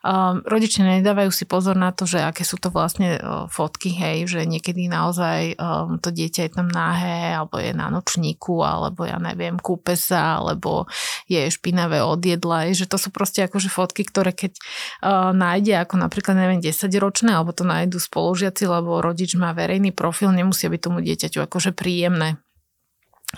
Um, 0.00 0.40
rodičia 0.48 0.84
nedávajú 0.88 1.28
si 1.28 1.44
pozor 1.44 1.76
na 1.76 1.92
to, 1.92 2.08
že 2.08 2.24
aké 2.24 2.40
sú 2.40 2.56
to 2.56 2.72
vlastne 2.72 3.20
uh, 3.20 3.44
fotky, 3.52 3.92
hej, 3.92 4.24
že 4.24 4.40
niekedy 4.48 4.88
naozaj 4.88 5.60
um, 5.60 6.00
to 6.00 6.08
dieťa 6.08 6.48
je 6.48 6.52
tam 6.56 6.68
nahé, 6.72 7.36
alebo 7.36 7.60
je 7.60 7.76
na 7.76 7.92
nočníku, 7.92 8.64
alebo 8.64 9.04
ja 9.04 9.20
neviem, 9.20 9.60
kúpe 9.60 10.00
sa, 10.00 10.40
alebo 10.40 10.88
je 11.28 11.44
špinavé 11.52 12.00
od 12.00 12.24
jedla, 12.24 12.72
že 12.72 12.88
to 12.88 12.96
sú 12.96 13.12
proste 13.12 13.44
akože 13.44 13.68
fotky, 13.68 14.08
ktoré 14.08 14.32
keď 14.32 14.56
uh, 15.04 15.36
nájde 15.36 15.84
ako 15.84 16.00
napríklad, 16.00 16.40
neviem, 16.40 16.64
10 16.64 16.88
ročné, 16.96 17.36
alebo 17.36 17.52
to 17.52 17.68
nájdu 17.68 18.00
spolužiaci, 18.00 18.64
lebo 18.64 19.04
rodič 19.04 19.36
má 19.36 19.52
verejný 19.52 19.92
profil, 19.92 20.32
nemusia 20.32 20.72
byť 20.72 20.80
tomu 20.80 21.04
dieťaťu 21.04 21.44
akože 21.44 21.76
príjemné. 21.76 22.40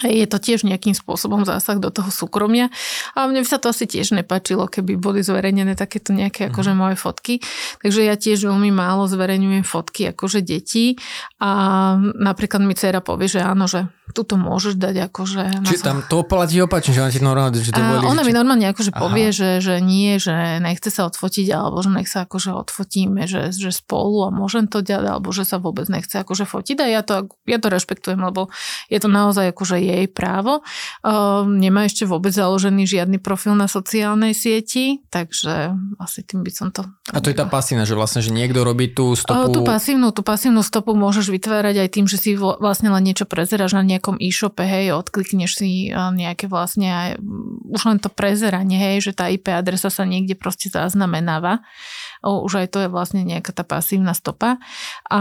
Je 0.05 0.27
to 0.29 0.37
tiež 0.37 0.67
nejakým 0.67 0.93
spôsobom 0.93 1.47
zásah 1.47 1.81
do 1.81 1.89
toho 1.89 2.11
súkromia 2.13 2.69
a 3.17 3.25
mne 3.31 3.45
by 3.45 3.49
sa 3.49 3.63
to 3.63 3.71
asi 3.71 3.89
tiež 3.89 4.13
nepačilo, 4.13 4.69
keby 4.69 4.99
boli 4.99 5.21
zverejnené 5.25 5.79
takéto 5.79 6.13
nejaké 6.13 6.53
akože 6.53 6.73
mhm. 6.75 6.79
moje 6.79 6.97
fotky. 6.99 7.35
Takže 7.81 8.01
ja 8.05 8.15
tiež 8.19 8.49
veľmi 8.49 8.71
málo 8.75 9.09
zverejňujem 9.09 9.65
fotky 9.65 10.13
akože 10.13 10.45
detí 10.45 11.01
a 11.41 11.51
napríklad 12.01 12.61
mi 12.65 12.75
dcera 12.75 13.01
povie, 13.01 13.31
že 13.31 13.41
áno, 13.41 13.65
že 13.71 13.89
tuto 14.15 14.39
môžeš 14.39 14.79
dať 14.79 15.11
akože... 15.11 15.67
Čiže 15.67 15.83
tam 15.83 15.99
to 16.07 16.23
platí 16.23 16.63
opačne, 16.63 16.95
že 16.95 17.03
ona 17.03 17.13
ti 17.13 17.21
normálne, 17.21 17.59
že 17.59 17.75
to 17.75 17.81
a 17.81 18.01
ona 18.07 18.23
že... 18.23 18.27
mi 18.31 18.33
normálne 18.33 18.67
akože 18.71 18.95
Aha. 18.95 19.01
povie, 19.03 19.29
že, 19.35 19.59
že 19.59 19.83
nie, 19.83 20.17
že 20.23 20.63
nechce 20.63 20.89
sa 20.89 21.11
odfotiť, 21.11 21.51
alebo 21.51 21.83
že 21.83 21.91
nech 21.91 22.09
sa 22.09 22.25
akože 22.25 22.55
odfotíme, 22.55 23.27
že, 23.27 23.51
že 23.51 23.75
spolu 23.75 24.25
a 24.25 24.31
môžem 24.31 24.71
to 24.71 24.81
ďať, 24.81 25.05
alebo 25.05 25.35
že 25.35 25.43
sa 25.43 25.59
vôbec 25.59 25.91
nechce 25.91 26.17
akože 26.17 26.47
fotiť 26.47 26.77
a 26.81 26.87
ja 26.87 27.01
to, 27.03 27.27
ja 27.45 27.59
to 27.59 27.69
rešpektujem, 27.69 28.21
lebo 28.23 28.49
je 28.89 28.99
to 29.03 29.09
naozaj 29.11 29.51
akože 29.51 29.77
jej 29.93 30.07
právo. 30.09 30.65
Um, 31.05 31.61
nemá 31.61 31.85
ešte 31.85 32.09
vôbec 32.09 32.33
založený 32.33 32.89
žiadny 32.89 33.21
profil 33.21 33.53
na 33.53 33.69
sociálnej 33.69 34.33
sieti, 34.33 35.05
takže 35.13 35.77
asi 36.01 36.25
tým 36.25 36.41
by 36.41 36.51
som 36.51 36.73
to... 36.73 36.89
A 37.13 37.21
to 37.21 37.29
je 37.29 37.37
tá 37.37 37.45
pasívna, 37.45 37.85
že 37.85 37.93
vlastne, 37.93 38.25
že 38.25 38.33
niekto 38.33 38.65
robí 38.65 38.97
tú 38.97 39.13
stopu... 39.13 39.53
Tú 39.53 39.61
pasívnu, 39.61 40.09
tú 40.17 40.25
pasívnu 40.25 40.65
stopu 40.65 40.97
môžeš 40.97 41.29
vytvárať 41.29 41.85
aj 41.85 41.89
tým, 41.93 42.07
že 42.09 42.17
si 42.17 42.31
vlastne 42.39 42.89
len 42.89 43.05
niečo 43.05 43.29
prezeráš 43.29 43.77
na 43.77 43.85
nejak 43.85 44.07
nejakom 44.07 44.23
e-shope, 44.23 44.63
hej, 44.63 44.95
odklikneš 44.95 45.59
si 45.59 45.91
nejaké 45.91 46.47
vlastne 46.47 46.87
aj, 46.87 47.11
už 47.67 47.83
len 47.91 47.99
to 47.99 48.07
prezeranie, 48.07 48.79
hej, 48.79 49.11
že 49.11 49.13
tá 49.19 49.27
IP 49.27 49.51
adresa 49.51 49.91
sa 49.91 50.07
niekde 50.07 50.39
proste 50.39 50.71
zaznamenáva. 50.71 51.67
Už 52.25 52.65
aj 52.65 52.69
to 52.73 52.79
je 52.85 52.89
vlastne 52.89 53.25
nejaká 53.27 53.53
tá 53.53 53.65
pasívna 53.67 54.17
stopa. 54.17 54.57
A 55.11 55.21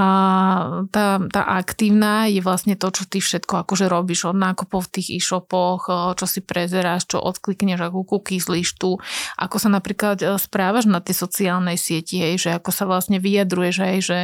tá, 0.92 1.20
tá 1.32 1.42
aktívna 1.58 2.28
je 2.30 2.40
vlastne 2.40 2.78
to, 2.78 2.92
čo 2.92 3.04
ty 3.10 3.20
všetko 3.20 3.66
akože 3.66 3.90
robíš 3.90 4.30
od 4.32 4.38
nákupov 4.38 4.88
v 4.88 5.02
tých 5.02 5.08
e-shopoch, 5.20 5.88
čo 6.16 6.26
si 6.28 6.40
prezeráš, 6.46 7.10
čo 7.10 7.24
odklikneš 7.24 7.82
ako 7.90 8.06
cookies 8.06 8.48
lištu, 8.48 9.00
ako 9.40 9.56
sa 9.58 9.70
napríklad 9.72 10.18
e, 10.22 10.38
správaš 10.38 10.86
na 10.86 11.02
tej 11.02 11.18
sociálnej 11.18 11.80
sieti, 11.80 12.22
hej, 12.22 12.36
že 12.38 12.50
ako 12.56 12.70
sa 12.70 12.86
vlastne 12.86 13.18
vyjadruješ, 13.18 13.76
hej, 13.82 14.00
že 14.04 14.20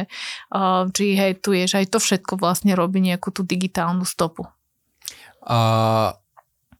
či 0.92 1.04
hejtuješ, 1.16 1.70
aj 1.78 1.86
to 1.90 1.98
všetko 1.98 2.38
vlastne 2.38 2.76
robí 2.76 3.02
nejakú 3.02 3.34
tú 3.34 3.42
digitálnu 3.42 4.04
stopu. 4.06 4.46
Uh, 5.42 6.14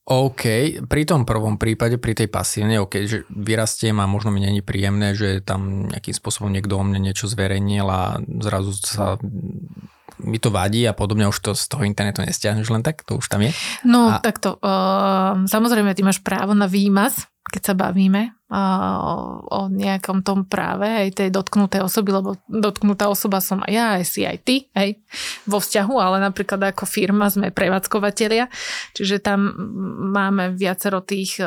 OK, 0.02 0.42
pri 0.90 1.02
tom 1.06 1.22
prvom 1.22 1.54
prípade, 1.54 1.94
pri 1.94 2.18
tej 2.18 2.26
pasívnej, 2.26 2.82
OK, 2.82 3.06
že 3.06 3.22
vyrastiem 3.30 4.02
a 4.02 4.10
možno 4.10 4.34
mi 4.34 4.42
není 4.42 4.58
príjemné, 4.58 5.14
že 5.14 5.38
tam 5.38 5.86
nejakým 5.86 6.10
spôsobom 6.10 6.50
niekto 6.50 6.74
o 6.74 6.82
mne 6.82 6.98
niečo 6.98 7.30
zverejnil 7.30 7.86
a 7.86 8.18
zrazu 8.42 8.74
sa 8.82 9.14
mi 10.22 10.38
to 10.38 10.54
vadí 10.54 10.86
a 10.86 10.94
podobne, 10.96 11.28
už 11.28 11.38
to 11.42 11.50
z 11.52 11.66
toho 11.68 11.82
internetu 11.82 12.22
nestiahneš 12.22 12.70
len 12.70 12.82
tak, 12.82 13.02
to 13.02 13.18
už 13.18 13.26
tam 13.26 13.42
je. 13.42 13.50
No 13.84 14.14
a... 14.14 14.22
takto, 14.22 14.56
uh, 14.62 15.42
samozrejme 15.46 15.92
ty 15.92 16.06
máš 16.06 16.22
právo 16.22 16.54
na 16.54 16.70
výmaz, 16.70 17.26
keď 17.42 17.62
sa 17.62 17.74
bavíme 17.74 18.38
o, 18.48 18.64
o 19.44 19.60
nejakom 19.66 20.22
tom 20.22 20.46
práve 20.46 20.86
aj 20.86 21.18
tej 21.18 21.28
dotknutej 21.34 21.82
osoby, 21.82 22.14
lebo 22.14 22.38
dotknutá 22.46 23.10
osoba 23.10 23.42
som 23.42 23.60
aj 23.66 23.72
ja, 23.72 23.86
aj 23.98 24.04
si 24.06 24.22
aj 24.22 24.38
ty, 24.46 24.70
hej, 24.78 25.02
vo 25.50 25.58
vzťahu, 25.58 25.94
ale 25.98 26.22
napríklad 26.22 26.62
ako 26.70 26.86
firma 26.86 27.26
sme 27.26 27.50
prevádzkovateľia, 27.50 28.46
čiže 28.94 29.18
tam 29.18 29.52
máme 30.14 30.54
viacero 30.54 31.02
tých 31.02 31.42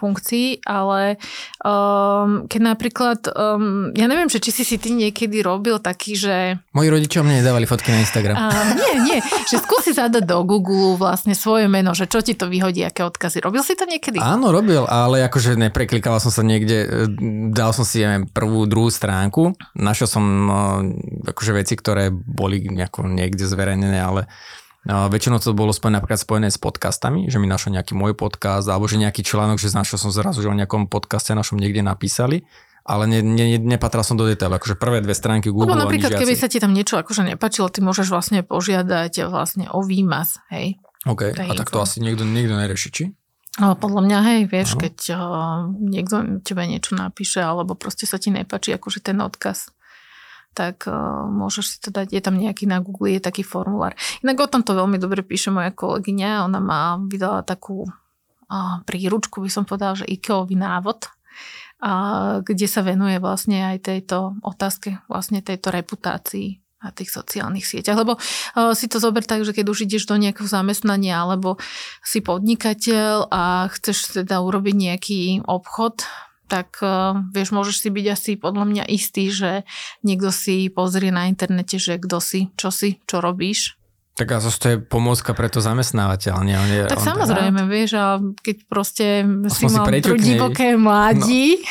funkcií, 0.00 0.64
ale 0.64 1.20
um, 1.60 2.48
keď 2.48 2.60
napríklad, 2.64 3.18
um, 3.36 3.92
ja 3.92 4.08
neviem, 4.08 4.32
že 4.32 4.40
či 4.40 4.50
si 4.50 4.64
si 4.64 4.80
ty 4.80 4.96
niekedy 4.96 5.44
robil 5.44 5.76
taký, 5.76 6.16
že... 6.16 6.56
Moji 6.72 6.88
rodičia 6.88 7.20
mne 7.20 7.44
nedávali 7.44 7.68
fotky 7.68 7.92
na 7.92 8.00
Instagram. 8.00 8.34
Uh, 8.40 8.72
nie, 8.80 8.92
nie, 9.04 9.18
že 9.44 9.60
skúsi 9.60 9.92
zadať 9.92 10.24
do 10.24 10.40
Google 10.48 10.96
vlastne 10.96 11.36
svoje 11.36 11.68
meno, 11.68 11.92
že 11.92 12.08
čo 12.08 12.24
ti 12.24 12.32
to 12.32 12.48
vyhodí, 12.48 12.80
aké 12.80 13.04
odkazy. 13.04 13.44
Robil 13.44 13.60
si 13.60 13.76
to 13.76 13.84
niekedy? 13.84 14.16
Áno, 14.16 14.48
robil, 14.48 14.88
ale 14.88 15.20
akože 15.28 15.60
nepreklikala 15.60 16.16
som 16.16 16.32
sa 16.32 16.40
niekde, 16.40 16.78
e, 16.88 16.88
dal 17.52 17.76
som 17.76 17.84
si 17.84 18.00
ja 18.00 18.16
prvú, 18.32 18.64
druhú 18.64 18.88
stránku, 18.88 19.52
našiel 19.76 20.08
som 20.08 20.24
uh, 20.48 20.80
akože 21.28 21.52
veci, 21.52 21.74
ktoré 21.76 22.08
boli 22.10 22.64
nejako 22.64 23.04
niekde 23.10 23.44
zverejnené, 23.44 23.98
ale 24.00 24.30
väčšinou 24.88 25.36
to 25.42 25.52
bolo 25.52 25.76
spojené, 25.76 26.00
napríklad 26.00 26.20
spojené 26.20 26.48
s 26.48 26.56
podcastami, 26.56 27.28
že 27.28 27.36
mi 27.36 27.44
našiel 27.44 27.76
nejaký 27.76 27.92
môj 27.92 28.16
podcast, 28.16 28.64
alebo 28.64 28.88
že 28.88 28.96
nejaký 28.96 29.20
článok, 29.20 29.60
že 29.60 29.72
našiel 29.76 30.00
som 30.00 30.08
zrazu, 30.08 30.40
že 30.40 30.48
o 30.48 30.56
nejakom 30.56 30.88
podcaste 30.88 31.36
našom 31.36 31.60
niekde 31.60 31.84
napísali 31.84 32.48
ale 32.80 33.04
ne, 33.06 33.20
ne, 33.22 33.60
nepatral 33.60 34.02
som 34.02 34.16
do 34.16 34.24
detailu, 34.24 34.56
akože 34.56 34.80
prvé 34.80 35.04
dve 35.04 35.12
stránky 35.12 35.52
Google. 35.52 35.76
Lebo 35.76 35.84
napríklad, 35.86 36.16
keby 36.16 36.34
sa 36.34 36.48
ti 36.48 36.58
tam 36.58 36.72
niečo 36.72 36.96
akože 36.98 37.22
nepačilo, 37.22 37.68
ty 37.68 37.84
môžeš 37.84 38.08
vlastne 38.08 38.40
požiadať 38.40 39.28
vlastne 39.28 39.68
o 39.70 39.84
výmaz, 39.84 40.40
hej. 40.50 40.80
OK, 41.08 41.32
a 41.32 41.52
tak 41.56 41.72
to 41.72 41.80
asi 41.80 42.00
niekto, 42.00 42.28
niekto 42.28 42.56
nerieši, 42.56 42.88
či? 42.92 43.04
Ale 43.58 43.74
podľa 43.76 44.02
mňa, 44.04 44.18
hej, 44.32 44.40
vieš, 44.46 44.76
ano. 44.76 44.80
keď 44.86 44.96
uh, 45.10 45.20
niekto 45.76 46.14
tebe 46.46 46.62
niečo 46.64 46.94
napíše, 46.96 47.42
alebo 47.42 47.74
proste 47.74 48.06
sa 48.08 48.16
ti 48.16 48.30
nepačí 48.30 48.72
akože 48.74 49.02
ten 49.02 49.18
odkaz, 49.20 49.74
tak 50.52 50.90
uh, 50.90 51.26
môžeš 51.30 51.64
si 51.64 51.78
to 51.78 51.94
dať, 51.94 52.10
je 52.10 52.22
tam 52.22 52.36
nejaký 52.36 52.66
na 52.66 52.82
Google, 52.82 53.16
je 53.16 53.22
taký 53.22 53.46
formulár. 53.46 53.94
Inak 54.20 54.42
o 54.42 54.50
tomto 54.50 54.74
veľmi 54.74 54.98
dobre 54.98 55.22
píše 55.22 55.54
moja 55.54 55.70
kolegyňa, 55.70 56.46
ona 56.46 56.58
má 56.58 56.98
vydala 56.98 57.46
takú 57.46 57.86
uh, 57.86 58.82
príručku, 58.84 59.40
by 59.40 59.50
som 59.50 59.64
povedala, 59.64 60.02
že 60.02 60.10
IKEOvý 60.10 60.58
návod, 60.58 61.06
uh, 61.06 62.42
kde 62.42 62.66
sa 62.66 62.82
venuje 62.82 63.22
vlastne 63.22 63.74
aj 63.74 63.86
tejto 63.86 64.36
otázke, 64.42 64.98
vlastne 65.06 65.38
tejto 65.40 65.70
reputácii 65.70 66.58
na 66.80 66.90
tých 66.96 67.12
sociálnych 67.12 67.68
sieťach. 67.68 67.96
Lebo 68.00 68.16
uh, 68.16 68.72
si 68.72 68.88
to 68.88 68.98
zober 68.98 69.22
tak, 69.22 69.44
že 69.44 69.52
keď 69.52 69.66
už 69.68 69.84
ideš 69.84 70.08
do 70.08 70.16
nejakého 70.16 70.48
zamestnania 70.48 71.22
alebo 71.22 71.60
si 72.00 72.24
podnikateľ 72.24 73.28
a 73.28 73.68
chceš 73.70 74.24
teda 74.24 74.40
urobiť 74.40 74.74
nejaký 74.74 75.20
obchod, 75.44 76.08
tak 76.50 76.82
uh, 76.82 77.22
vieš, 77.30 77.54
môžeš 77.54 77.86
si 77.86 77.88
byť 77.94 78.06
asi 78.10 78.32
podľa 78.34 78.66
mňa 78.66 78.84
istý, 78.90 79.30
že 79.30 79.62
niekto 80.02 80.34
si 80.34 80.66
pozrie 80.66 81.14
na 81.14 81.30
internete, 81.30 81.78
že 81.78 82.02
kto 82.02 82.18
si, 82.18 82.50
čo 82.58 82.74
si, 82.74 82.98
čo 83.06 83.22
robíš. 83.22 83.78
Tak 84.18 84.36
a 84.36 84.42
to 84.42 84.66
je 84.68 84.76
pomôcka 84.76 85.32
pre 85.32 85.48
to 85.48 85.64
zamestnávateľ, 85.64 86.44
nie? 86.44 86.52
On 86.52 86.68
je, 86.68 86.82
tak 86.92 87.00
on 87.00 87.08
samozrejme, 87.14 87.64
teda... 87.64 87.72
vieš, 87.72 87.90
a 87.96 88.20
keď 88.20 88.56
proste 88.68 89.06
si 89.48 89.64
mal 89.70 89.88
divoké 90.20 90.76
mladí, 90.76 91.62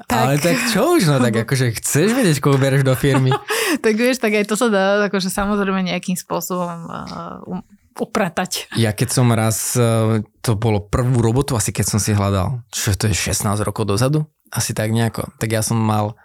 no, 0.00 0.08
tak... 0.08 0.24
Ale 0.24 0.34
tak 0.40 0.56
čo 0.72 0.96
už, 0.96 1.04
no 1.04 1.20
tak 1.20 1.44
akože 1.44 1.76
chceš 1.76 2.16
vedieť, 2.16 2.40
koho 2.40 2.56
bereš 2.56 2.86
do 2.86 2.96
firmy. 2.96 3.28
tak 3.84 3.98
vieš, 3.98 4.24
tak 4.24 4.40
aj 4.40 4.48
to 4.48 4.56
sa 4.56 4.72
dá 4.72 5.04
akože 5.10 5.28
samozrejme 5.28 5.84
nejakým 5.84 6.16
spôsobom 6.16 6.88
uh, 6.88 7.60
upratať. 7.98 8.72
Ja 8.78 8.94
keď 8.94 9.08
som 9.10 9.26
raz, 9.34 9.74
e, 9.74 10.22
to 10.40 10.54
bolo 10.54 10.86
prvú 10.86 11.18
robotu, 11.20 11.58
asi 11.58 11.74
keď 11.74 11.86
som 11.96 11.98
si 11.98 12.14
hľadal, 12.14 12.62
čo 12.70 12.94
to 12.94 13.10
je 13.10 13.14
16 13.14 13.44
rokov 13.66 13.86
dozadu, 13.86 14.26
asi 14.48 14.72
tak 14.72 14.94
nejako, 14.94 15.28
tak 15.36 15.52
ja 15.52 15.60
som 15.60 15.76
mal 15.76 16.16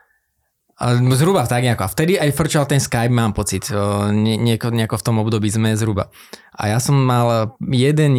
Zhruba 1.14 1.46
tak 1.46 1.64
nejako. 1.64 1.86
A 1.86 1.94
vtedy 1.94 2.14
aj 2.18 2.34
frčal 2.34 2.66
ten 2.66 2.82
Skype, 2.82 3.14
mám 3.14 3.32
pocit. 3.32 3.70
E, 3.70 3.78
nieko, 4.12 4.74
nejako 4.74 5.00
v 5.00 5.06
tom 5.06 5.22
období 5.22 5.46
sme 5.48 5.78
zhruba. 5.78 6.10
A 6.58 6.74
ja 6.74 6.82
som 6.82 6.98
mal 6.98 7.56
jeden 7.62 8.18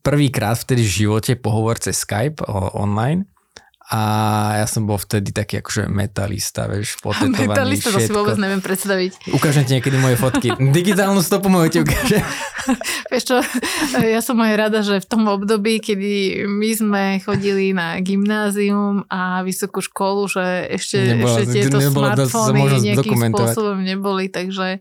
prvýkrát 0.00 0.54
vtedy 0.56 0.86
v 0.86 0.94
živote 1.04 1.32
pohovor 1.34 1.82
cez 1.82 1.98
Skype 2.06 2.38
online 2.78 3.31
a 3.92 4.00
ja 4.56 4.64
som 4.64 4.88
bol 4.88 4.96
vtedy 4.96 5.36
taký 5.36 5.60
akože 5.60 5.84
metalista, 5.92 6.64
vieš, 6.64 6.96
potetovaný 7.04 7.44
Metalista, 7.44 7.92
všetko. 7.92 8.00
to 8.00 8.08
si 8.08 8.12
vôbec 8.16 8.36
neviem 8.40 8.64
predstaviť. 8.64 9.36
Ukážem 9.36 9.68
ti 9.68 9.76
niekedy 9.76 10.00
moje 10.00 10.16
fotky. 10.16 10.48
Digitálnu 10.80 11.20
stopu 11.20 11.52
moju 11.52 11.68
ti 11.68 11.78
ukážem. 11.84 12.24
vieš 13.12 13.24
čo, 13.28 13.36
ja 14.00 14.24
som 14.24 14.40
aj 14.40 14.54
rada, 14.56 14.80
že 14.80 14.96
v 14.96 15.06
tom 15.12 15.28
období, 15.28 15.84
kedy 15.84 16.48
my 16.48 16.70
sme 16.72 17.02
chodili 17.20 17.76
na 17.76 18.00
gymnázium 18.00 19.04
a 19.12 19.44
vysokú 19.44 19.84
školu, 19.84 20.24
že 20.24 20.72
ešte, 20.72 21.12
Nebola, 21.12 21.44
ešte 21.44 21.52
tieto 21.52 21.76
smartfóny 21.76 22.80
nejakým 22.80 23.20
spôsobom 23.28 23.76
neboli, 23.84 24.32
takže 24.32 24.80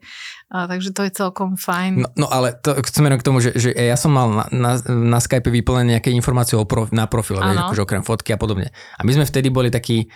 a, 0.51 0.67
takže 0.67 0.91
to 0.91 1.07
je 1.07 1.15
celkom 1.15 1.55
fajn. 1.55 2.03
No, 2.03 2.11
no 2.19 2.27
ale 2.27 2.51
to, 2.59 2.75
chceme 2.83 3.07
k 3.15 3.23
tomu, 3.23 3.39
že, 3.39 3.55
že 3.55 3.71
ja 3.71 3.95
som 3.95 4.11
mal 4.11 4.27
na, 4.27 4.45
na, 4.51 4.71
na 4.83 5.19
Skype 5.23 5.47
vyplnené 5.47 5.95
nejaké 5.95 6.11
informácie 6.11 6.59
o 6.59 6.67
prof, 6.67 6.91
na 6.91 7.07
profil, 7.07 7.39
akože 7.39 7.87
okrem 7.87 8.03
fotky 8.03 8.35
a 8.35 8.37
podobne. 8.37 8.67
A 8.99 9.07
my 9.07 9.15
sme 9.15 9.23
vtedy 9.23 9.47
boli 9.47 9.71
takí, 9.71 10.11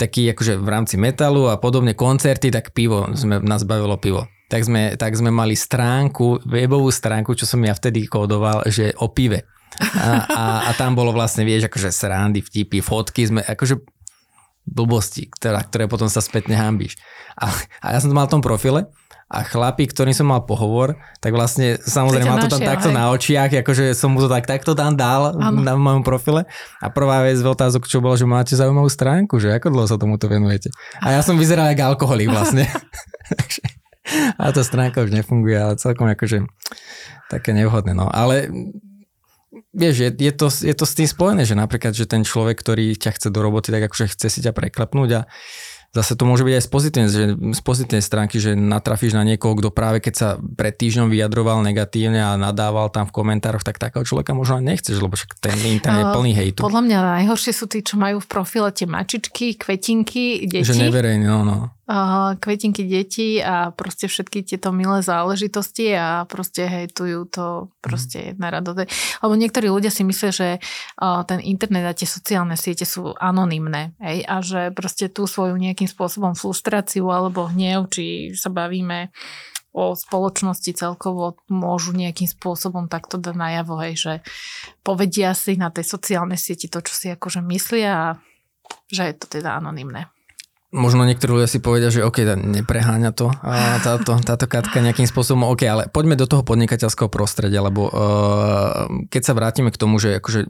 takí 0.00 0.24
akože 0.32 0.56
v 0.56 0.68
rámci 0.72 0.96
metalu 0.96 1.52
a 1.52 1.60
podobne 1.60 1.92
koncerty, 1.92 2.48
tak 2.48 2.72
pivo, 2.72 3.12
sme, 3.12 3.44
nás 3.44 3.68
bavilo 3.68 4.00
pivo. 4.00 4.24
Tak 4.48 4.64
sme, 4.64 4.96
tak 4.96 5.12
sme 5.12 5.28
mali 5.28 5.52
stránku, 5.52 6.48
webovú 6.48 6.88
stránku, 6.88 7.36
čo 7.36 7.44
som 7.44 7.60
ja 7.60 7.76
vtedy 7.76 8.08
kódoval, 8.08 8.64
že 8.72 8.96
o 9.04 9.12
pive. 9.12 9.44
A, 9.76 10.24
a, 10.24 10.44
a 10.64 10.70
tam 10.80 10.96
bolo 10.96 11.12
vlastne, 11.12 11.44
vieš, 11.44 11.68
akože 11.68 11.92
srandy, 11.92 12.40
vtipy, 12.40 12.80
fotky, 12.80 13.28
sme 13.28 13.44
akože 13.44 13.84
blbosti, 14.64 15.28
ktoré, 15.28 15.60
ktoré 15.64 15.84
potom 15.88 16.08
sa 16.08 16.24
spätne 16.24 16.56
hambíš. 16.56 16.96
A, 17.36 17.52
a 17.84 17.86
ja 17.92 17.98
som 18.00 18.08
to 18.08 18.16
mal 18.16 18.28
v 18.28 18.40
tom 18.40 18.44
profile 18.44 18.88
a 19.28 19.44
chlapík, 19.44 19.92
ktorý 19.92 20.16
som 20.16 20.32
mal 20.32 20.48
pohovor, 20.48 20.96
tak 21.20 21.36
vlastne 21.36 21.76
samozrejme 21.76 22.24
mal 22.24 22.40
to 22.40 22.48
tam 22.48 22.64
našiel, 22.64 22.70
takto 22.72 22.88
hej. 22.88 22.96
na 22.96 23.04
očiach, 23.12 23.50
akože 23.60 23.92
som 23.92 24.16
mu 24.16 24.24
to 24.24 24.28
tak 24.32 24.48
takto 24.48 24.72
tam 24.72 24.96
dal 24.96 25.36
ano. 25.36 25.60
na 25.60 25.76
mojom 25.76 26.00
profile 26.00 26.48
a 26.80 26.88
prvá 26.88 27.20
vec 27.20 27.36
z 27.36 27.44
otázok, 27.44 27.84
čo 27.84 28.00
bolo, 28.00 28.16
že 28.16 28.24
máte 28.24 28.56
zaujímavú 28.56 28.88
stránku, 28.88 29.36
že 29.36 29.52
ako 29.52 29.68
dlho 29.68 29.84
sa 29.84 30.00
tomuto 30.00 30.32
venujete. 30.32 30.72
A 31.04 31.12
ja 31.12 31.20
som 31.20 31.36
vyzeral 31.36 31.68
ako 31.68 31.92
alkoholik 31.92 32.32
vlastne. 32.32 32.64
a 34.40 34.48
tá 34.48 34.62
stránka 34.64 35.04
už 35.04 35.12
nefunguje, 35.12 35.60
ale 35.60 35.76
celkom 35.76 36.08
akože 36.08 36.48
také 37.28 37.52
nevhodné. 37.52 37.92
No. 37.92 38.08
Ale 38.08 38.48
vieš, 39.76 40.08
je, 40.08 40.10
je, 40.16 40.32
to, 40.32 40.48
je 40.48 40.74
to 40.74 40.86
s 40.88 40.96
tým 40.96 41.08
spojené, 41.08 41.44
že 41.44 41.52
napríklad, 41.52 41.92
že 41.92 42.08
ten 42.08 42.24
človek, 42.24 42.56
ktorý 42.56 42.96
ťa 42.96 43.20
chce 43.20 43.28
do 43.28 43.44
roboty, 43.44 43.68
tak 43.68 43.92
akože 43.92 44.16
chce 44.16 44.28
si 44.32 44.40
ťa 44.40 44.56
preklepnúť 44.56 45.10
a 45.12 45.20
zase 45.92 46.12
to 46.14 46.28
môže 46.28 46.44
byť 46.44 46.54
aj 46.58 46.64
z 46.64 46.70
pozitívnej, 46.70 47.10
že 47.10 47.24
z 47.34 47.62
pozitívnej 47.64 48.04
stránky, 48.04 48.36
že 48.36 48.52
natrafíš 48.52 49.16
na 49.16 49.24
niekoho, 49.24 49.56
kto 49.56 49.72
práve 49.72 50.04
keď 50.04 50.14
sa 50.14 50.28
pred 50.36 50.76
týždňom 50.76 51.08
vyjadroval 51.08 51.64
negatívne 51.64 52.20
a 52.20 52.36
nadával 52.36 52.92
tam 52.92 53.08
v 53.08 53.16
komentároch, 53.16 53.64
tak 53.64 53.80
takého 53.80 54.04
človeka 54.04 54.36
možno 54.36 54.60
aj 54.60 54.64
nechceš, 54.68 55.00
lebo 55.00 55.16
však 55.16 55.40
ten 55.40 55.56
internet 55.64 56.12
je 56.12 56.14
plný 56.14 56.32
hejtu. 56.36 56.60
Podľa 56.60 56.82
mňa 56.84 56.98
najhoršie 57.24 57.52
sú 57.56 57.64
tí, 57.66 57.80
čo 57.80 57.96
majú 57.96 58.20
v 58.20 58.28
profile 58.28 58.68
tie 58.70 58.84
mačičky, 58.84 59.56
kvetinky, 59.56 60.44
deti. 60.44 60.68
Že 60.68 60.92
neverejne, 60.92 61.24
no, 61.24 61.40
no 61.42 61.77
kvetinky 62.36 62.84
detí 62.84 63.40
a 63.40 63.72
proste 63.72 64.12
všetky 64.12 64.44
tieto 64.44 64.76
milé 64.76 65.00
záležitosti 65.00 65.96
a 65.96 66.28
proste 66.28 66.68
hejtujú 66.68 67.24
to 67.32 67.72
proste 67.80 68.36
jedna 68.36 68.52
radosť. 68.52 68.84
Lebo 69.24 69.32
niektorí 69.32 69.72
ľudia 69.72 69.88
si 69.88 70.04
myslia, 70.04 70.28
že 70.28 70.48
ten 71.24 71.40
internet 71.40 71.88
a 71.88 71.96
tie 71.96 72.04
sociálne 72.04 72.60
siete 72.60 72.84
sú 72.84 73.16
anonymné 73.16 73.96
hej? 74.04 74.20
a 74.28 74.44
že 74.44 74.68
proste 74.76 75.08
tú 75.08 75.24
svoju 75.24 75.56
nejakým 75.56 75.88
spôsobom 75.88 76.36
frustráciu 76.36 77.08
alebo 77.08 77.48
hnev, 77.48 77.88
či 77.88 78.36
sa 78.36 78.52
bavíme 78.52 79.08
o 79.72 79.96
spoločnosti 79.96 80.76
celkovo 80.76 81.40
môžu 81.48 81.96
nejakým 81.96 82.28
spôsobom 82.28 82.90
takto 82.90 83.16
dať 83.16 83.32
najavo, 83.36 83.80
hej, 83.80 83.94
že 83.96 84.12
povedia 84.84 85.32
si 85.32 85.56
na 85.56 85.72
tej 85.72 85.86
sociálnej 85.86 86.36
sieti 86.36 86.66
to, 86.66 86.84
čo 86.84 86.92
si 86.92 87.06
akože 87.12 87.40
myslia 87.46 87.92
a 87.94 88.06
že 88.90 89.08
je 89.08 89.14
to 89.16 89.40
teda 89.40 89.56
anonymné. 89.56 90.12
Možno 90.68 91.08
niektorí 91.08 91.32
ľudia 91.32 91.48
si 91.48 91.64
povedia, 91.64 91.88
že 91.88 92.04
OK, 92.04 92.28
nepreháňa 92.28 93.16
to 93.16 93.32
a 93.40 93.80
táto, 93.80 94.20
táto 94.20 94.44
katka 94.44 94.84
nejakým 94.84 95.08
spôsobom, 95.08 95.48
OK, 95.48 95.64
ale 95.64 95.88
poďme 95.88 96.12
do 96.12 96.28
toho 96.28 96.44
podnikateľského 96.44 97.08
prostredia, 97.08 97.64
lebo 97.64 97.88
uh, 97.88 98.84
keď 99.08 99.22
sa 99.24 99.32
vrátime 99.32 99.72
k 99.72 99.80
tomu, 99.80 99.96
že 99.96 100.20
akože 100.20 100.44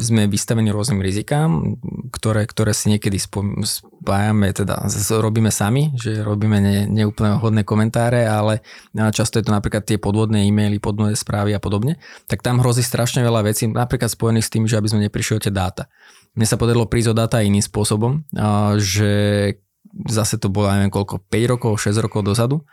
sme 0.00 0.24
vystavení 0.24 0.72
rôznym 0.72 1.04
rizikám, 1.04 1.76
ktoré, 2.08 2.48
ktoré 2.48 2.72
si 2.72 2.88
niekedy 2.96 3.20
spájame, 3.20 4.56
teda 4.56 4.88
robíme 5.20 5.52
sami, 5.52 5.92
že 6.00 6.24
robíme 6.24 6.64
ne, 6.64 6.88
neúplne 6.88 7.36
hodné 7.36 7.60
komentáre, 7.60 8.24
ale 8.24 8.64
často 9.12 9.36
je 9.36 9.44
to 9.44 9.52
napríklad 9.52 9.84
tie 9.84 10.00
podvodné 10.00 10.48
e-maily, 10.48 10.80
podvodné 10.80 11.12
správy 11.12 11.52
a 11.52 11.60
podobne, 11.60 12.00
tak 12.24 12.40
tam 12.40 12.64
hrozí 12.64 12.80
strašne 12.80 13.20
veľa 13.20 13.44
vecí, 13.44 13.68
napríklad 13.68 14.08
spojených 14.08 14.48
s 14.48 14.52
tým, 14.56 14.64
že 14.64 14.80
aby 14.80 14.88
sme 14.88 15.04
neprišli 15.04 15.36
o 15.36 15.44
tie 15.44 15.52
dáta. 15.52 15.92
Mne 16.34 16.46
sa 16.48 16.60
podarilo 16.60 16.90
prísť 16.90 17.12
o 17.12 17.14
dáta 17.14 17.44
iným 17.44 17.62
spôsobom, 17.62 18.26
že 18.76 19.12
zase 20.08 20.36
to 20.36 20.52
bolo 20.52 20.68
neviem 20.74 20.92
koľko, 20.92 21.22
5 21.28 21.52
rokov, 21.52 21.72
6 21.80 22.04
rokov 22.04 22.26
dozadu, 22.26 22.66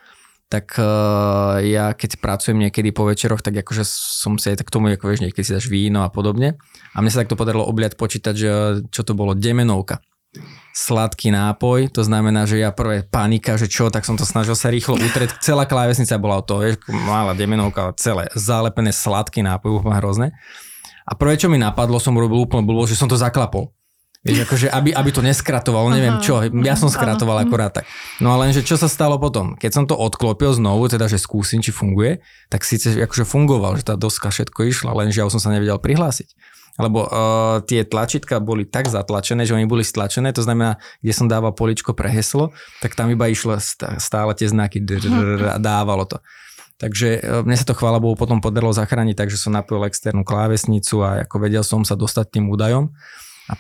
tak 0.45 0.77
ja 1.65 1.95
keď 1.97 2.21
pracujem 2.21 2.59
niekedy 2.61 2.93
po 2.93 3.09
večeroch, 3.09 3.41
tak 3.41 3.57
akože 3.65 3.81
som 3.87 4.37
si 4.37 4.53
aj 4.53 4.61
tak 4.61 4.69
tomu, 4.69 4.93
ako 4.93 5.09
vieš, 5.09 5.25
niekedy 5.25 5.41
si 5.41 5.55
dáš 5.55 5.71
víno 5.71 6.05
a 6.05 6.13
podobne. 6.13 6.59
A 6.93 7.01
mne 7.01 7.09
sa 7.09 7.25
takto 7.25 7.33
podarilo 7.33 7.65
obliať 7.65 7.97
počítať, 7.97 8.35
že 8.37 8.49
čo 8.93 9.01
to 9.01 9.17
bolo, 9.17 9.33
demenovka 9.33 10.03
sladký 10.75 11.31
nápoj, 11.31 11.95
to 11.95 12.03
znamená, 12.03 12.43
že 12.43 12.59
ja 12.59 12.75
prvé 12.75 13.07
panika, 13.07 13.55
že 13.55 13.71
čo, 13.71 13.87
tak 13.87 14.03
som 14.03 14.19
to 14.19 14.27
snažil 14.27 14.59
sa 14.59 14.67
rýchlo 14.67 14.99
utrieť. 14.99 15.39
Celá 15.39 15.63
klávesnica 15.63 16.19
bola 16.19 16.43
o 16.43 16.45
to, 16.45 16.59
vieš, 16.59 16.83
malá 16.91 17.31
demenovka, 17.31 17.95
celé 17.95 18.27
zalepené 18.35 18.91
sladký 18.91 19.39
nápoj, 19.47 19.79
úplne 19.79 19.95
hrozné. 20.03 20.27
A 21.05 21.13
prvé, 21.13 21.37
čo 21.37 21.47
mi 21.47 21.61
napadlo, 21.61 22.01
som 22.01 22.17
urobil 22.17 22.41
úplne 22.41 22.65
blbo, 22.65 22.89
že 22.89 22.97
som 22.97 23.05
to 23.05 23.13
zaklapol. 23.13 23.71
Vieš, 24.25 24.49
akože 24.49 24.67
aby, 24.73 24.89
aby 24.89 25.09
to 25.13 25.21
neskratovalo, 25.21 25.93
neviem 25.93 26.17
čo, 26.17 26.41
ja 26.65 26.73
som 26.73 26.89
skratoval 26.89 27.45
akorát 27.45 27.77
tak. 27.77 27.85
No 28.17 28.33
a 28.33 28.41
lenže 28.41 28.65
čo 28.65 28.73
sa 28.73 28.89
stalo 28.89 29.21
potom? 29.21 29.53
Keď 29.53 29.69
som 29.69 29.85
to 29.85 29.93
odklopil 29.93 30.49
znovu, 30.49 30.89
teda 30.89 31.05
že 31.05 31.21
skúsim, 31.21 31.61
či 31.61 31.69
funguje, 31.69 32.25
tak 32.49 32.65
síce 32.65 32.97
akože 33.05 33.21
fungoval, 33.21 33.77
že 33.77 33.85
tá 33.85 33.93
doska 33.93 34.33
všetko 34.33 34.65
išla, 34.65 34.97
lenže 34.97 35.21
ja 35.21 35.29
som 35.29 35.37
sa 35.37 35.53
nevedel 35.53 35.77
prihlásiť. 35.77 36.33
Lebo 36.81 37.05
uh, 37.05 37.61
tie 37.69 37.85
tlačítka 37.85 38.41
boli 38.41 38.65
tak 38.65 38.89
zatlačené, 38.89 39.45
že 39.45 39.53
oni 39.53 39.69
boli 39.69 39.85
stlačené, 39.85 40.33
to 40.33 40.41
znamená, 40.41 40.81
kde 41.05 41.13
som 41.13 41.29
dával 41.29 41.53
poličko 41.53 41.93
pre 41.93 42.09
heslo, 42.09 42.49
tak 42.81 42.97
tam 42.97 43.13
iba 43.13 43.29
išlo 43.29 43.61
stále 44.01 44.33
tie 44.33 44.49
znaky 44.49 44.81
a 45.53 45.61
dávalo 45.61 46.09
to. 46.09 46.17
Takže 46.75 47.23
e, 47.23 47.43
mne 47.47 47.55
sa 47.55 47.67
to 47.67 47.77
chvála 47.77 48.03
Bohu 48.03 48.19
potom 48.19 48.43
podarilo 48.43 48.75
zachrániť, 48.75 49.15
takže 49.15 49.39
som 49.39 49.55
napojil 49.55 49.87
externú 49.87 50.27
klávesnicu 50.27 50.99
a 51.07 51.23
ako 51.23 51.35
vedel 51.39 51.63
som 51.63 51.87
sa 51.87 51.95
dostať 51.95 52.39
tým 52.39 52.51
údajom. 52.51 52.91
A 53.45 53.53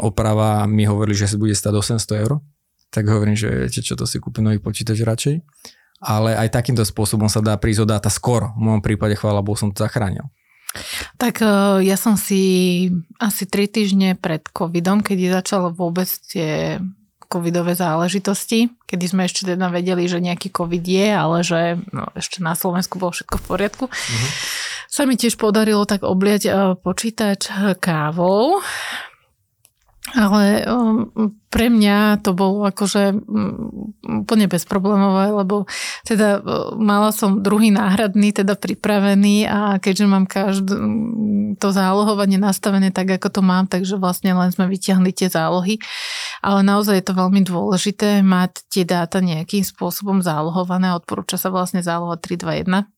oprava 0.00 0.64
mi 0.70 0.86
hovorili, 0.88 1.18
že 1.18 1.28
si 1.28 1.36
bude 1.36 1.52
stať 1.52 1.98
800 2.00 2.22
eur. 2.24 2.40
Tak 2.92 3.04
hovorím, 3.08 3.36
že 3.36 3.68
čo, 3.68 3.96
to 3.98 4.08
si 4.08 4.22
kúpim 4.22 4.44
nový 4.44 4.62
počítač 4.62 5.02
radšej. 5.04 5.36
Ale 6.02 6.34
aj 6.34 6.52
takýmto 6.52 6.82
spôsobom 6.82 7.30
sa 7.30 7.44
dá 7.44 7.54
prísť 7.58 7.84
o 7.84 7.86
dáta 7.86 8.10
skoro. 8.10 8.54
V 8.58 8.60
môjom 8.62 8.82
prípade, 8.82 9.14
chvála 9.18 9.44
Bohu, 9.44 9.58
som 9.58 9.70
to 9.70 9.84
zachránil. 9.84 10.32
Tak 11.20 11.44
e, 11.44 11.84
ja 11.84 12.00
som 12.00 12.16
si 12.16 12.88
asi 13.20 13.44
3 13.44 13.68
týždne 13.68 14.08
pred 14.16 14.40
covidom, 14.48 15.04
keď 15.04 15.44
začalo 15.44 15.68
vôbec 15.76 16.08
tie 16.08 16.80
covidové 17.32 17.72
záležitosti, 17.72 18.68
kedy 18.84 19.04
sme 19.08 19.24
ešte 19.24 19.48
teda 19.48 19.72
vedeli, 19.72 20.04
že 20.04 20.20
nejaký 20.20 20.52
covid 20.52 20.84
je, 20.84 21.08
ale 21.08 21.36
že 21.40 21.80
no, 21.88 22.12
ešte 22.12 22.44
na 22.44 22.52
Slovensku 22.52 23.00
bolo 23.00 23.16
všetko 23.16 23.40
v 23.40 23.44
poriadku. 23.48 23.84
Uh-huh. 23.88 24.28
Sa 24.92 25.08
mi 25.08 25.16
tiež 25.16 25.40
podarilo 25.40 25.88
tak 25.88 26.04
obliať 26.04 26.42
e, 26.44 26.50
počítač 26.76 27.48
kávou, 27.80 28.60
ale 30.12 30.64
um, 30.68 31.08
pre 31.48 31.72
mňa 31.72 32.20
to 32.20 32.36
bolo 32.36 32.68
akože 32.68 33.16
um, 33.16 33.92
úplne 34.24 34.48
bezproblémové, 34.48 35.32
lebo 35.32 35.64
teda 36.04 36.40
uh, 36.40 36.76
mala 36.76 37.12
som 37.12 37.40
druhý 37.40 37.72
náhradný 37.72 38.32
teda 38.32 38.56
pripravený 38.56 39.48
a 39.48 39.76
keďže 39.80 40.04
mám 40.08 40.24
každé 40.28 40.74
to 41.56 41.68
zálohovanie 41.70 42.40
nastavené 42.40 42.90
tak, 42.90 43.12
ako 43.20 43.28
to 43.28 43.40
mám, 43.44 43.68
takže 43.68 44.00
vlastne 44.00 44.32
len 44.32 44.50
sme 44.50 44.66
vyťahli 44.66 45.10
tie 45.12 45.28
zálohy. 45.28 45.78
Ale 46.40 46.64
naozaj 46.64 47.02
je 47.02 47.06
to 47.06 47.14
veľmi 47.14 47.40
dôležité 47.44 48.24
mať 48.24 48.66
tie 48.66 48.84
dáta 48.88 49.22
nejakým 49.22 49.62
spôsobom 49.62 50.24
zálohované. 50.24 50.90
Odporúča 50.96 51.36
sa 51.38 51.54
vlastne 51.54 51.84
záloha 51.84 52.18
321 52.18 52.88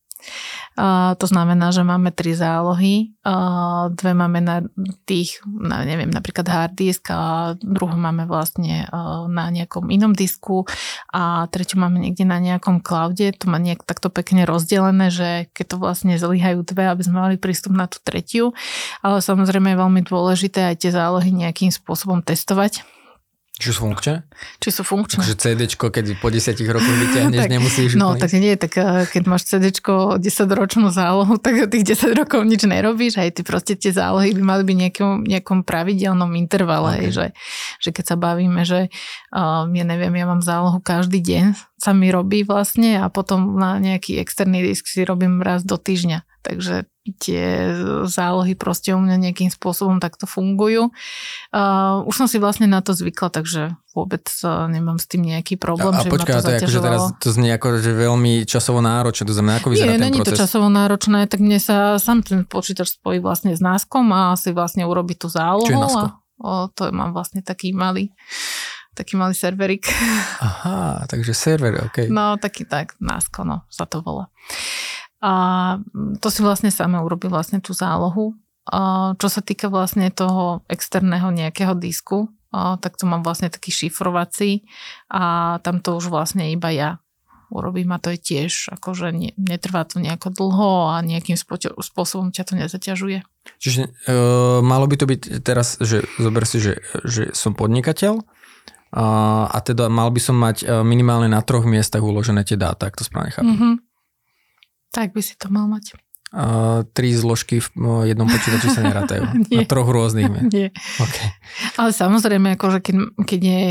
To 1.14 1.26
znamená, 1.30 1.70
že 1.70 1.86
máme 1.86 2.10
tri 2.10 2.34
zálohy. 2.34 3.14
Uh, 3.22 3.94
dve 3.94 4.10
máme 4.10 4.42
na 4.42 4.66
tých, 5.06 5.38
na, 5.46 5.86
neviem, 5.86 6.10
napríklad 6.10 6.50
hard 6.50 6.74
disk 6.74 7.14
a 7.14 7.54
druhú 7.62 7.94
máme 7.94 8.26
vlastne 8.26 8.90
uh, 8.90 9.30
na 9.30 9.54
nejakom 9.54 9.86
inom 9.86 10.18
disku 10.18 10.66
a 11.14 11.46
tretiu 11.46 11.78
máme 11.78 12.02
niekde 12.02 12.26
na 12.26 12.42
nejakom 12.42 12.82
cloude. 12.82 13.22
To 13.38 13.46
má 13.46 13.62
nejak 13.62 13.86
takto 13.86 14.10
pekne 14.10 14.42
rozdelené, 14.50 15.14
že 15.14 15.46
keď 15.54 15.64
to 15.70 15.76
vlastne 15.78 16.18
zlyhajú 16.18 16.66
dve, 16.66 16.90
aby 16.90 17.06
sme 17.06 17.22
mali 17.22 17.36
prístup 17.38 17.70
na 17.70 17.86
tú 17.86 18.02
tretiu. 18.02 18.50
Ale 18.98 19.22
samozrejme 19.22 19.72
je 19.72 19.80
veľmi 19.80 20.02
dôležité 20.02 20.74
aj 20.74 20.82
tie 20.82 20.90
zálohy 20.90 21.30
nejakým 21.30 21.70
spôsobom 21.70 22.18
testovať 22.18 22.82
či 23.54 23.70
sú 23.70 23.86
funkčné? 23.86 24.26
Či 24.58 24.68
sú 24.74 24.82
funkčné. 24.82 25.22
Takže 25.22 25.38
CDčko, 25.38 25.94
keď 25.94 26.18
po 26.18 26.26
10 26.26 26.58
rokoch 26.74 26.96
vyťahneš, 27.06 27.38
tak, 27.46 27.50
nemusíš 27.54 27.90
No, 27.94 28.18
tak 28.18 28.34
nie, 28.34 28.58
tak 28.58 28.74
eh, 28.74 29.06
keď 29.06 29.22
máš 29.30 29.46
CDčko 29.46 30.18
10 30.18 30.26
ročnú 30.58 30.90
zálohu, 30.90 31.38
tak 31.44 31.70
tých 31.70 31.94
10 31.94 32.18
rokov 32.18 32.42
nič 32.42 32.66
nerobíš, 32.66 33.22
aj 33.22 33.38
ty 33.38 33.40
proste 33.46 33.78
tie 33.78 33.94
zálohy 33.94 34.34
by 34.34 34.42
mali 34.42 34.62
byť 34.66 34.76
nejakom, 34.82 35.12
nejakom 35.22 35.58
pravidelnom 35.62 36.34
intervale, 36.34 37.06
okay. 37.06 37.14
že, 37.14 37.26
že 37.78 37.90
keď 37.94 38.04
sa 38.10 38.16
bavíme, 38.18 38.66
že 38.66 38.90
um, 39.30 39.70
ja 39.70 39.86
neviem, 39.86 40.18
ja 40.18 40.26
mám 40.26 40.42
zálohu 40.42 40.82
každý 40.82 41.22
deň, 41.22 41.54
sa 41.78 41.94
mi 41.94 42.10
robí 42.10 42.42
vlastne 42.42 42.98
a 42.98 43.06
potom 43.06 43.54
na 43.54 43.78
nejaký 43.78 44.18
externý 44.18 44.66
disk 44.66 44.90
si 44.90 45.06
robím 45.06 45.38
raz 45.38 45.62
do 45.62 45.78
týždňa. 45.78 46.26
Takže 46.44 46.84
tie 47.16 47.72
zálohy 48.04 48.52
proste 48.52 48.92
u 48.92 49.00
mňa 49.00 49.16
nejakým 49.16 49.48
spôsobom 49.48 49.96
takto 49.96 50.28
fungujú. 50.28 50.92
Uh, 51.52 52.04
už 52.04 52.24
som 52.24 52.28
si 52.28 52.36
vlastne 52.36 52.68
na 52.68 52.84
to 52.84 52.92
zvykla, 52.92 53.32
takže 53.32 53.76
vôbec 53.96 54.24
uh, 54.44 54.68
nemám 54.68 55.00
s 55.00 55.08
tým 55.08 55.24
nejaký 55.24 55.56
problém. 55.56 55.96
A, 55.96 56.04
a 56.04 56.08
počkaj, 56.08 56.44
to, 56.44 56.52
je 56.52 56.60
akože 56.60 56.80
teraz 56.84 57.02
to 57.20 57.28
znie 57.32 57.52
ako, 57.56 57.80
že 57.80 57.96
veľmi 57.96 58.44
časovo 58.44 58.84
náročné, 58.84 59.24
to 59.24 59.36
znamená, 59.36 59.60
ako 59.60 59.72
vyzerá 59.72 59.96
Nie, 59.96 60.00
ten 60.00 60.04
není 60.12 60.20
proces? 60.20 60.36
to 60.36 60.42
časovo 60.44 60.68
náročné, 60.68 61.24
tak 61.28 61.40
mne 61.40 61.56
sa 61.56 61.96
sám 61.96 62.20
ten 62.20 62.44
počítač 62.44 63.00
spojí 63.00 63.24
vlastne 63.24 63.56
s 63.56 63.64
náskom 63.64 64.04
a 64.12 64.36
si 64.36 64.52
vlastne 64.52 64.84
urobi 64.84 65.16
tú 65.16 65.32
zálohu. 65.32 65.64
Čo 65.64 65.76
je 65.76 65.80
násko? 65.80 66.06
A, 66.08 66.44
o, 66.44 66.52
to 66.68 66.92
mám 66.92 67.16
vlastne 67.16 67.40
taký 67.40 67.72
malý 67.72 68.12
taký 68.94 69.18
malý 69.18 69.34
serverik. 69.34 69.90
Aha, 70.38 71.02
takže 71.10 71.34
server, 71.34 71.82
OK. 71.90 72.06
No, 72.08 72.38
taký 72.38 72.62
tak, 72.64 72.94
násko, 73.02 73.42
no, 73.42 73.66
sa 73.66 73.90
to 73.90 74.00
volá. 74.00 74.30
A 75.24 75.32
to 76.20 76.28
si 76.28 76.44
vlastne 76.44 76.68
sama 76.68 77.00
urobí 77.00 77.32
vlastne 77.32 77.64
tú 77.64 77.72
zálohu. 77.72 78.36
A 78.68 79.12
čo 79.16 79.32
sa 79.32 79.40
týka 79.40 79.72
vlastne 79.72 80.12
toho 80.12 80.60
externého 80.68 81.32
nejakého 81.32 81.72
disku, 81.76 82.28
a 82.54 82.76
tak 82.78 83.00
to 83.00 83.08
mám 83.08 83.24
vlastne 83.26 83.50
taký 83.50 83.74
šifrovací 83.74 84.62
a 85.10 85.56
tam 85.64 85.82
to 85.82 85.98
už 85.98 86.06
vlastne 86.06 86.52
iba 86.54 86.70
ja 86.70 86.90
urobím 87.50 87.94
a 87.94 88.02
to 88.02 88.14
je 88.14 88.18
tiež, 88.18 88.72
akože 88.74 89.14
ne, 89.14 89.30
netrvá 89.38 89.86
to 89.86 90.02
nejako 90.02 90.30
dlho 90.34 90.94
a 90.94 91.02
nejakým 91.02 91.38
spôsobom 91.38 92.30
ťa 92.30 92.44
to 92.46 92.54
nezaťažuje. 92.58 93.22
Čiže 93.62 93.82
e, 93.86 94.16
malo 94.64 94.86
by 94.90 94.96
to 94.98 95.06
byť 95.06 95.20
teraz, 95.44 95.78
že 95.78 96.06
zober 96.18 96.46
si, 96.48 96.58
že, 96.58 96.82
že 97.06 97.30
som 97.36 97.54
podnikateľ 97.54 98.22
a, 98.94 99.06
a 99.50 99.58
teda 99.62 99.90
mal 99.90 100.10
by 100.10 100.20
som 100.22 100.38
mať 100.38 100.62
e, 100.62 100.82
minimálne 100.82 101.30
na 101.30 101.42
troch 101.46 101.66
miestach 101.66 102.02
uložené 102.02 102.42
tie 102.42 102.58
dáta, 102.58 102.90
ak 102.90 102.98
to 102.98 103.06
správne 103.06 103.30
chápem. 103.34 103.54
Mm-hmm. 103.54 103.74
Tak 104.94 105.10
by 105.10 105.20
si 105.26 105.34
to 105.34 105.50
mal 105.50 105.66
mať. 105.66 105.98
Uh, 106.34 106.82
tri 106.90 107.14
zložky 107.14 107.62
v 107.62 107.68
uh, 107.78 108.02
jednom 108.10 108.26
počítači 108.26 108.66
sa 108.74 108.82
nerátajú. 108.82 109.22
Na 109.54 109.62
troch 109.70 109.86
rôznych. 109.86 110.26
Nie. 110.50 110.74
Okay. 110.98 111.30
Ale 111.78 111.94
samozrejme, 111.94 112.58
akože 112.58 112.82
keď, 112.82 112.96
keď 113.22 113.40
je, 113.46 113.62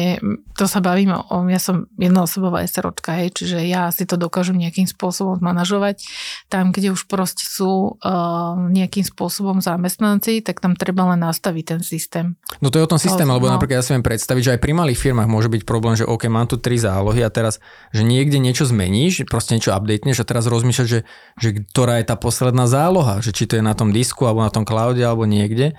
to 0.56 0.64
sa 0.64 0.80
bavíme 0.80 1.12
o, 1.28 1.44
ja 1.52 1.60
som 1.60 1.92
jednoosobová 2.00 2.64
SROčka, 2.64 3.20
hej, 3.20 3.36
čiže 3.36 3.60
ja 3.68 3.92
si 3.92 4.08
to 4.08 4.16
dokážem 4.16 4.56
nejakým 4.56 4.88
spôsobom 4.88 5.44
manažovať. 5.44 6.08
Tam, 6.48 6.72
kde 6.72 6.96
už 6.96 7.12
proste 7.12 7.44
sú 7.44 8.00
uh, 8.00 8.56
nejakým 8.72 9.04
spôsobom 9.04 9.60
zamestnanci, 9.60 10.40
tak 10.40 10.64
tam 10.64 10.80
treba 10.80 11.04
len 11.12 11.20
nastaviť 11.20 11.64
ten 11.68 11.82
systém. 11.84 12.40
No 12.64 12.72
to 12.72 12.80
je 12.80 12.88
o 12.88 12.92
tom 12.96 13.02
systém, 13.04 13.28
lebo 13.28 13.52
no. 13.52 13.60
napríklad 13.60 13.84
ja 13.84 13.86
si 13.86 13.92
viem 13.92 14.08
predstaviť, 14.08 14.40
že 14.40 14.54
aj 14.56 14.64
pri 14.64 14.72
malých 14.72 15.04
firmách 15.04 15.28
môže 15.28 15.52
byť 15.52 15.68
problém, 15.68 16.00
že 16.00 16.08
OK, 16.08 16.32
mám 16.32 16.48
tu 16.48 16.56
tri 16.56 16.80
zálohy 16.80 17.28
a 17.28 17.28
teraz, 17.28 17.60
že 17.92 18.08
niekde 18.08 18.40
niečo 18.40 18.64
zmeníš, 18.64 19.28
proste 19.28 19.60
niečo 19.60 19.76
updateneš 19.76 20.24
a 20.24 20.30
teraz 20.32 20.48
rozmýšľaš, 20.48 20.88
že, 20.88 21.04
že 21.44 21.50
ktorá 21.76 22.00
je 22.00 22.08
tá 22.08 22.16
posledná 22.16 22.53
záloha, 22.70 23.20
že 23.20 23.34
či 23.34 23.50
to 23.50 23.58
je 23.58 23.64
na 23.66 23.74
tom 23.74 23.90
disku 23.90 24.30
alebo 24.30 24.46
na 24.46 24.54
tom 24.54 24.64
cloude 24.64 25.02
alebo 25.02 25.26
niekde. 25.26 25.74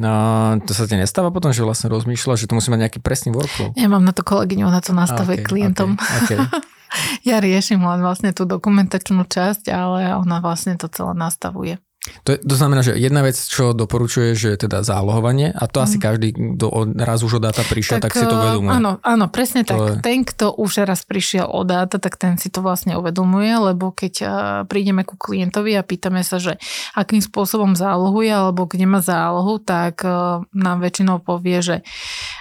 No, 0.00 0.56
to 0.64 0.72
sa 0.72 0.88
ti 0.88 0.96
nestáva 0.96 1.28
potom, 1.28 1.52
že 1.52 1.60
vlastne 1.60 1.92
rozmýšľa, 1.92 2.40
že 2.40 2.48
to 2.48 2.56
musí 2.56 2.72
mať 2.72 2.88
nejaký 2.88 2.98
presný 3.04 3.36
workflow? 3.36 3.76
Ja 3.76 3.90
mám 3.90 4.06
na 4.06 4.16
to 4.16 4.24
kolegyňu, 4.24 4.64
ona 4.64 4.80
to 4.80 4.96
nastavuje 4.96 5.44
okay, 5.44 5.46
klientom. 5.46 6.00
Okay, 6.00 6.40
okay. 6.40 6.62
ja 7.28 7.36
riešim 7.42 7.84
len 7.84 8.00
vlastne 8.00 8.32
tú 8.32 8.48
dokumentačnú 8.48 9.28
časť, 9.28 9.68
ale 9.68 10.16
ona 10.16 10.40
vlastne 10.40 10.78
to 10.80 10.88
celé 10.88 11.12
nastavuje. 11.12 11.76
To, 12.00 12.32
to 12.32 12.54
znamená, 12.56 12.80
že 12.80 12.96
jedna 12.96 13.20
vec, 13.20 13.36
čo 13.36 13.76
doporučuje, 13.76 14.32
že 14.32 14.56
je 14.56 14.64
teda 14.64 14.80
zálohovanie 14.80 15.52
a 15.52 15.68
to 15.68 15.80
mm. 15.80 15.84
asi 15.84 15.96
mhm. 16.00 16.04
každý, 16.04 16.28
kto 16.56 16.66
raz 16.96 17.20
už 17.20 17.36
o 17.36 17.40
dáta 17.44 17.60
prišiel, 17.60 18.00
tak, 18.00 18.16
tak 18.16 18.24
si 18.24 18.24
to 18.24 18.36
eh, 18.36 18.40
uvedomuje. 18.40 18.72
Áno, 18.72 18.90
áno, 19.04 19.28
presne 19.28 19.68
to 19.68 19.76
tak. 19.76 19.84
Je... 19.84 19.92
Ten, 20.00 20.24
kto 20.24 20.56
už 20.56 20.88
raz 20.88 21.04
prišiel 21.04 21.44
o 21.44 21.60
dáta, 21.60 22.00
tak 22.00 22.16
ten 22.16 22.40
si 22.40 22.48
to 22.48 22.64
vlastne 22.64 22.96
uvedomuje, 22.96 23.52
lebo 23.52 23.92
keď 23.92 24.14
uh, 24.24 24.30
prídeme 24.64 25.04
ku 25.04 25.20
klientovi 25.20 25.76
a 25.76 25.84
pýtame 25.84 26.24
sa, 26.24 26.40
že 26.40 26.56
akým 26.96 27.20
spôsobom 27.20 27.76
zálohuje 27.76 28.32
alebo 28.32 28.64
kde 28.64 28.88
má 28.88 29.04
zálohu, 29.04 29.60
tak 29.60 30.00
uh, 30.00 30.40
nám 30.56 30.80
väčšinou 30.80 31.20
povie, 31.20 31.60
že 31.60 31.76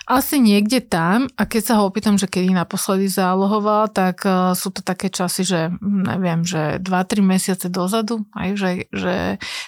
asi 0.07 0.39
niekde 0.39 0.79
tam 0.79 1.27
a 1.35 1.43
keď 1.43 1.61
sa 1.67 1.73
ho 1.83 1.91
opýtam, 1.91 2.15
že 2.15 2.31
kedy 2.31 2.55
naposledy 2.55 3.11
zálohoval, 3.11 3.91
tak 3.91 4.25
sú 4.57 4.73
to 4.73 4.81
také 4.81 5.13
časy, 5.13 5.45
že 5.45 5.69
neviem, 5.85 6.41
že 6.41 6.81
2-3 6.81 7.21
mesiace 7.21 7.67
dozadu, 7.69 8.25
aj, 8.33 8.49
že, 8.57 8.69
že 8.89 9.15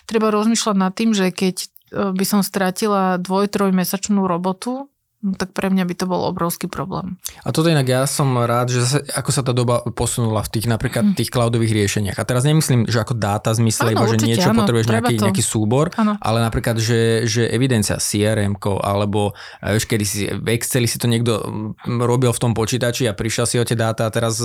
treba 0.05 0.29
rozmýšľať 0.29 0.75
nad 0.77 0.93
tým, 0.93 1.11
že 1.15 1.31
keď 1.33 1.55
e, 1.61 1.67
by 2.15 2.25
som 2.27 2.41
stratila 2.45 3.17
dvoj, 3.17 3.49
trojmesačnú 3.51 4.23
robotu, 4.27 4.91
No, 5.21 5.37
tak 5.37 5.53
pre 5.53 5.69
mňa 5.69 5.85
by 5.85 5.93
to 5.93 6.05
bol 6.09 6.25
obrovský 6.25 6.65
problém. 6.65 7.21
A 7.45 7.53
toto 7.53 7.69
inak 7.69 7.85
ja 7.85 8.09
som 8.09 8.33
rád, 8.41 8.73
že 8.73 8.81
zase, 8.81 8.99
ako 9.13 9.29
sa 9.29 9.45
tá 9.45 9.53
doba 9.53 9.85
posunula 9.93 10.41
v 10.41 10.49
tých 10.57 10.65
napríklad 10.65 11.13
hm. 11.13 11.15
tých 11.17 11.29
cloudových 11.29 11.77
riešeniach. 11.77 12.17
A 12.17 12.25
teraz 12.25 12.41
nemyslím, 12.41 12.89
že 12.89 12.97
ako 12.97 13.13
dáta 13.13 13.53
zmysle, 13.53 13.93
iba, 13.93 14.09
že 14.09 14.17
niečo 14.17 14.49
áno, 14.49 14.65
potrebuješ 14.65 14.89
nejaký, 14.89 15.15
to. 15.21 15.25
nejaký 15.29 15.43
súbor, 15.45 15.93
áno. 15.93 16.17
ale 16.17 16.41
napríklad, 16.41 16.81
že, 16.81 17.29
že 17.29 17.45
evidencia 17.53 18.01
crm 18.01 18.57
alebo 18.81 19.37
e, 19.61 19.77
vieš, 19.77 19.85
kedy 19.85 20.05
si 20.09 20.25
v 20.25 20.47
Exceli 20.57 20.89
si 20.89 20.97
to 20.97 21.05
niekto 21.05 21.37
robil 21.85 22.33
v 22.33 22.41
tom 22.41 22.57
počítači 22.57 23.05
a 23.05 23.13
prišiel 23.13 23.45
si 23.45 23.61
o 23.61 23.65
tie 23.65 23.77
dáta 23.77 24.09
a 24.09 24.13
teraz 24.13 24.41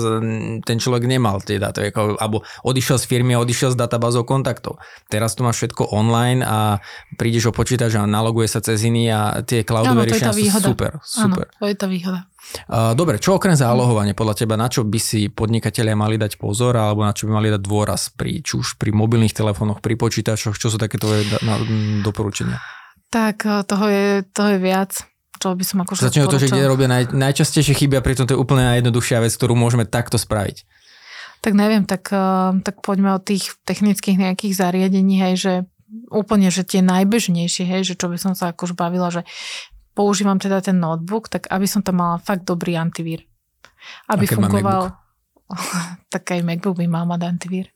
ten 0.61 0.77
človek 0.77 1.09
nemal 1.09 1.41
tie 1.41 1.57
dáta, 1.57 1.89
ako, 1.89 2.21
alebo 2.21 2.45
odišiel 2.61 3.01
z 3.01 3.05
firmy 3.09 3.33
a 3.33 3.41
odišiel 3.41 3.73
z 3.73 3.77
databázov 3.81 4.29
kontaktov. 4.29 4.77
Teraz 5.09 5.33
to 5.33 5.41
máš 5.41 5.65
všetko 5.65 5.89
online 5.89 6.45
a 6.45 6.77
prídeš 7.17 7.49
o 7.49 7.53
počítač 7.53 7.97
a 7.97 8.05
naloguje 8.05 8.45
sa 8.45 8.61
cez 8.61 8.85
iný 8.85 9.09
a 9.09 9.41
tie 9.41 9.65
cloudové 9.65 10.05
riešenia 10.05 10.66
sú 10.66 10.66
Super, 10.73 10.91
super. 11.03 11.45
Áno, 11.47 11.59
to 11.59 11.65
je 11.67 11.75
tá 11.75 11.87
výhoda. 11.87 12.19
Dobre, 12.95 13.19
čo 13.19 13.35
okrem 13.35 13.55
zálohovania 13.59 14.15
podľa 14.15 14.35
teba, 14.43 14.55
na 14.55 14.71
čo 14.71 14.87
by 14.87 14.99
si 14.99 15.27
podnikatelia 15.27 15.99
mali 15.99 16.15
dať 16.15 16.39
pozor 16.39 16.79
alebo 16.79 17.03
na 17.03 17.11
čo 17.11 17.27
by 17.27 17.39
mali 17.39 17.51
dať 17.51 17.61
dôraz 17.61 18.11
pri, 18.15 18.39
či 18.39 18.55
už 18.55 18.79
pri 18.79 18.95
mobilných 18.95 19.35
telefónoch, 19.35 19.83
pri 19.83 19.99
počítačoch, 19.99 20.55
čo 20.55 20.71
sú 20.71 20.79
také 20.79 20.95
tvoje 20.95 21.27
doporučenia? 22.03 22.59
Tak 23.07 23.47
e, 23.47 23.63
toho 23.63 23.85
je, 23.87 24.05
toho 24.31 24.49
je 24.55 24.59
viac 24.59 24.91
čo 25.37 25.53
by 25.53 25.63
som 25.63 25.85
akože 25.85 26.01
Začne 26.01 26.25
to, 26.25 26.41
že 26.41 26.49
kde 26.49 26.65
robia 26.65 26.89
naj, 26.89 27.13
najčastejšie 27.13 27.77
chyby 27.77 28.01
a 28.01 28.01
pritom 28.01 28.25
to 28.25 28.33
je 28.33 28.41
úplne 28.41 28.65
najjednoduchšia 28.73 29.21
vec, 29.21 29.29
ktorú 29.37 29.53
môžeme 29.53 29.85
takto 29.85 30.17
spraviť. 30.17 30.65
Tak 31.45 31.53
neviem, 31.53 31.85
tak, 31.85 32.09
e, 32.09 32.57
tak 32.65 32.81
poďme 32.81 33.13
od 33.13 33.21
tých 33.21 33.53
technických 33.61 34.17
nejakých 34.17 34.57
zariadení, 34.57 35.21
hej, 35.21 35.33
že 35.37 35.53
úplne, 36.09 36.49
že 36.49 36.65
tie 36.65 36.81
najbežnejšie, 36.81 37.63
hej, 37.69 37.81
že 37.85 37.93
čo 37.95 38.09
by 38.09 38.17
som 38.17 38.33
sa 38.33 38.51
akož 38.51 38.73
bavila, 38.73 39.13
že 39.13 39.23
používam 39.97 40.37
teda 40.37 40.61
ten 40.61 40.77
notebook, 40.77 41.25
tak 41.25 41.49
aby 41.49 41.65
som 41.65 41.81
tam 41.81 41.97
mala 41.97 42.21
fakt 42.21 42.45
dobrý 42.45 42.77
antivír. 42.77 43.25
Aby 44.05 44.29
Aké 44.29 44.37
fungoval... 44.37 44.93
tak 46.13 46.37
aj 46.37 46.45
MacBook 46.45 46.77
by 46.77 46.85
mal 46.85 47.09
mať 47.09 47.25
antivír. 47.25 47.73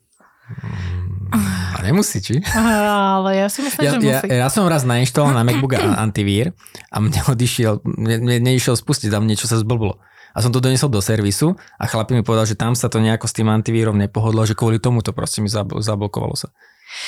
A 1.71 1.79
nemusí, 1.81 2.19
či? 2.19 2.43
Ale 3.15 3.39
ja 3.39 3.47
si 3.47 3.63
myslím, 3.63 3.81
ja, 3.88 3.91
že 3.95 3.99
musí. 4.03 4.27
Ja, 4.27 4.45
ja 4.45 4.47
som 4.51 4.67
raz 4.67 4.84
nainštaloval 4.84 5.34
na 5.34 5.47
MacBook 5.47 5.79
antivír 5.79 6.51
a 6.91 6.99
mne 6.99 7.23
odišiel, 7.31 7.81
mne, 7.88 8.43
neišiel 8.43 8.75
spustiť, 8.75 9.10
tam 9.10 9.25
niečo 9.25 9.47
sa 9.47 9.57
zblblo. 9.57 9.97
A 10.31 10.38
som 10.39 10.51
to 10.51 10.63
donesol 10.63 10.88
do 10.88 11.03
servisu 11.03 11.60
a 11.75 11.84
chlapi 11.88 12.15
mi 12.15 12.23
povedal, 12.23 12.47
že 12.47 12.55
tam 12.55 12.71
sa 12.71 12.88
to 12.88 13.03
nejako 13.03 13.27
s 13.27 13.36
tým 13.36 13.51
antivírom 13.51 13.99
nepohodlo, 13.99 14.47
že 14.47 14.55
kvôli 14.55 14.79
tomu 14.79 15.03
to 15.03 15.12
proste 15.12 15.43
mi 15.43 15.51
zablokovalo 15.51 16.36
sa. 16.39 16.51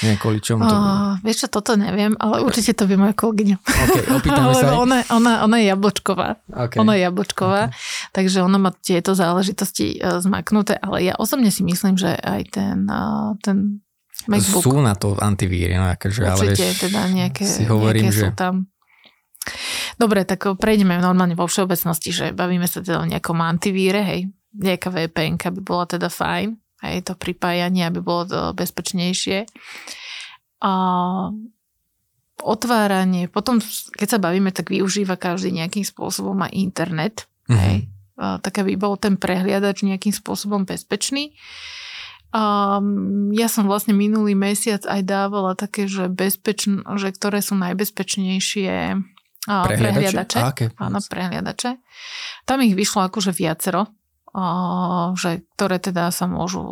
Nie, 0.03 0.15
kvôli 0.15 0.39
čomu 0.39 0.63
to 0.63 0.75
uh, 0.75 1.19
Vieš 1.21 1.45
čo, 1.45 1.47
toto 1.59 1.75
neviem, 1.75 2.15
ale 2.19 2.39
určite 2.43 2.71
to 2.73 2.87
vie 2.87 2.95
moja 2.95 3.11
kolegyňa. 3.11 3.55
Ok, 3.59 3.95
opýtame 4.15 4.53
sa. 4.59 4.79
Ona, 4.79 5.03
ona, 5.11 5.43
ona 5.43 5.55
je 5.59 5.65
jablčková. 5.71 6.29
Okay. 6.47 6.79
Ona 6.79 6.95
je 6.95 7.01
jablčková, 7.03 7.61
okay. 7.69 7.77
takže 8.15 8.39
ona 8.43 8.57
má 8.57 8.71
tieto 8.71 9.11
záležitosti 9.13 9.99
uh, 9.99 10.23
zmaknuté, 10.23 10.79
ale 10.79 11.03
ja 11.03 11.13
osobne 11.19 11.51
si 11.51 11.67
myslím, 11.67 11.99
že 11.99 12.15
aj 12.15 12.41
ten, 12.55 12.87
uh, 12.87 13.35
ten 13.43 13.83
MacBook. 14.27 14.63
Sú 14.63 14.79
na 14.79 14.95
to 14.95 15.19
antivíry, 15.19 15.75
no 15.75 15.91
akože, 15.91 16.21
ale 16.23 16.55
vieš, 16.55 16.87
teda 16.87 17.01
nejaké, 17.11 17.43
si 17.43 17.67
hovorím, 17.67 18.07
nejaké 18.07 18.15
že... 18.15 18.23
sú 18.23 18.29
tam. 18.33 18.71
Dobre, 19.99 20.23
tak 20.23 20.47
prejdeme 20.55 20.95
normálne 21.03 21.35
vo 21.35 21.43
všeobecnosti, 21.43 22.09
že 22.15 22.25
bavíme 22.31 22.63
sa 22.63 22.79
teda 22.79 23.03
o 23.03 23.05
nejakom 23.05 23.35
antivíre, 23.43 23.99
hej, 23.99 24.31
nejaká 24.55 24.87
VPN 24.87 25.35
by 25.35 25.61
bola 25.61 25.83
teda 25.83 26.07
fajn 26.07 26.62
aj 26.83 27.07
to 27.07 27.13
pripájanie, 27.15 27.87
aby 27.87 28.03
bolo 28.03 28.27
to 28.27 28.39
bezpečnejšie. 28.51 29.47
A 30.63 30.71
otváranie, 32.43 33.31
potom 33.31 33.63
keď 33.95 34.07
sa 34.07 34.19
bavíme, 34.19 34.51
tak 34.51 34.67
využíva 34.67 35.15
každý 35.15 35.55
nejakým 35.55 35.87
spôsobom 35.87 36.35
aj 36.43 36.51
internet. 36.51 37.15
Mm-hmm. 37.47 37.59
Hej. 37.63 37.77
Tak 38.19 38.53
aby 38.59 38.75
bol 38.75 38.99
ten 38.99 39.15
prehliadač 39.15 39.87
nejakým 39.87 40.11
spôsobom 40.11 40.67
bezpečný. 40.67 41.33
A 42.33 42.81
ja 43.37 43.47
som 43.47 43.69
vlastne 43.69 43.93
minulý 43.93 44.33
mesiac 44.33 44.83
aj 44.89 45.01
dávala 45.05 45.53
také, 45.53 45.85
že, 45.85 46.09
bezpečn- 46.09 46.81
že 46.97 47.13
ktoré 47.13 47.45
sú 47.45 47.53
najbezpečnejšie 47.61 48.97
prehliadače. 49.45 50.39
prehliadače. 50.39 50.39
Áno, 50.81 50.97
prehliadače. 50.97 51.77
Tam 52.49 52.57
ich 52.65 52.73
vyšlo 52.73 53.05
akože 53.05 53.31
viacero 53.37 53.87
že, 55.13 55.45
ktoré 55.53 55.77
teda 55.77 56.09
sa 56.09 56.25
môžu, 56.25 56.65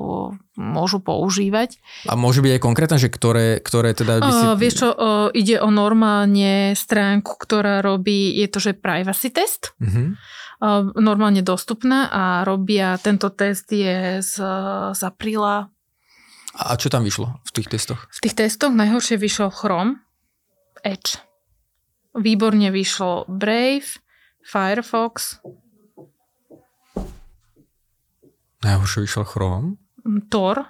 môžu 0.58 0.98
používať. 0.98 1.78
A 2.10 2.18
môže 2.18 2.42
byť 2.42 2.58
aj 2.58 2.62
konkrétne, 2.62 2.98
že 2.98 3.14
ktoré, 3.14 3.62
ktoré 3.62 3.94
teda 3.94 4.18
by 4.18 4.32
si... 4.34 4.46
Uh, 4.50 4.58
vieš 4.58 4.76
čo, 4.82 4.90
uh, 4.90 5.30
ide 5.30 5.62
o 5.62 5.70
normálne 5.70 6.74
stránku, 6.74 7.38
ktorá 7.38 7.86
robí, 7.86 8.34
je 8.42 8.48
to, 8.50 8.58
že 8.58 8.74
privacy 8.74 9.30
test. 9.30 9.78
Uh-huh. 9.78 10.18
Uh, 10.58 10.90
normálne 10.98 11.46
dostupná 11.46 12.10
a 12.10 12.24
robia, 12.50 12.98
tento 12.98 13.30
test 13.30 13.70
je 13.70 14.26
z, 14.26 14.36
z 14.98 15.02
apríla. 15.06 15.70
A 16.58 16.76
čo 16.82 16.90
tam 16.90 17.06
vyšlo 17.06 17.46
v 17.46 17.52
tých 17.54 17.70
testoch? 17.70 18.10
V 18.10 18.26
tých 18.26 18.42
testoch 18.42 18.74
najhoršie 18.74 19.22
vyšiel 19.22 19.54
Chrome, 19.54 20.02
Edge. 20.82 21.22
Výborne 22.18 22.74
vyšlo 22.74 23.30
Brave, 23.30 24.02
Firefox, 24.42 25.40
Najhoršie 28.62 29.00
vyšiel 29.06 29.26
Chrome? 29.26 29.82
Tor. 30.30 30.70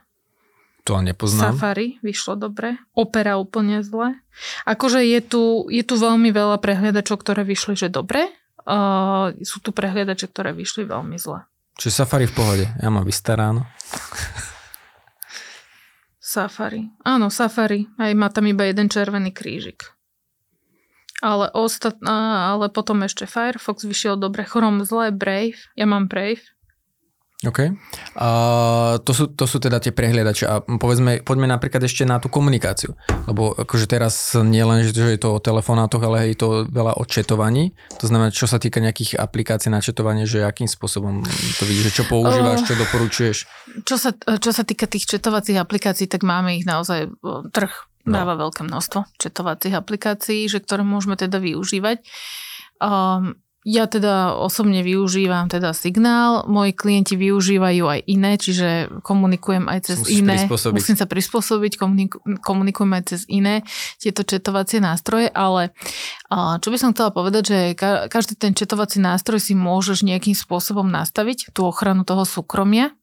To 0.90 0.98
nepoznám. 0.98 1.54
Safari 1.54 2.02
vyšlo 2.02 2.40
dobre. 2.40 2.82
Opera 2.98 3.38
úplne 3.38 3.86
zle. 3.86 4.18
Akože 4.66 5.06
je 5.06 5.20
tu, 5.22 5.44
je 5.70 5.84
tu 5.86 5.94
veľmi 5.94 6.34
veľa 6.34 6.58
prehliadačov, 6.58 7.22
ktoré 7.22 7.46
vyšli, 7.46 7.78
že 7.78 7.94
dobre. 7.94 8.34
Uh, 8.66 9.34
sú 9.46 9.62
tu 9.62 9.70
prehliadače, 9.70 10.26
ktoré 10.30 10.58
vyšli 10.58 10.90
veľmi 10.90 11.22
zle. 11.22 11.46
Čiže 11.78 12.02
Safari 12.02 12.26
v 12.26 12.34
pohode. 12.34 12.66
Ja 12.82 12.90
mám 12.90 13.06
vystaráno. 13.06 13.70
Safari. 16.18 16.90
Áno, 17.06 17.30
Safari. 17.30 17.86
Aj 18.02 18.12
má 18.18 18.32
tam 18.34 18.50
iba 18.50 18.66
jeden 18.66 18.90
červený 18.90 19.36
krížik. 19.36 19.94
Ale, 21.22 21.54
ostat... 21.54 22.02
ale 22.02 22.74
potom 22.74 23.06
ešte 23.06 23.30
Firefox 23.30 23.86
vyšiel 23.86 24.18
dobre. 24.18 24.48
Chrome 24.48 24.82
zle, 24.82 25.14
Brave. 25.14 25.60
Ja 25.78 25.86
mám 25.86 26.10
Brave. 26.10 26.42
OK. 27.42 27.74
Uh, 28.14 29.02
to, 29.02 29.18
sú, 29.18 29.34
to 29.34 29.50
sú 29.50 29.58
teda 29.58 29.82
tie 29.82 29.90
prehliadače 29.90 30.46
a 30.46 30.62
povedzme, 30.62 31.26
poďme 31.26 31.50
napríklad 31.50 31.82
ešte 31.82 32.06
na 32.06 32.22
tú 32.22 32.30
komunikáciu, 32.30 32.94
lebo 33.26 33.58
akože 33.58 33.90
teraz 33.90 34.38
nie 34.46 34.62
len, 34.62 34.86
že 34.86 34.94
je 34.94 35.18
to 35.18 35.42
o 35.42 35.42
telefonátoch, 35.42 36.06
ale 36.06 36.30
je 36.30 36.38
to 36.38 36.70
veľa 36.70 37.02
o 37.02 37.04
četovaní, 37.10 37.74
to 37.98 38.06
znamená, 38.06 38.30
čo 38.30 38.46
sa 38.46 38.62
týka 38.62 38.78
nejakých 38.78 39.18
aplikácií 39.18 39.74
na 39.74 39.82
četovanie, 39.82 40.30
že 40.30 40.46
akým 40.46 40.70
spôsobom 40.70 41.26
to 41.58 41.64
vidíš, 41.66 41.90
že 41.90 41.96
čo 41.98 42.04
používaš, 42.06 42.62
čo 42.62 42.78
doporučuješ? 42.78 43.38
Čo 43.90 43.96
sa, 43.98 44.14
čo 44.14 44.54
sa 44.54 44.62
týka 44.62 44.86
tých 44.86 45.10
četovacích 45.10 45.58
aplikácií, 45.58 46.06
tak 46.06 46.22
máme 46.22 46.62
ich 46.62 46.70
naozaj 46.70 47.10
trh, 47.58 47.74
no. 48.06 48.22
dáva 48.22 48.38
veľké 48.38 48.70
množstvo 48.70 49.18
četovacích 49.18 49.74
aplikácií, 49.74 50.46
že 50.46 50.62
ktoré 50.62 50.86
môžeme 50.86 51.18
teda 51.18 51.42
využívať. 51.42 52.06
Um, 52.78 53.41
ja 53.62 53.86
teda 53.86 54.34
osobne 54.42 54.82
využívam 54.82 55.46
teda 55.46 55.78
signál, 55.78 56.50
moji 56.50 56.74
klienti 56.74 57.14
využívajú 57.14 57.84
aj 57.86 58.00
iné, 58.10 58.34
čiže 58.42 58.90
komunikujem 59.06 59.70
aj 59.70 59.80
cez 59.86 59.98
Musíš 60.02 60.18
iné. 60.26 60.38
Musím 60.50 60.98
sa 60.98 61.06
prispôsobiť, 61.06 61.78
komuniku, 61.78 62.18
komunikujem 62.42 62.92
aj 62.98 63.04
cez 63.06 63.22
iné 63.30 63.62
tieto 64.02 64.26
četovacie 64.26 64.82
nástroje, 64.82 65.30
ale 65.30 65.78
čo 66.32 66.68
by 66.74 66.78
som 66.82 66.90
chcela 66.96 67.14
povedať, 67.14 67.44
že 67.46 67.58
každý 68.10 68.34
ten 68.34 68.58
četovací 68.58 68.98
nástroj 68.98 69.38
si 69.38 69.54
môžeš 69.54 70.02
nejakým 70.10 70.34
spôsobom 70.34 70.90
nastaviť, 70.90 71.54
tú 71.54 71.70
ochranu 71.70 72.02
toho 72.02 72.26
súkromia, 72.26 72.96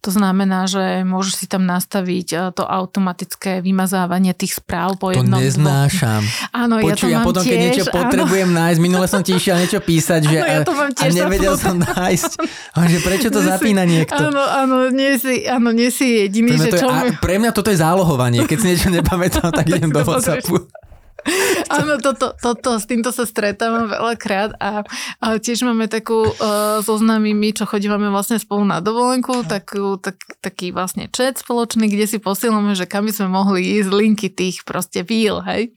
to 0.00 0.10
znamená, 0.10 0.66
že 0.66 1.02
môžeš 1.04 1.34
si 1.44 1.46
tam 1.46 1.68
nastaviť 1.68 2.28
e, 2.32 2.36
to 2.56 2.64
automatické 2.64 3.60
vymazávanie 3.60 4.32
tých 4.32 4.58
správ 4.62 4.96
po 4.96 5.12
to 5.12 5.20
jednom. 5.20 5.38
To 5.38 5.44
neznášam. 5.44 6.22
Áno, 6.50 6.80
Počuj, 6.80 6.88
ja 6.88 6.96
to 6.96 7.06
ja 7.08 7.20
potom, 7.22 7.42
tiež, 7.44 7.50
keď 7.50 7.58
niečo 7.60 7.84
áno. 7.86 7.94
potrebujem 7.94 8.50
nájsť, 8.50 8.78
minule 8.80 9.06
som 9.06 9.20
ti 9.22 9.32
išiel 9.36 9.56
niečo 9.60 9.80
písať, 9.82 10.20
že 10.24 10.36
áno, 10.40 10.48
ja 10.48 10.58
to 10.64 10.72
mám 10.74 10.90
tiež 10.94 11.12
a 11.12 11.16
nevedel 11.16 11.54
som 11.56 11.76
nájsť. 11.78 12.32
A 12.74 12.78
že 12.88 12.98
prečo 13.04 13.28
to 13.28 13.40
zapína 13.44 13.82
niekto? 13.84 14.18
Áno, 14.18 14.42
áno, 14.42 14.76
nie 14.88 15.16
si, 15.20 15.44
áno, 15.46 15.70
nie 15.70 15.90
si 15.92 16.26
jediný, 16.26 16.56
pre 16.56 16.62
že 16.64 16.70
čo... 16.78 16.86
Je, 16.88 17.02
mi... 17.04 17.10
pre 17.18 17.34
mňa 17.38 17.50
toto 17.52 17.68
je 17.68 17.78
zálohovanie. 17.78 18.44
Keď 18.48 18.56
si 18.58 18.66
niečo 18.74 18.88
nepamätám, 18.98 19.50
tak 19.52 19.66
idem 19.68 19.92
do 19.92 20.02
WhatsAppu. 20.02 20.87
Áno, 21.78 22.00
toto, 22.00 22.34
toto, 22.36 22.78
s 22.78 22.84
týmto 22.88 23.10
sa 23.12 23.28
stretávam 23.28 23.88
veľakrát 23.90 24.56
a, 24.58 24.82
a 25.20 25.26
tiež 25.36 25.64
máme 25.66 25.86
takú 25.90 26.28
uh, 26.28 26.80
so 26.80 26.96
známymi, 26.96 27.54
čo 27.54 27.68
chodívame 27.68 28.08
vlastne 28.08 28.40
spolu 28.40 28.64
na 28.64 28.80
dovolenku, 28.80 29.44
takú, 29.44 30.00
tak, 30.00 30.18
taký 30.40 30.72
vlastne 30.72 31.08
chat 31.12 31.40
spoločný, 31.40 31.88
kde 31.88 32.06
si 32.06 32.18
posielame, 32.18 32.72
že 32.74 32.88
kam 32.88 33.06
by 33.06 33.12
sme 33.12 33.28
mohli 33.30 33.80
ísť 33.80 33.90
linky 33.90 34.28
tých 34.32 34.64
proste 34.64 35.04
víl, 35.04 35.40
hej. 35.44 35.72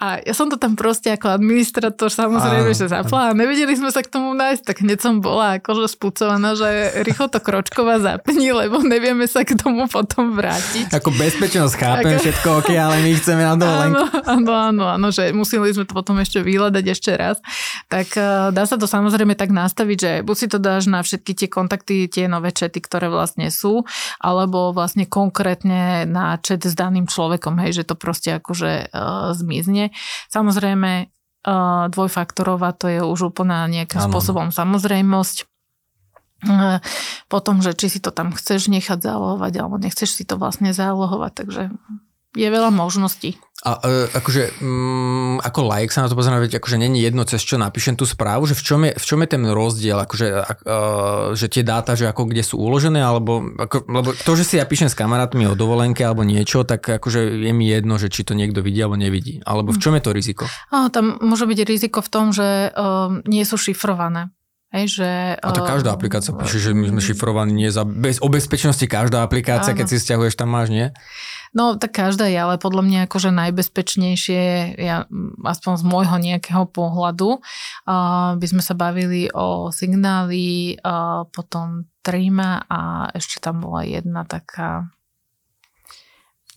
A 0.00 0.20
ja 0.24 0.32
som 0.32 0.48
to 0.48 0.56
tam 0.56 0.74
proste 0.74 1.12
ako 1.12 1.32
administrator 1.36 2.08
samozrejme, 2.08 2.72
že 2.72 2.90
zapla 2.90 3.30
a 3.30 3.36
nevedeli 3.36 3.76
sme 3.76 3.92
sa 3.92 4.00
k 4.00 4.12
tomu 4.12 4.32
nájsť, 4.34 4.62
tak 4.64 4.76
hneď 4.82 4.98
som 5.00 5.20
bola 5.20 5.60
akože 5.60 5.86
spúcovaná, 5.92 6.56
že 6.56 7.02
rýchlo 7.04 7.28
to 7.28 7.38
kročková 7.38 8.00
zapni, 8.00 8.50
lebo 8.50 8.80
nevieme 8.80 9.28
sa 9.28 9.44
k 9.44 9.54
tomu 9.56 9.86
potom 9.86 10.34
vrátiť. 10.34 10.92
Ako 10.94 11.12
bezpečnosť 11.14 11.74
chápem 11.76 12.16
ako... 12.16 12.22
všetko, 12.24 12.48
ok, 12.64 12.70
ale 12.74 12.96
my 13.04 13.10
chceme 13.16 13.42
na 13.44 13.54
dovolenku. 13.62 14.04
Áno, 14.24 14.52
áno, 14.52 14.52
áno, 14.56 14.79
áno, 14.86 15.12
že 15.12 15.32
museli 15.34 15.72
sme 15.72 15.84
to 15.84 15.92
potom 15.92 16.16
ešte 16.20 16.40
vyhľadať 16.40 16.84
ešte 16.86 17.12
raz. 17.18 17.36
Tak 17.90 18.08
uh, 18.16 18.48
dá 18.54 18.64
sa 18.64 18.80
to 18.80 18.88
samozrejme 18.88 19.36
tak 19.36 19.52
nastaviť, 19.52 19.98
že 19.98 20.12
buď 20.24 20.36
si 20.36 20.46
to 20.46 20.58
dáš 20.60 20.86
na 20.86 21.04
všetky 21.04 21.32
tie 21.36 21.48
kontakty, 21.50 22.06
tie 22.06 22.30
nové 22.30 22.54
čety, 22.54 22.80
ktoré 22.80 23.10
vlastne 23.10 23.50
sú, 23.52 23.84
alebo 24.20 24.72
vlastne 24.72 25.04
konkrétne 25.04 26.06
na 26.06 26.38
chat 26.40 26.64
s 26.64 26.72
daným 26.76 27.10
človekom, 27.10 27.58
hej, 27.64 27.82
že 27.82 27.88
to 27.88 27.98
proste 27.98 28.40
akože 28.40 28.92
uh, 28.94 29.32
zmizne. 29.36 29.92
Samozrejme, 30.32 31.08
uh, 31.08 31.88
dvojfaktorová 31.92 32.76
to 32.76 32.86
je 32.88 33.00
už 33.02 33.34
úplne 33.34 33.68
nejakým 33.68 34.00
spôsobom 34.00 34.52
samozrejmosť. 34.54 35.50
Potom, 37.28 37.60
že 37.60 37.76
či 37.76 37.92
si 37.92 38.00
to 38.00 38.08
tam 38.16 38.32
chceš 38.32 38.72
nechať 38.72 39.04
zálohovať, 39.04 39.52
alebo 39.60 39.76
nechceš 39.76 40.08
si 40.08 40.24
to 40.24 40.40
vlastne 40.40 40.72
zálohovať, 40.72 41.32
takže 41.36 41.62
je 42.36 42.46
veľa 42.46 42.70
možností. 42.70 43.34
A 43.60 43.76
e, 43.84 44.08
akože, 44.16 44.56
mm, 44.64 45.44
ako 45.44 45.60
like 45.68 45.92
sa 45.92 46.00
na 46.00 46.08
to 46.08 46.16
pozerá, 46.16 46.40
veď 46.40 46.64
akože 46.64 46.80
není 46.80 47.04
jedno, 47.04 47.28
cez 47.28 47.44
čo 47.44 47.60
napíšem 47.60 47.92
tú 47.92 48.08
správu, 48.08 48.48
že 48.48 48.56
v 48.56 48.62
čom 48.64 48.80
je, 48.88 48.92
v 48.96 49.04
čom 49.04 49.20
je 49.20 49.28
ten 49.28 49.42
rozdiel, 49.44 50.00
akože, 50.00 50.26
a, 50.32 50.52
že 51.36 51.46
tie 51.52 51.60
dáta, 51.60 51.92
že 51.92 52.08
ako 52.08 52.32
kde 52.32 52.40
sú 52.40 52.56
uložené, 52.56 53.04
alebo, 53.04 53.44
ako, 53.60 53.84
lebo 53.84 54.16
to, 54.16 54.32
že 54.32 54.48
si 54.48 54.54
ja 54.56 54.64
píšem 54.64 54.88
s 54.88 54.96
kamarátmi 54.96 55.44
o 55.44 55.58
dovolenke 55.58 56.00
alebo 56.00 56.24
niečo, 56.24 56.64
tak 56.64 56.88
akože 56.88 57.36
je 57.36 57.52
mi 57.52 57.68
jedno, 57.68 58.00
že 58.00 58.08
či 58.08 58.24
to 58.24 58.32
niekto 58.32 58.64
vidí 58.64 58.80
alebo 58.80 58.96
nevidí. 58.96 59.44
Alebo 59.44 59.76
v 59.76 59.82
čom 59.82 59.92
je 59.92 60.02
to 60.08 60.16
riziko? 60.16 60.44
A, 60.72 60.88
tam 60.88 61.20
môže 61.20 61.44
byť 61.44 61.58
riziko 61.68 62.00
v 62.00 62.08
tom, 62.08 62.32
že 62.32 62.72
um, 62.72 63.20
nie 63.28 63.44
sú 63.44 63.60
šifrované. 63.60 64.32
Hej, 64.70 65.02
že, 65.02 65.10
a 65.34 65.50
to 65.50 65.66
každá 65.66 65.90
aplikácia 65.90 66.30
píše, 66.30 66.62
že 66.62 66.70
my 66.70 66.94
sme 66.94 67.02
šifrovaní 67.02 67.50
nie 67.50 67.74
za, 67.74 67.82
bez, 67.82 68.22
o 68.22 68.30
bezpečnosti 68.30 68.86
každá 68.86 69.26
aplikácia, 69.26 69.74
áno. 69.74 69.82
keď 69.82 69.86
si 69.90 69.98
stiahuješ, 69.98 70.38
tam 70.38 70.54
máš, 70.54 70.70
nie? 70.70 70.94
No, 71.50 71.74
tak 71.74 71.98
každá 71.98 72.30
je, 72.30 72.38
ale 72.38 72.62
podľa 72.62 72.82
mňa 72.86 72.98
akože 73.10 73.34
najbezpečnejšie, 73.34 74.42
ja, 74.78 75.10
aspoň 75.42 75.72
z 75.82 75.84
môjho 75.84 76.16
nejakého 76.22 76.62
pohľadu, 76.70 77.42
uh, 77.42 78.38
by 78.38 78.46
sme 78.46 78.62
sa 78.62 78.78
bavili 78.78 79.26
o 79.34 79.74
signáli, 79.74 80.78
uh, 80.78 81.26
potom 81.34 81.90
Trima 82.00 82.64
a 82.64 83.12
ešte 83.12 83.44
tam 83.44 83.60
bola 83.60 83.84
jedna 83.84 84.24
taká 84.24 84.88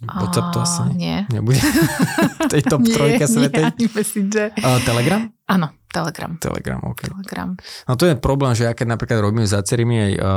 WhatsApp 0.04 0.48
to 0.52 0.60
asi 0.60 0.82
nie. 0.96 1.18
nebude. 1.32 1.60
v 2.48 2.52
tej 2.52 2.62
top 2.68 2.84
trojke 2.84 3.26
svetej. 3.26 3.64
Nie, 3.80 4.46
uh, 4.60 4.80
Telegram? 4.84 5.22
Áno, 5.48 5.68
Telegram. 5.94 6.32
Telegram, 6.42 6.82
ok. 6.82 7.02
Telegram. 7.14 7.50
No 7.86 7.94
to 7.94 8.10
je 8.10 8.16
problém, 8.18 8.58
že 8.58 8.66
ja 8.66 8.74
keď 8.74 8.98
napríklad 8.98 9.20
robím 9.22 9.46
s 9.46 9.54
acerými 9.54 9.96
aj 9.96 10.14
uh, 10.18 10.28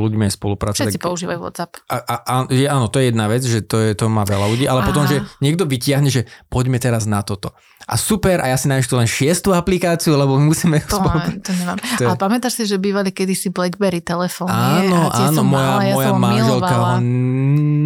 ľuďmi 0.00 0.26
aj 0.26 0.32
spoluprácu. 0.34 0.82
Všetci 0.82 0.98
tak... 0.98 1.06
používajú 1.06 1.38
WhatsApp. 1.40 1.78
A, 1.86 1.96
a, 2.02 2.14
a, 2.26 2.32
áno, 2.48 2.90
to 2.90 2.98
je 2.98 3.14
jedna 3.14 3.30
vec, 3.30 3.46
že 3.46 3.62
to, 3.62 3.78
je, 3.78 3.94
to 3.94 4.10
má 4.10 4.26
veľa 4.26 4.46
ľudí, 4.50 4.64
ale 4.66 4.82
Aha. 4.82 4.88
potom, 4.90 5.06
že 5.06 5.22
niekto 5.38 5.64
vytiahne, 5.68 6.10
že 6.10 6.26
poďme 6.50 6.82
teraz 6.82 7.06
na 7.06 7.22
toto 7.22 7.54
a 7.86 7.94
super 7.94 8.42
a 8.42 8.50
ja 8.50 8.58
si 8.58 8.66
nájdem 8.66 8.98
len 8.98 9.06
šiestu 9.06 9.54
aplikáciu, 9.54 10.18
lebo 10.18 10.34
my 10.34 10.50
musíme... 10.50 10.82
To, 10.90 10.98
spolu... 10.98 11.38
to 11.38 11.54
nemám. 11.54 11.78
To 11.78 12.02
je... 12.02 12.08
Ale 12.10 12.18
pamätáš 12.18 12.58
si, 12.58 12.66
že 12.66 12.82
bývali 12.82 13.14
kedysi 13.14 13.54
BlackBerry 13.54 14.02
telefóny? 14.02 14.50
Áno, 14.50 15.06
a 15.06 15.30
áno, 15.30 15.46
moja, 15.46 15.70
mala, 15.70 15.82
ja 15.86 15.94
moja 15.94 16.12
manželka 16.18 16.74
ho 16.74 16.86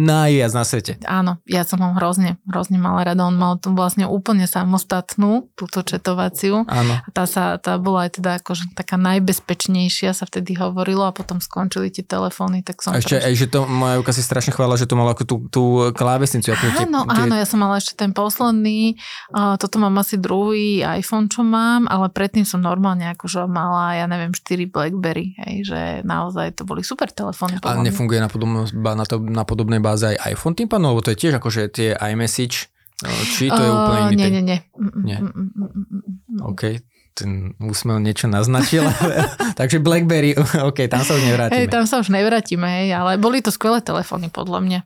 najviac 0.01 0.51
na 0.57 0.63
svete. 0.65 0.91
Áno, 1.05 1.37
ja 1.45 1.61
som 1.61 1.77
ho 1.85 1.93
hrozne, 1.93 2.41
hrozne 2.49 2.81
mala 2.81 3.13
rada. 3.13 3.21
On 3.29 3.37
mal 3.37 3.61
tu 3.61 3.69
vlastne 3.77 4.09
úplne 4.09 4.49
samostatnú, 4.49 5.53
túto 5.53 5.85
četovaciu. 5.85 6.65
Áno. 6.65 6.93
A 6.97 7.09
tá, 7.13 7.29
sa, 7.29 7.61
tá 7.61 7.77
bola 7.77 8.09
aj 8.09 8.17
teda 8.17 8.41
akože 8.41 8.73
taká 8.73 8.97
najbezpečnejšia, 8.97 10.17
sa 10.17 10.25
vtedy 10.25 10.57
hovorilo 10.57 11.05
a 11.05 11.13
potom 11.13 11.37
skončili 11.37 11.93
tie 11.93 12.01
telefóny, 12.01 12.65
tak 12.65 12.81
som... 12.81 12.97
Ešte, 12.97 13.21
aj, 13.21 13.33
že 13.37 13.45
to 13.53 13.69
moja 13.69 14.01
Juka 14.01 14.17
si 14.17 14.25
strašne 14.25 14.49
chvála, 14.49 14.81
že 14.81 14.89
to 14.89 14.97
mala 14.97 15.13
ako 15.13 15.23
tú, 15.29 15.35
tú 15.53 15.63
klávesnicu. 15.93 16.57
Áno, 16.57 17.05
tie... 17.05 17.21
áno, 17.21 17.37
ja 17.37 17.45
som 17.45 17.61
mala 17.61 17.77
ešte 17.77 17.93
ten 17.93 18.09
posledný, 18.09 18.97
uh, 19.37 19.61
toto 19.61 19.77
mám 19.77 19.90
asi 19.97 20.15
druhý 20.19 20.83
iPhone, 20.83 21.27
čo 21.27 21.41
mám, 21.41 21.89
ale 21.89 22.11
predtým 22.11 22.45
som 22.47 22.63
normálne 22.63 23.09
akože 23.11 23.49
mala, 23.49 23.97
ja 23.97 24.05
neviem, 24.07 24.31
4 24.31 24.69
BlackBerry, 24.69 25.35
hej, 25.41 25.55
že 25.67 25.79
naozaj 26.07 26.59
to 26.59 26.63
boli 26.63 26.85
super 26.85 27.09
telefóny. 27.11 27.59
A 27.63 27.79
nefunguje 27.79 28.19
na, 28.21 28.29
podobno, 28.29 28.67
na, 28.71 29.05
to, 29.07 29.17
na 29.19 29.43
podobnej 29.43 29.81
báze 29.81 30.07
aj 30.07 30.37
iPhone 30.37 30.55
tým 30.55 30.69
pádom, 30.69 30.93
lebo 30.95 31.01
to 31.03 31.11
je 31.15 31.19
tiež 31.19 31.33
akože 31.41 31.61
tie 31.73 31.89
iMessage, 31.97 32.71
no, 33.03 33.09
či 33.35 33.49
to 33.51 33.61
je 33.61 33.71
úplne 33.71 34.01
iný? 34.13 34.21
Nie, 34.21 34.29
nie, 34.29 34.43
nie. 34.43 34.59
nie. 35.01 35.17
OK, 36.39 36.79
ten 37.11 37.53
úsmev 37.59 37.99
niečo 37.99 38.31
naznačil. 38.31 38.87
Takže 39.59 39.83
BlackBerry, 39.83 40.35
OK, 40.69 40.87
tam 40.87 41.03
sa 41.03 41.15
už 41.15 41.23
nevrátime. 41.27 41.57
Hej, 41.59 41.67
tam 41.71 41.83
sa 41.85 41.99
už 41.99 42.07
nevrátime, 42.09 42.67
hej, 42.83 42.95
ale 42.95 43.19
boli 43.19 43.43
to 43.43 43.51
skvelé 43.51 43.83
telefóny 43.83 44.31
podľa 44.31 44.59
mňa. 44.63 44.79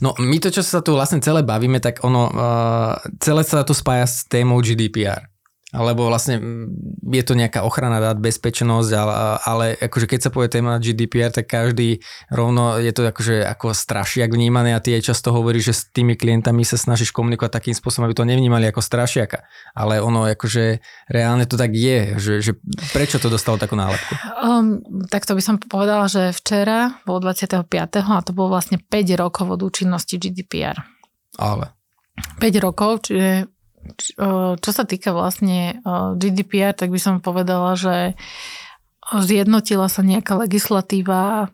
No 0.00 0.16
my 0.16 0.38
to, 0.40 0.48
čo 0.48 0.62
sa 0.64 0.80
tu 0.80 0.94
vlastne 0.96 1.20
celé 1.20 1.44
bavíme, 1.44 1.82
tak 1.82 2.00
ono, 2.06 2.30
uh, 2.30 2.94
celé 3.20 3.42
sa 3.44 3.66
to 3.66 3.76
spája 3.76 4.06
s 4.06 4.24
témou 4.24 4.62
GDPR 4.62 5.33
alebo 5.74 6.06
vlastne 6.06 6.38
mm, 6.38 7.10
je 7.10 7.22
to 7.26 7.34
nejaká 7.34 7.66
ochrana 7.66 7.98
dát, 7.98 8.14
bezpečnosť, 8.22 8.90
ale, 8.94 9.14
ale 9.42 9.66
akože 9.82 10.06
keď 10.06 10.20
sa 10.22 10.30
povie 10.30 10.46
téma 10.46 10.78
GDPR, 10.78 11.34
tak 11.34 11.50
každý 11.50 11.98
rovno 12.30 12.78
je 12.78 12.94
to 12.94 13.02
akože 13.02 13.42
ako 13.42 13.74
strašiak 13.74 14.30
vnímané 14.30 14.78
a 14.78 14.80
ty 14.80 14.94
aj 14.94 15.10
často 15.10 15.34
hovoríš, 15.34 15.64
že 15.68 15.74
s 15.74 15.82
tými 15.90 16.14
klientami 16.14 16.62
sa 16.62 16.78
snažíš 16.78 17.10
komunikovať 17.10 17.50
takým 17.50 17.74
spôsobom, 17.74 18.06
aby 18.06 18.14
to 18.14 18.24
nevnímali 18.24 18.70
ako 18.70 18.78
strašiaka. 18.78 19.42
Ale 19.74 19.98
ono 19.98 20.30
akože 20.30 20.78
reálne 21.10 21.44
to 21.50 21.58
tak 21.58 21.74
je, 21.74 22.14
že, 22.22 22.32
že 22.38 22.52
prečo 22.94 23.18
to 23.18 23.26
dostalo 23.26 23.58
takú 23.58 23.74
nálepku? 23.74 24.14
Um, 24.38 24.78
tak 25.10 25.26
to 25.26 25.34
by 25.34 25.42
som 25.42 25.58
povedala, 25.58 26.06
že 26.06 26.30
včera 26.30 27.02
bol 27.02 27.18
25. 27.18 27.66
a 27.98 28.22
to 28.22 28.30
bolo 28.30 28.54
vlastne 28.54 28.78
5 28.78 29.18
rokov 29.18 29.50
od 29.58 29.60
účinnosti 29.66 30.14
GDPR. 30.22 30.78
Ale. 31.34 31.74
5 32.38 32.62
rokov, 32.62 33.10
čiže 33.10 33.50
čo 34.58 34.70
sa 34.70 34.84
týka 34.88 35.12
vlastne 35.12 35.80
GDPR, 36.16 36.72
tak 36.72 36.90
by 36.90 37.00
som 37.00 37.24
povedala, 37.24 37.76
že 37.76 38.16
zjednotila 39.04 39.92
sa 39.92 40.00
nejaká 40.00 40.36
legislatíva 40.40 41.52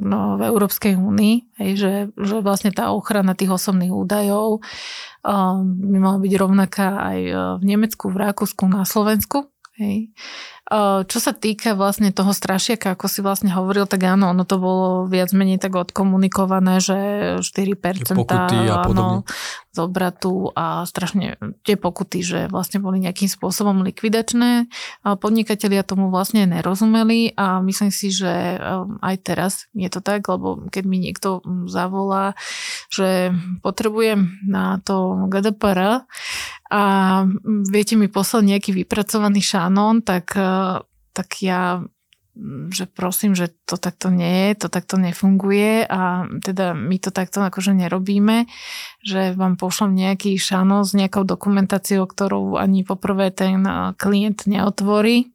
no, 0.00 0.40
v 0.40 0.42
Európskej 0.48 0.96
únii, 0.96 1.60
že, 1.76 2.08
že 2.16 2.36
vlastne 2.40 2.72
tá 2.72 2.92
ochrana 2.92 3.36
tých 3.36 3.52
osobných 3.52 3.92
údajov 3.92 4.64
by 5.60 5.98
mala 5.98 6.18
byť 6.22 6.32
rovnaká 6.38 6.88
aj 7.02 7.18
v 7.60 7.62
Nemecku, 7.66 8.08
v 8.08 8.16
Rakúsku, 8.16 8.64
na 8.70 8.86
Slovensku. 8.86 9.50
Hej. 9.76 10.14
Čo 11.06 11.18
sa 11.22 11.30
týka 11.30 11.78
vlastne 11.78 12.10
toho 12.10 12.34
strašiaka, 12.34 12.98
ako 12.98 13.06
si 13.06 13.22
vlastne 13.22 13.54
hovoril, 13.54 13.86
tak 13.86 14.02
áno, 14.02 14.34
ono 14.34 14.42
to 14.42 14.58
bolo 14.58 15.06
viac 15.06 15.30
menej 15.30 15.62
tak 15.62 15.78
odkomunikované, 15.78 16.82
že 16.82 16.98
4% 17.38 18.18
pokuty 18.18 18.58
a 18.66 18.82
áno, 18.82 19.22
z 19.70 19.78
obratu 19.78 20.50
a 20.58 20.82
strašne 20.82 21.38
tie 21.62 21.78
pokuty, 21.78 22.24
že 22.24 22.40
vlastne 22.50 22.82
boli 22.82 22.98
nejakým 22.98 23.28
spôsobom 23.28 23.86
likvidačné. 23.86 24.66
Podnikatelia 25.04 25.84
tomu 25.84 26.08
vlastne 26.08 26.48
nerozumeli 26.48 27.36
a 27.38 27.62
myslím 27.62 27.92
si, 27.92 28.08
že 28.08 28.58
um, 28.58 28.96
aj 29.04 29.16
teraz 29.22 29.52
je 29.76 29.86
to 29.86 30.02
tak, 30.02 30.26
lebo 30.26 30.64
keď 30.72 30.82
mi 30.82 30.98
niekto 30.98 31.46
zavolá, 31.70 32.32
že 32.88 33.36
potrebujem 33.60 34.40
na 34.48 34.80
to 34.80 35.28
GDPR 35.28 36.08
a 36.66 36.82
viete 37.70 37.94
mi 37.94 38.10
poslať 38.10 38.42
nejaký 38.42 38.70
vypracovaný 38.74 39.38
šanón, 39.38 40.02
tak, 40.02 40.34
e, 40.34 40.42
tak 41.12 41.28
ja 41.40 41.80
že 42.68 42.84
prosím, 42.84 43.32
že 43.32 43.48
to 43.64 43.80
takto 43.80 44.12
nie 44.12 44.52
je, 44.52 44.60
to 44.60 44.68
takto 44.68 45.00
nefunguje 45.00 45.88
a 45.88 46.28
teda 46.44 46.76
my 46.76 47.00
to 47.00 47.08
takto 47.08 47.40
akože 47.40 47.72
nerobíme, 47.72 48.44
že 49.00 49.32
vám 49.32 49.56
pošlem 49.56 49.96
nejaký 49.96 50.36
šano 50.36 50.84
s 50.84 50.92
nejakou 50.92 51.24
dokumentáciou, 51.24 52.04
ktorú 52.04 52.60
ani 52.60 52.84
poprvé 52.84 53.32
ten 53.32 53.64
klient 53.96 54.44
neotvorí, 54.44 55.32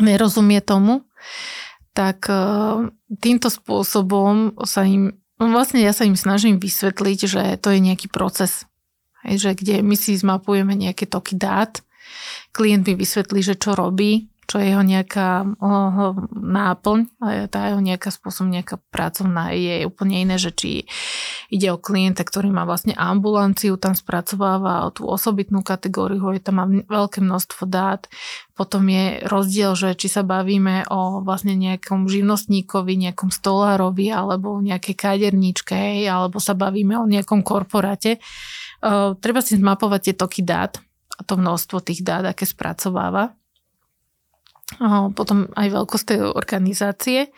nerozumie 0.00 0.64
tomu, 0.64 1.04
tak 1.92 2.32
e, 2.32 2.34
týmto 3.20 3.52
spôsobom 3.52 4.56
sa 4.64 4.88
im, 4.88 5.20
vlastne 5.36 5.84
ja 5.84 5.92
sa 5.92 6.08
im 6.08 6.16
snažím 6.16 6.56
vysvetliť, 6.56 7.18
že 7.28 7.42
to 7.60 7.76
je 7.76 7.80
nejaký 7.82 8.08
proces, 8.08 8.64
že 9.26 9.52
kde 9.52 9.84
my 9.84 9.96
si 10.00 10.16
zmapujeme 10.16 10.72
nejaké 10.72 11.04
toky 11.04 11.36
dát, 11.36 11.84
klient 12.50 12.86
mi 12.86 12.94
vysvetlí, 12.98 13.40
že 13.42 13.54
čo 13.58 13.74
robí, 13.78 14.30
čo 14.50 14.58
je 14.58 14.74
jeho 14.74 14.82
nejaká 14.82 15.46
náplň, 16.34 16.98
tá 17.54 17.70
jeho 17.70 17.78
nejaká 17.78 18.10
spôsob, 18.10 18.50
nejaká 18.50 18.82
pracovná. 18.90 19.54
Je 19.54 19.86
úplne 19.86 20.26
iné, 20.26 20.42
že 20.42 20.50
či 20.50 20.90
ide 21.54 21.70
o 21.70 21.78
klienta, 21.78 22.26
ktorý 22.26 22.50
má 22.50 22.66
vlastne 22.66 22.90
ambulanciu, 22.98 23.78
tam 23.78 23.94
spracováva 23.94 24.90
tú 24.90 25.06
osobitnú 25.06 25.62
kategóriu, 25.62 26.18
je 26.34 26.42
tam 26.42 26.58
má 26.58 26.66
veľké 26.66 27.22
množstvo 27.22 27.62
dát, 27.70 28.10
potom 28.58 28.90
je 28.90 29.22
rozdiel, 29.30 29.78
že 29.78 29.94
či 29.94 30.10
sa 30.10 30.26
bavíme 30.26 30.90
o 30.90 31.22
vlastne 31.22 31.54
nejakom 31.54 32.10
živnostníkovi, 32.10 32.98
nejakom 33.06 33.30
stolárovi 33.30 34.10
alebo 34.10 34.58
nejakej 34.58 34.98
kaderníčke, 34.98 35.78
alebo 36.10 36.42
sa 36.42 36.58
bavíme 36.58 36.98
o 36.98 37.06
nejakom 37.06 37.46
korporáte, 37.46 38.18
Uh, 38.80 39.12
treba 39.20 39.44
si 39.44 39.60
zmapovať 39.60 40.00
tie 40.00 40.14
toky 40.16 40.40
dát 40.40 40.80
a 41.20 41.22
to 41.22 41.36
množstvo 41.36 41.84
tých 41.84 42.00
dát, 42.00 42.24
aké 42.24 42.48
spracováva. 42.48 43.36
Potom 45.12 45.52
aj 45.52 45.68
veľkosť 45.68 46.04
tej 46.08 46.20
organizácie. 46.32 47.28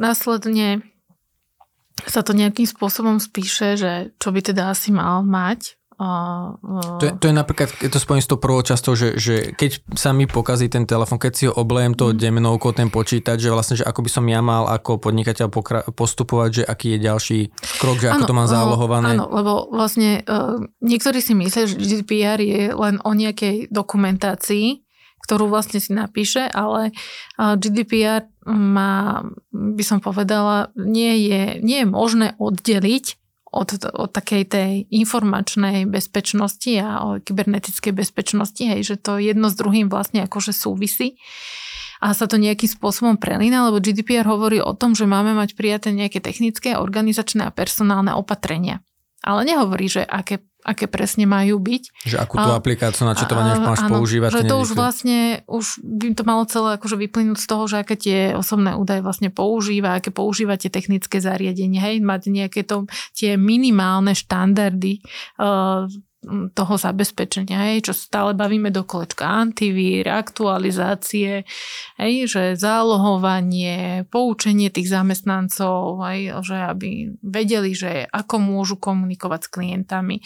Následne 0.00 0.80
sa 2.08 2.24
to 2.24 2.32
nejakým 2.32 2.64
spôsobom 2.64 3.20
spíše, 3.20 3.76
že 3.76 4.16
čo 4.16 4.32
by 4.32 4.40
teda 4.40 4.72
asi 4.72 4.88
mal 4.88 5.20
mať 5.20 5.76
a, 5.94 6.08
a... 6.58 6.98
To, 6.98 7.04
je, 7.06 7.12
to 7.14 7.24
je 7.30 7.34
napríklad, 7.34 7.70
keď 7.70 7.90
to 7.94 8.02
spojím 8.02 8.22
s 8.22 8.30
tou 8.30 8.38
prvou 8.38 8.66
časťou, 8.66 8.94
že, 8.98 9.08
že 9.14 9.34
keď 9.54 9.94
sa 9.94 10.10
mi 10.10 10.26
pokazí 10.26 10.66
ten 10.66 10.82
telefon, 10.90 11.22
keď 11.22 11.32
si 11.32 11.44
ho 11.46 11.54
oblejem 11.54 11.94
to 11.94 12.10
mm. 12.10 12.18
demnovkou, 12.18 12.74
ten 12.74 12.90
počítač, 12.90 13.38
že 13.38 13.54
vlastne, 13.54 13.78
že 13.78 13.86
ako 13.86 14.02
by 14.02 14.10
som 14.10 14.24
ja 14.26 14.42
mal 14.42 14.66
ako 14.66 14.98
podnikateľ 14.98 15.46
pokra- 15.54 15.86
postupovať, 15.86 16.50
že 16.50 16.62
aký 16.66 16.96
je 16.96 16.98
ďalší 16.98 17.38
krok, 17.78 18.02
že 18.02 18.10
ano, 18.10 18.22
ako 18.22 18.24
to 18.26 18.38
mám 18.38 18.50
zálohované. 18.50 19.08
Áno, 19.14 19.30
lebo 19.30 19.70
vlastne 19.70 20.26
uh, 20.26 20.58
niektorí 20.82 21.22
si 21.22 21.38
myslia, 21.38 21.70
že 21.70 21.78
GDPR 21.78 22.42
je 22.42 22.74
len 22.74 22.98
o 23.06 23.10
nejakej 23.14 23.70
dokumentácii, 23.70 24.82
ktorú 25.24 25.46
vlastne 25.48 25.78
si 25.78 25.94
napíše, 25.94 26.50
ale 26.50 26.90
uh, 27.38 27.54
GDPR 27.54 28.26
má, 28.50 29.24
by 29.54 29.84
som 29.86 30.02
povedala, 30.02 30.74
nie 30.76 31.30
je, 31.30 31.42
nie 31.64 31.80
je 31.80 31.88
možné 31.88 32.26
oddeliť 32.36 33.23
od, 33.54 33.78
od 33.94 34.10
takej 34.10 34.42
tej 34.50 34.70
informačnej 34.90 35.86
bezpečnosti 35.86 36.74
a 36.82 36.90
o 37.06 37.08
kybernetickej 37.22 37.94
bezpečnosti, 37.94 38.58
hej, 38.58 38.82
že 38.82 38.98
to 38.98 39.22
jedno 39.22 39.46
s 39.46 39.54
druhým 39.54 39.86
vlastne 39.86 40.26
akože 40.26 40.50
súvisí 40.50 41.14
a 42.04 42.12
sa 42.12 42.26
to 42.26 42.36
nejakým 42.36 42.68
spôsobom 42.68 43.16
prelína, 43.16 43.70
lebo 43.70 43.80
GDPR 43.80 44.26
hovorí 44.26 44.58
o 44.58 44.76
tom, 44.76 44.92
že 44.92 45.08
máme 45.08 45.32
mať 45.32 45.56
prijaté 45.56 45.94
nejaké 45.94 46.18
technické, 46.20 46.76
organizačné 46.76 47.48
a 47.48 47.54
personálne 47.54 48.12
opatrenia. 48.12 48.84
Ale 49.24 49.48
nehovorí, 49.48 49.88
že 49.88 50.04
aké 50.04 50.44
aké 50.64 50.88
presne 50.88 51.28
majú 51.28 51.60
byť. 51.60 52.08
Že 52.08 52.16
akú 52.16 52.34
tú 52.40 52.50
aplikáciu 52.56 53.04
načetovania 53.04 53.60
už 53.60 53.62
máš 53.62 53.82
áno, 53.84 54.00
používať. 54.00 54.30
Že 54.32 54.48
to 54.48 54.56
už 54.64 54.70
vlastne, 54.72 55.18
už 55.44 55.84
by 55.84 56.06
to 56.16 56.24
malo 56.24 56.42
celé 56.48 56.80
akože 56.80 56.96
vyplynúť 56.96 57.38
z 57.38 57.46
toho, 57.46 57.64
že 57.68 57.76
aké 57.84 57.94
tie 58.00 58.18
osobné 58.32 58.72
údaje 58.72 59.04
vlastne 59.04 59.28
používa, 59.28 60.00
aké 60.00 60.08
používate 60.08 60.72
technické 60.72 61.20
zariadenie, 61.20 61.76
hej, 61.76 62.00
mať 62.00 62.32
nejaké 62.32 62.64
to, 62.64 62.88
tie 63.12 63.36
minimálne 63.36 64.16
štandardy 64.16 65.04
uh, 65.36 65.84
toho 66.52 66.74
zabezpečenia, 66.74 67.70
hej, 67.70 67.90
čo 67.90 67.92
stále 67.92 68.32
bavíme 68.32 68.72
do 68.72 68.82
kolečka. 68.82 69.28
Antivír, 69.28 70.08
aktualizácie, 70.08 71.44
hej, 72.00 72.14
že 72.26 72.42
zálohovanie, 72.56 74.08
poučenie 74.08 74.72
tých 74.72 74.88
zamestnancov, 74.88 76.02
hej, 76.08 76.32
že 76.40 76.56
aby 76.70 77.14
vedeli, 77.20 77.76
že 77.76 78.08
ako 78.08 78.36
môžu 78.40 78.76
komunikovať 78.80 79.40
s 79.46 79.52
klientami, 79.52 80.16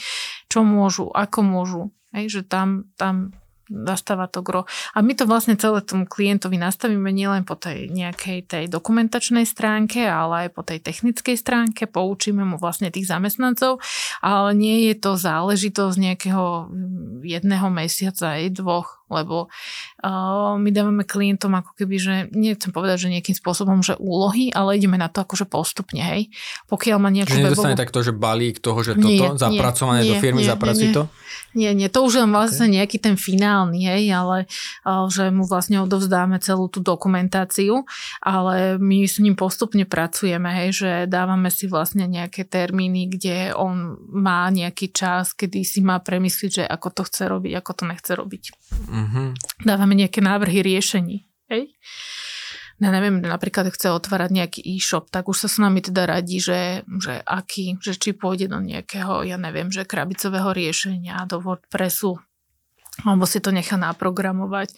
čo 0.47 0.63
môžu, 0.63 1.11
ako 1.11 1.39
môžu, 1.43 1.83
hej, 2.15 2.31
že 2.31 2.41
tam, 2.47 2.89
tam 2.95 3.35
nastáva 3.71 4.29
to 4.29 4.45
gro. 4.45 4.65
A 4.93 4.99
my 5.01 5.13
to 5.15 5.25
vlastne 5.25 5.57
celé 5.57 5.81
tomu 5.85 6.05
klientovi 6.05 6.57
nastavíme 6.61 7.09
nielen 7.13 7.45
po 7.47 7.55
tej 7.55 7.89
nejakej 7.93 8.49
tej 8.49 8.65
dokumentačnej 8.69 9.45
stránke, 9.47 10.05
ale 10.05 10.49
aj 10.49 10.49
po 10.53 10.63
tej 10.67 10.83
technickej 10.83 11.37
stránke, 11.39 11.87
poučíme 11.87 12.43
mu 12.43 12.57
vlastne 12.61 12.93
tých 12.93 13.09
zamestnancov, 13.09 13.81
ale 14.21 14.51
nie 14.53 14.91
je 14.91 14.95
to 14.99 15.15
záležitosť 15.17 15.97
nejakého 15.97 16.45
jedného 17.23 17.69
mesiaca, 17.71 18.37
aj 18.41 18.59
dvoch 18.59 18.98
lebo 19.09 19.49
uh, 20.05 20.55
my 20.57 20.71
dávame 20.71 21.05
klientom 21.05 21.57
ako 21.57 21.73
keby, 21.75 21.97
že 21.99 22.15
nechcem 22.33 22.71
povedať, 22.71 23.09
že 23.09 23.13
nejakým 23.19 23.37
spôsobom, 23.37 23.81
že 23.81 23.97
úlohy, 23.97 24.53
ale 24.53 24.77
ideme 24.77 25.01
na 25.01 25.09
to 25.09 25.25
akože 25.25 25.49
postupne, 25.49 26.01
hej. 26.01 26.29
Pokiaľ 26.69 26.97
má 27.01 27.09
nejakú 27.09 27.35
že 27.35 27.43
nedostane 27.43 27.75
webovú... 27.75 27.83
takto, 27.83 27.99
že 28.05 28.13
balík 28.13 28.61
toho, 28.61 28.79
že 28.85 28.93
toto, 28.95 29.09
nie, 29.09 29.41
zapracované 29.41 30.01
nie, 30.05 30.11
do 30.13 30.15
firmy, 30.21 30.45
nie, 30.45 30.49
zapracuj 30.49 30.89
to? 30.93 31.03
Nie, 31.57 31.73
nie, 31.73 31.89
to 31.89 32.05
už 32.05 32.23
len 32.23 32.31
vlastne 32.31 32.69
okay. 32.69 32.75
nejaký 32.81 32.99
ten 33.01 33.17
finálny, 33.17 33.89
hej, 33.89 34.05
ale 34.13 34.45
uh, 34.85 35.09
že 35.09 35.33
mu 35.33 35.49
vlastne 35.49 35.81
odovzdáme 35.83 36.37
celú 36.45 36.69
tú 36.69 36.85
dokumentáciu, 36.85 37.89
ale 38.21 38.77
my 38.77 39.09
s 39.09 39.17
ním 39.19 39.35
postupne 39.35 39.89
pracujeme, 39.89 40.53
hej, 40.65 40.71
že 40.77 40.91
dávame 41.09 41.49
si 41.49 41.65
vlastne 41.65 42.05
nejaké 42.05 42.45
termíny, 42.45 43.09
kde 43.09 43.57
on 43.57 43.97
má 44.13 44.53
nejaký 44.53 44.93
čas, 44.93 45.33
kedy 45.33 45.65
si 45.65 45.81
má 45.81 45.99
premyslieť, 45.99 46.51
že 46.53 46.65
ako 46.69 46.89
to 46.93 47.03
chce 47.09 47.23
robiť, 47.27 47.53
ako 47.59 47.71
to 47.73 47.85
nechce 47.89 48.13
robiť. 48.13 48.43
Mm-hmm. 48.99 49.29
Dávame 49.63 49.95
nejaké 49.95 50.19
návrhy 50.19 50.67
riešení. 50.67 51.31
Hej? 51.49 51.73
ja 52.79 52.95
neviem, 52.95 53.19
napríklad 53.19 53.75
chce 53.75 53.91
otvárať 53.91 54.31
nejaký 54.31 54.61
e-shop, 54.63 55.11
tak 55.11 55.27
už 55.27 55.47
sa 55.47 55.49
s 55.51 55.59
nami 55.59 55.83
teda 55.83 56.07
radí, 56.07 56.39
že, 56.39 56.87
že 57.03 57.19
aký, 57.27 57.75
že 57.83 57.99
či 57.99 58.15
pôjde 58.15 58.55
do 58.55 58.63
nejakého, 58.63 59.27
ja 59.27 59.35
neviem, 59.35 59.67
že 59.67 59.83
krabicového 59.83 60.55
riešenia, 60.55 61.27
do 61.27 61.43
WordPressu, 61.43 62.23
alebo 63.07 63.25
si 63.31 63.39
to 63.39 63.55
nechá 63.55 63.79
naprogramovať, 63.79 64.75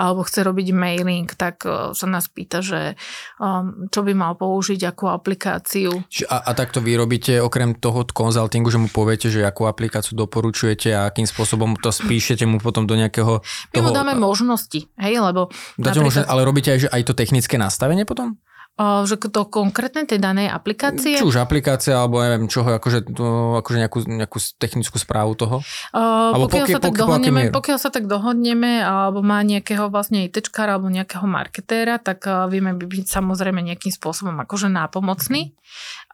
alebo 0.00 0.24
chce 0.24 0.40
robiť 0.40 0.72
mailing, 0.72 1.28
tak 1.28 1.68
e, 1.68 1.92
sa 1.92 2.06
nás 2.08 2.24
pýta, 2.32 2.64
že 2.64 2.96
um, 3.36 3.90
čo 3.92 4.00
by 4.00 4.12
mal 4.16 4.32
použiť, 4.40 4.88
akú 4.88 5.12
aplikáciu. 5.12 6.00
A, 6.32 6.36
a 6.48 6.50
takto 6.56 6.80
vy 6.80 6.96
robíte 6.96 7.36
okrem 7.44 7.76
toho 7.76 8.08
konzultingu, 8.08 8.72
že 8.72 8.80
mu 8.80 8.88
poviete, 8.88 9.28
že 9.28 9.44
akú 9.44 9.68
aplikáciu 9.68 10.16
doporučujete 10.16 10.96
a 10.96 11.12
akým 11.12 11.28
spôsobom 11.28 11.76
to 11.76 11.92
spíšete 11.92 12.48
mu 12.48 12.56
potom 12.56 12.88
do 12.88 12.96
nejakého... 12.96 13.44
My 13.76 13.78
toho... 13.80 13.84
mu 13.84 13.90
dáme 13.92 14.16
možnosti, 14.16 14.88
hej, 14.96 15.14
lebo... 15.20 15.52
Dáte 15.76 16.00
napríklad... 16.00 16.24
možnosť, 16.24 16.28
ale 16.32 16.40
robíte 16.48 16.70
aj, 16.72 16.80
že 16.80 16.88
aj 16.88 17.02
to 17.04 17.12
technické 17.12 17.60
nastavenie 17.60 18.08
potom? 18.08 18.40
Že 18.78 19.18
to 19.18 19.42
konkrétne 19.50 20.06
tej 20.06 20.22
danej 20.22 20.54
aplikácie? 20.54 21.18
Či 21.18 21.26
už 21.26 21.42
aplikácia, 21.42 21.98
alebo 21.98 22.22
neviem 22.22 22.46
čoho, 22.46 22.78
akože, 22.78 23.10
to, 23.10 23.58
akože 23.58 23.78
nejakú, 23.82 23.98
nejakú 24.06 24.38
technickú 24.54 25.02
správu 25.02 25.34
toho? 25.34 25.56
Uh, 25.90 26.30
alebo 26.38 26.46
pokiaľ, 26.46 26.66
pokiaľ, 26.66 26.76
sa 26.78 26.80
tak 26.80 26.94
pokiaľ, 26.94 27.02
dohodneme, 27.02 27.42
pokiaľ 27.50 27.78
sa 27.82 27.90
tak 27.90 28.04
dohodneme, 28.06 28.72
alebo 28.86 29.18
má 29.26 29.42
nejakého 29.42 29.90
vlastne 29.90 30.22
ITčkára 30.30 30.78
alebo 30.78 30.94
nejakého 30.94 31.26
marketéra, 31.26 31.98
tak 31.98 32.22
uh, 32.30 32.46
vieme 32.46 32.78
byť 32.78 33.06
samozrejme 33.10 33.58
nejakým 33.66 33.90
spôsobom 33.90 34.38
akože 34.46 34.70
nápomocný, 34.70 35.58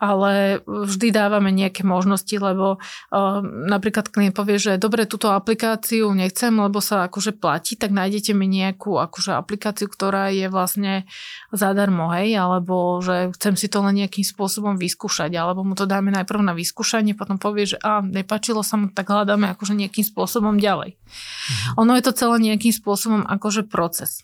ale 0.09 0.65
vždy 0.65 1.13
dávame 1.13 1.53
nejaké 1.53 1.85
možnosti, 1.85 2.33
lebo 2.33 2.81
uh, 2.81 3.41
napríklad 3.45 4.09
klient 4.09 4.33
povie, 4.33 4.57
že 4.57 4.81
dobre, 4.81 5.05
túto 5.05 5.29
aplikáciu 5.29 6.09
nechcem, 6.17 6.53
lebo 6.57 6.81
sa 6.81 7.07
akože 7.07 7.37
platí, 7.37 7.77
tak 7.77 7.93
nájdete 7.93 8.33
mi 8.33 8.49
nejakú 8.49 8.97
akože 8.97 9.37
aplikáciu, 9.37 9.87
ktorá 9.87 10.33
je 10.33 10.49
vlastne 10.49 11.05
zadarmo, 11.53 12.09
hej, 12.15 12.35
ale 12.41 12.55
alebo 12.55 13.03
že 13.03 13.35
chcem 13.35 13.59
si 13.59 13.67
to 13.67 13.83
len 13.83 13.99
nejakým 13.99 14.23
spôsobom 14.23 14.79
vyskúšať, 14.79 15.35
alebo 15.35 15.67
mu 15.67 15.75
to 15.75 15.91
dáme 15.91 16.15
najprv 16.15 16.41
na 16.41 16.55
vyskúšanie, 16.55 17.19
potom 17.19 17.37
povie, 17.37 17.75
že 17.75 17.79
a 17.83 17.99
nepačilo 17.99 18.63
sa 18.63 18.79
mu, 18.79 18.95
tak 18.95 19.11
hľadáme 19.11 19.51
akože 19.53 19.75
nejakým 19.75 20.07
spôsobom 20.07 20.57
ďalej. 20.63 20.95
Mhm. 20.95 21.83
Ono 21.83 21.93
je 21.99 22.05
to 22.07 22.13
celé 22.15 22.37
nejakým 22.41 22.71
spôsobom 22.71 23.27
akože 23.27 23.67
proces. 23.67 24.23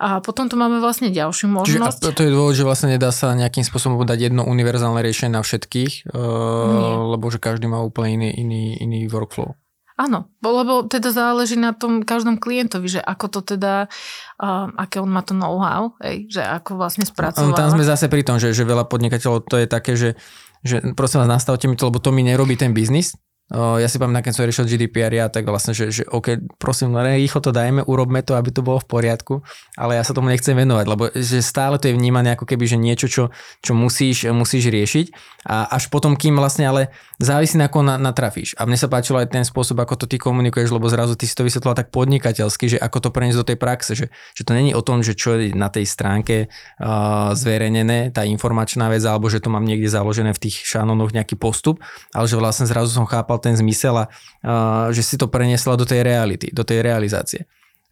A 0.00 0.20
potom 0.24 0.46
tu 0.46 0.54
máme 0.58 0.78
vlastne 0.78 1.12
ďalšiu 1.12 1.50
možnosť. 1.50 2.00
Čiže 2.02 2.16
to 2.16 2.24
je 2.24 2.32
dôvod, 2.32 2.54
že 2.56 2.64
vlastne 2.64 2.94
nedá 2.94 3.10
sa 3.12 3.32
nejakým 3.36 3.62
spôsobom 3.62 4.02
dať 4.04 4.30
jedno 4.30 4.42
univerzálne 4.44 5.00
riešenie 5.02 5.36
na 5.36 5.42
všetkých, 5.42 6.12
uh, 6.12 7.12
lebo 7.16 7.26
že 7.28 7.38
každý 7.40 7.66
má 7.66 7.80
úplne 7.80 8.20
iný, 8.20 8.30
iný, 8.36 8.62
iný 8.80 9.00
workflow. 9.10 9.56
Áno, 9.96 10.28
lebo 10.44 10.84
teda 10.84 11.08
záleží 11.08 11.56
na 11.56 11.72
tom 11.72 12.04
každom 12.04 12.36
klientovi, 12.36 12.84
že 12.84 13.00
ako 13.00 13.32
to 13.32 13.56
teda, 13.56 13.88
uh, 14.36 14.68
aké 14.76 15.00
on 15.00 15.08
má 15.08 15.24
to 15.24 15.32
know-how, 15.32 15.96
hej, 16.04 16.28
že 16.28 16.44
ako 16.44 16.76
vlastne 16.76 17.08
spracovať. 17.08 17.56
Tam 17.56 17.72
sme 17.72 17.80
zase 17.80 18.12
pri 18.12 18.20
tom, 18.20 18.36
že, 18.36 18.52
že 18.52 18.68
veľa 18.68 18.84
podnikateľov 18.92 19.48
to 19.48 19.56
je 19.56 19.64
také, 19.64 19.96
že, 19.96 20.20
že 20.60 20.84
prosím 20.92 21.24
vás, 21.24 21.40
nastavte 21.40 21.64
mi 21.64 21.80
to, 21.80 21.88
lebo 21.88 21.96
to 21.96 22.12
mi 22.12 22.20
nerobí 22.20 22.60
ten 22.60 22.76
biznis, 22.76 23.16
ja 23.54 23.86
si 23.86 24.02
pamätám, 24.02 24.26
keď 24.26 24.32
som 24.34 24.42
riešil 24.42 24.66
GDPR, 24.66 25.12
ja 25.14 25.26
tak 25.30 25.46
vlastne, 25.46 25.70
že, 25.70 25.94
že 25.94 26.02
OK, 26.10 26.58
prosím, 26.58 26.98
rýchlo 26.98 27.38
to 27.38 27.54
dajme, 27.54 27.86
urobme 27.86 28.18
to, 28.26 28.34
aby 28.34 28.50
to 28.50 28.58
bolo 28.58 28.82
v 28.82 28.90
poriadku, 28.90 29.38
ale 29.78 29.94
ja 29.94 30.02
sa 30.02 30.10
tomu 30.10 30.34
nechcem 30.34 30.58
venovať, 30.58 30.86
lebo 30.90 31.14
že 31.14 31.38
stále 31.46 31.78
to 31.78 31.86
je 31.86 31.94
vnímané 31.94 32.34
ako 32.34 32.42
keby, 32.42 32.66
že 32.66 32.74
niečo, 32.74 33.06
čo, 33.06 33.30
čo 33.62 33.72
musíš, 33.78 34.26
musíš 34.34 34.66
riešiť 34.66 35.06
a 35.46 35.78
až 35.78 35.86
potom, 35.94 36.18
kým 36.18 36.34
vlastne 36.34 36.66
ale 36.66 36.90
závisí 37.22 37.54
na 37.54 37.70
ako 37.70 37.86
na, 37.86 37.94
natrafíš. 38.02 38.58
A 38.58 38.66
mne 38.66 38.74
sa 38.74 38.90
páčilo 38.90 39.22
aj 39.22 39.30
ten 39.30 39.46
spôsob, 39.46 39.78
ako 39.78 39.94
to 39.94 40.06
ty 40.10 40.18
komunikuješ, 40.18 40.74
lebo 40.74 40.90
zrazu 40.90 41.14
ty 41.14 41.30
si 41.30 41.38
to 41.38 41.46
vysvetlila 41.46 41.78
tak 41.78 41.94
podnikateľsky, 41.94 42.76
že 42.76 42.78
ako 42.82 42.98
to 42.98 43.08
preniesť 43.14 43.38
do 43.38 43.46
tej 43.46 43.58
praxe, 43.58 43.92
že, 43.94 44.06
že 44.34 44.42
to 44.42 44.52
není 44.58 44.74
o 44.74 44.82
tom, 44.82 45.06
že 45.06 45.14
čo 45.14 45.38
je 45.38 45.54
na 45.54 45.70
tej 45.70 45.86
stránke 45.86 46.50
uh, 46.50 47.30
zverejnené, 47.32 48.10
tá 48.10 48.26
informačná 48.26 48.90
vec, 48.90 49.06
alebo 49.06 49.30
že 49.30 49.38
to 49.38 49.54
mám 49.54 49.62
niekde 49.62 49.86
založené 49.86 50.34
v 50.34 50.50
tých 50.50 50.66
šanónoch 50.66 51.14
nejaký 51.14 51.38
postup, 51.38 51.78
ale 52.10 52.26
že 52.26 52.34
vlastne 52.34 52.66
zrazu 52.66 52.90
som 52.90 53.06
chápal 53.06 53.35
chápal 53.36 53.44
ten 53.44 53.54
zmysel 53.56 53.94
a 53.96 54.04
uh, 54.08 54.88
že 54.92 55.04
si 55.04 55.20
to 55.20 55.28
preniesla 55.28 55.76
do 55.76 55.84
tej 55.84 56.00
reality, 56.02 56.48
do 56.52 56.64
tej 56.64 56.80
realizácie. 56.80 57.44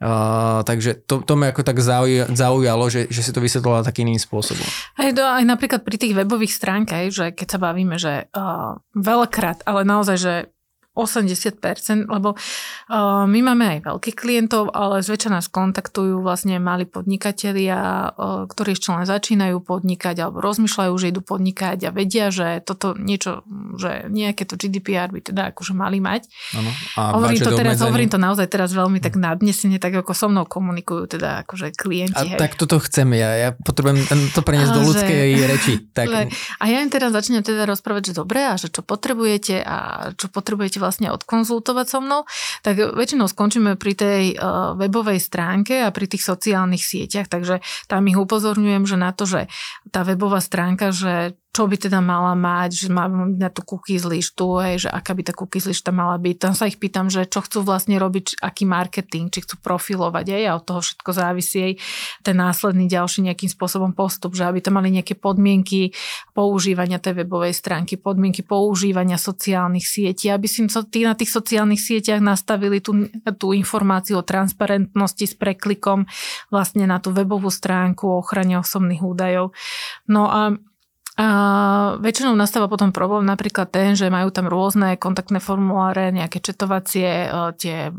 Uh, 0.05 0.61
takže 0.67 1.07
to, 1.07 1.23
to 1.23 1.39
ma 1.39 1.55
ako 1.55 1.63
tak 1.63 1.79
zaujalo, 2.35 2.85
že, 2.91 3.07
že 3.09 3.23
si 3.23 3.31
to 3.31 3.41
vysvetlila 3.41 3.87
takým 3.87 4.11
iným 4.11 4.21
spôsobom. 4.21 4.67
Aj, 4.99 5.09
do, 5.15 5.23
aj 5.23 5.45
napríklad 5.47 5.87
pri 5.87 5.97
tých 5.97 6.19
webových 6.19 6.51
stránkach, 6.51 7.09
že 7.15 7.31
keď 7.31 7.47
sa 7.57 7.59
bavíme, 7.63 7.97
že 7.97 8.27
uh, 8.35 8.77
veľakrát, 8.93 9.63
ale 9.65 9.87
naozaj, 9.87 10.17
že 10.19 10.35
80%, 10.95 12.07
lebo 12.07 12.39
uh, 12.39 13.27
my 13.27 13.41
máme 13.43 13.65
aj 13.79 13.79
veľkých 13.91 14.17
klientov, 14.17 14.71
ale 14.71 15.03
zväčša 15.03 15.31
nás 15.35 15.51
kontaktujú 15.51 16.23
vlastne 16.23 16.63
mali 16.63 16.87
podnikatelia, 16.87 18.15
uh, 18.15 18.47
ktorí 18.47 18.79
ešte 18.79 18.95
len 18.95 19.03
začínajú 19.03 19.59
podnikať 19.59 20.23
alebo 20.23 20.39
rozmýšľajú, 20.39 20.93
že 20.95 21.11
idú 21.11 21.21
podnikať 21.27 21.79
a 21.87 21.91
vedia, 21.91 22.31
že 22.31 22.63
toto 22.63 22.95
niečo, 22.95 23.43
že 23.75 24.07
nejaké 24.07 24.47
to 24.47 24.55
GDPR 24.55 25.11
by 25.11 25.21
teda 25.21 25.43
akože 25.51 25.75
mali 25.75 25.99
mať. 25.99 26.31
Ano. 26.55 26.71
A 26.95 27.19
hovorím 27.19 27.43
to 27.43 27.53
teraz, 27.59 27.83
hovorím 27.83 28.11
to 28.15 28.19
naozaj 28.23 28.47
teraz 28.47 28.71
veľmi 28.71 29.03
tak 29.03 29.19
nadnesene, 29.19 29.83
tak 29.83 29.99
ako 29.99 30.15
so 30.15 30.31
mnou 30.31 30.47
komunikujú 30.47 31.19
teda 31.19 31.43
akože 31.43 31.75
klienti. 31.75 32.15
A 32.15 32.39
hej. 32.39 32.39
tak 32.39 32.55
toto 32.55 32.79
chceme, 32.79 33.19
ja, 33.19 33.35
ja 33.35 33.51
potrebujem 33.51 34.07
to 34.31 34.41
preniesť 34.47 34.73
do 34.73 34.83
ľudskej 34.87 35.27
že... 35.35 35.47
reči. 35.51 35.73
Tak. 35.91 36.07
A 36.63 36.65
ja 36.71 36.79
im 36.81 36.91
teraz 36.91 37.11
začnem 37.11 37.43
teda 37.43 37.67
rozprávať, 37.67 38.13
že 38.13 38.23
dobre 38.23 38.47
a 38.47 38.55
že 38.55 38.71
čo 38.71 38.81
potrebujete 38.81 39.61
a 39.61 40.11
čo 40.15 40.31
potrebujete 40.31 40.79
vlastne 40.85 41.09
odkonzultovať 41.09 41.87
so 41.89 42.05
mnou, 42.05 42.28
tak 42.61 42.76
väčšinou 42.76 43.24
skončíme 43.24 43.80
pri 43.80 43.93
tej 43.97 44.22
uh, 44.37 44.76
webovej 44.76 45.16
stránke 45.16 45.80
a 45.80 45.89
pri 45.89 46.05
tých 46.05 46.28
sociálnych 46.28 46.85
sieťach, 46.85 47.32
takže 47.32 47.64
tam 47.89 48.05
ich 48.05 48.20
upozorňujem, 48.20 48.85
že 48.85 48.97
na 49.01 49.16
to, 49.16 49.24
že 49.24 49.49
tá 49.89 50.05
webová 50.05 50.45
stránka, 50.45 50.93
že 50.93 51.41
čo 51.55 51.71
by 51.71 51.79
teda 51.79 52.03
mala 52.03 52.35
mať, 52.35 52.71
že 52.75 52.89
má 52.91 53.07
na 53.07 53.47
tú 53.47 53.63
cookies 53.63 54.03
listu, 54.03 54.59
hej, 54.59 54.85
že 54.85 54.89
aká 54.91 55.15
by 55.15 55.23
tá 55.23 55.31
cookies 55.31 55.71
lista 55.71 55.95
mala 55.95 56.19
byť. 56.19 56.37
Tam 56.43 56.51
sa 56.51 56.67
ich 56.67 56.83
pýtam, 56.83 57.07
že 57.07 57.31
čo 57.31 57.47
chcú 57.47 57.63
vlastne 57.63 57.95
robiť, 58.03 58.43
aký 58.43 58.67
marketing, 58.67 59.31
či 59.31 59.47
chcú 59.47 59.63
profilovať 59.63 60.35
aj 60.35 60.43
a 60.51 60.53
od 60.59 60.65
toho 60.67 60.81
všetko 60.83 61.11
závisí 61.15 61.59
aj 61.63 61.73
ten 62.27 62.35
následný 62.35 62.91
ďalší 62.91 63.31
nejakým 63.31 63.47
spôsobom 63.47 63.95
postup, 63.95 64.35
že 64.35 64.51
aby 64.51 64.59
tam 64.59 64.83
mali 64.83 64.91
nejaké 64.99 65.15
podmienky 65.15 65.95
používania 66.35 66.99
tej 66.99 67.23
webovej 67.23 67.55
stránky, 67.55 68.03
podmienky 68.03 68.43
používania 68.43 69.15
sociálnych 69.15 69.87
sietí, 69.87 70.35
aby 70.35 70.51
si 70.51 70.67
tí 70.67 71.07
na 71.07 71.15
tých 71.15 71.31
sociálnych 71.31 71.79
sieťach 71.79 72.19
nastavili 72.19 72.83
tú, 72.83 73.07
tú 73.39 73.55
informáciu 73.55 74.19
o 74.19 74.27
transparentnosti 74.27 75.23
s 75.31 75.39
preklikom 75.39 76.11
vlastne 76.51 76.91
na 76.91 76.99
tú 76.99 77.15
webovú 77.15 77.47
stránku 77.47 78.11
o 78.11 78.19
ochrane 78.19 78.59
osobných 78.59 79.07
údajov. 79.07 79.55
No 80.11 80.27
a 80.27 80.59
a 81.15 81.27
väčšinou 82.03 82.35
nastáva 82.35 82.67
potom 82.67 82.91
problém 82.91 83.23
napríklad 83.23 83.71
ten, 83.71 83.95
že 83.95 84.11
majú 84.11 84.35
tam 84.35 84.51
rôzne 84.51 84.99
kontaktné 84.99 85.39
formuláre, 85.39 86.11
nejaké 86.11 86.43
četovacie, 86.43 87.31
e, 87.31 87.55
tie 87.55 87.95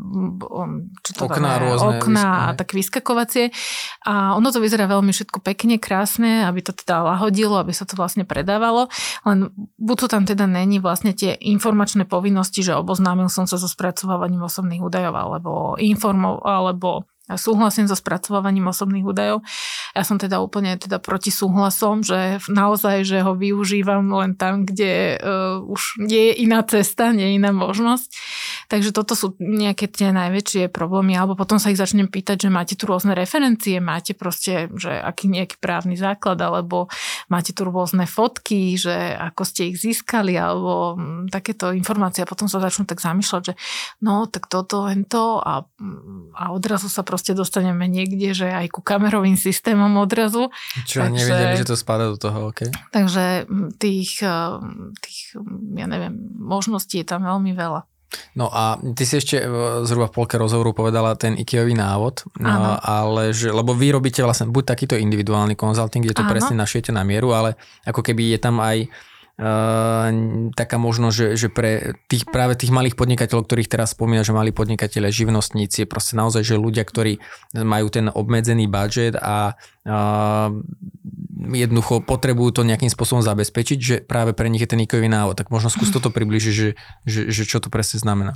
okná, 1.16 1.56
rôzne, 1.56 1.96
okná 1.96 2.28
a 2.44 2.48
tak 2.52 2.76
vyskakovacie. 2.76 3.56
A 4.04 4.36
ono 4.36 4.52
to 4.52 4.60
vyzerá 4.60 4.84
veľmi 4.84 5.16
všetko 5.16 5.40
pekne, 5.40 5.80
krásne, 5.80 6.44
aby 6.44 6.60
to 6.60 6.76
teda 6.76 7.08
lahodilo, 7.08 7.56
aby 7.56 7.72
sa 7.72 7.88
to 7.88 7.96
vlastne 7.96 8.28
predávalo. 8.28 8.92
Len 9.24 9.48
buď 9.80 9.96
to 9.96 10.06
tam 10.12 10.28
teda 10.28 10.44
není 10.44 10.76
vlastne 10.76 11.16
tie 11.16 11.32
informačné 11.40 12.04
povinnosti, 12.04 12.60
že 12.60 12.76
oboznámil 12.76 13.32
som 13.32 13.48
sa 13.48 13.56
so 13.56 13.64
spracovávaním 13.64 14.44
osobných 14.44 14.84
údajov, 14.84 15.16
alebo 15.16 15.80
informov, 15.80 16.44
alebo 16.44 17.08
súhlasím 17.34 17.90
so 17.90 17.98
spracovávaním 17.98 18.70
osobných 18.70 19.02
údajov. 19.02 19.42
Ja 19.98 20.06
som 20.06 20.20
teda 20.20 20.38
úplne 20.38 20.78
teda 20.78 21.02
proti 21.02 21.34
súhlasom, 21.34 22.06
že 22.06 22.38
naozaj, 22.46 23.02
že 23.02 23.26
ho 23.26 23.34
využívam 23.34 24.06
len 24.14 24.38
tam, 24.38 24.62
kde 24.62 25.18
uh, 25.18 25.58
už 25.66 26.06
nie 26.06 26.30
je 26.30 26.46
iná 26.46 26.62
cesta, 26.62 27.10
nie 27.10 27.34
je 27.34 27.36
iná 27.42 27.50
možnosť. 27.50 28.08
Takže 28.70 28.90
toto 28.92 29.16
sú 29.16 29.34
nejaké 29.40 29.90
tie 29.90 30.12
najväčšie 30.12 30.68
problémy, 30.70 31.16
alebo 31.16 31.34
potom 31.34 31.58
sa 31.58 31.72
ich 31.72 31.80
začnem 31.80 32.10
pýtať, 32.10 32.46
že 32.46 32.50
máte 32.52 32.74
tu 32.76 32.86
rôzne 32.86 33.16
referencie, 33.16 33.82
máte 33.82 34.12
proste, 34.12 34.70
že 34.76 34.92
aký 34.94 35.32
nejaký 35.32 35.56
právny 35.58 35.96
základ, 35.96 36.36
alebo 36.38 36.92
máte 37.32 37.56
tu 37.56 37.64
rôzne 37.64 38.04
fotky, 38.04 38.76
že 38.76 39.16
ako 39.16 39.42
ste 39.48 39.72
ich 39.72 39.80
získali, 39.80 40.36
alebo 40.36 40.98
m, 40.98 41.26
takéto 41.32 41.72
informácie 41.72 42.22
a 42.22 42.28
potom 42.28 42.50
sa 42.50 42.60
začnú 42.60 42.84
tak 42.84 43.00
zamýšľať, 43.00 43.42
že 43.42 43.54
no, 44.04 44.28
tak 44.28 44.50
toto, 44.52 44.90
to 45.08 45.24
a, 45.40 45.64
a 46.36 46.44
odrazu 46.52 46.92
sa 46.92 47.00
proste 47.00 47.15
dostaneme 47.22 47.86
niekde, 47.86 48.34
že 48.36 48.48
aj 48.50 48.68
ku 48.74 48.80
kamerovým 48.84 49.38
systémom 49.38 49.90
odrazu. 49.96 50.52
Čo 50.84 51.06
takže, 51.06 51.14
nevedeli, 51.14 51.54
že 51.62 51.70
to 51.70 51.76
spada 51.78 52.10
do 52.12 52.18
toho, 52.20 52.50
ok. 52.50 52.68
Takže 52.92 53.48
tých, 53.80 54.20
eh, 54.20 54.56
tých, 55.00 55.38
ja 55.78 55.86
neviem, 55.88 56.12
možností 56.36 57.00
je 57.00 57.06
tam 57.06 57.24
veľmi 57.24 57.54
veľa. 57.54 57.86
No 58.38 58.46
a 58.52 58.78
ty 58.94 59.02
si 59.02 59.18
ešte 59.18 59.42
eh, 59.42 59.48
zhruba 59.84 60.08
v 60.08 60.14
polke 60.14 60.36
rozhovoru 60.38 60.76
povedala 60.76 61.18
ten 61.18 61.34
IKEAový 61.34 61.74
návod, 61.74 62.28
no, 62.38 62.78
ale 62.80 63.34
že, 63.34 63.50
lebo 63.50 63.74
vy 63.74 63.96
robíte 63.96 64.22
vlastne 64.22 64.48
buď 64.52 64.64
takýto 64.76 64.94
individuálny 64.94 65.58
konzulting, 65.58 66.04
kde 66.04 66.16
to 66.16 66.24
Áno. 66.24 66.32
presne 66.32 66.54
našiete 66.56 66.94
na 66.94 67.02
mieru, 67.02 67.34
ale 67.34 67.58
ako 67.82 68.04
keby 68.04 68.36
je 68.36 68.38
tam 68.38 68.62
aj 68.62 68.86
taká 70.56 70.80
možnosť, 70.80 71.16
že, 71.16 71.28
že 71.36 71.48
pre 71.52 71.92
tých, 72.08 72.24
práve 72.24 72.56
tých 72.56 72.72
malých 72.72 72.96
podnikateľov, 72.96 73.44
ktorých 73.44 73.68
teraz 73.68 73.92
spomína, 73.92 74.24
že 74.24 74.32
mali 74.32 74.48
podnikateľe, 74.48 75.12
živnostníci, 75.12 75.84
je 75.84 75.88
proste 75.88 76.16
naozaj, 76.16 76.40
že 76.40 76.56
ľudia, 76.56 76.88
ktorí 76.88 77.20
majú 77.52 77.86
ten 77.92 78.08
obmedzený 78.08 78.64
budget 78.64 79.12
a 79.20 79.52
uh, 79.84 80.48
jednoducho 81.52 82.00
potrebujú 82.00 82.56
to 82.56 82.62
nejakým 82.64 82.88
spôsobom 82.88 83.20
zabezpečiť, 83.20 83.78
že 83.78 83.96
práve 84.00 84.32
pre 84.32 84.48
nich 84.48 84.64
je 84.64 84.72
ten 84.72 84.80
ikový 84.80 85.04
návod. 85.04 85.36
Tak 85.36 85.52
možno 85.52 85.68
skús 85.68 85.92
toto 85.92 86.08
približiť, 86.08 86.54
že, 86.56 86.68
že, 87.04 87.28
že 87.28 87.42
čo 87.44 87.60
to 87.60 87.68
presne 87.68 88.00
znamená. 88.00 88.32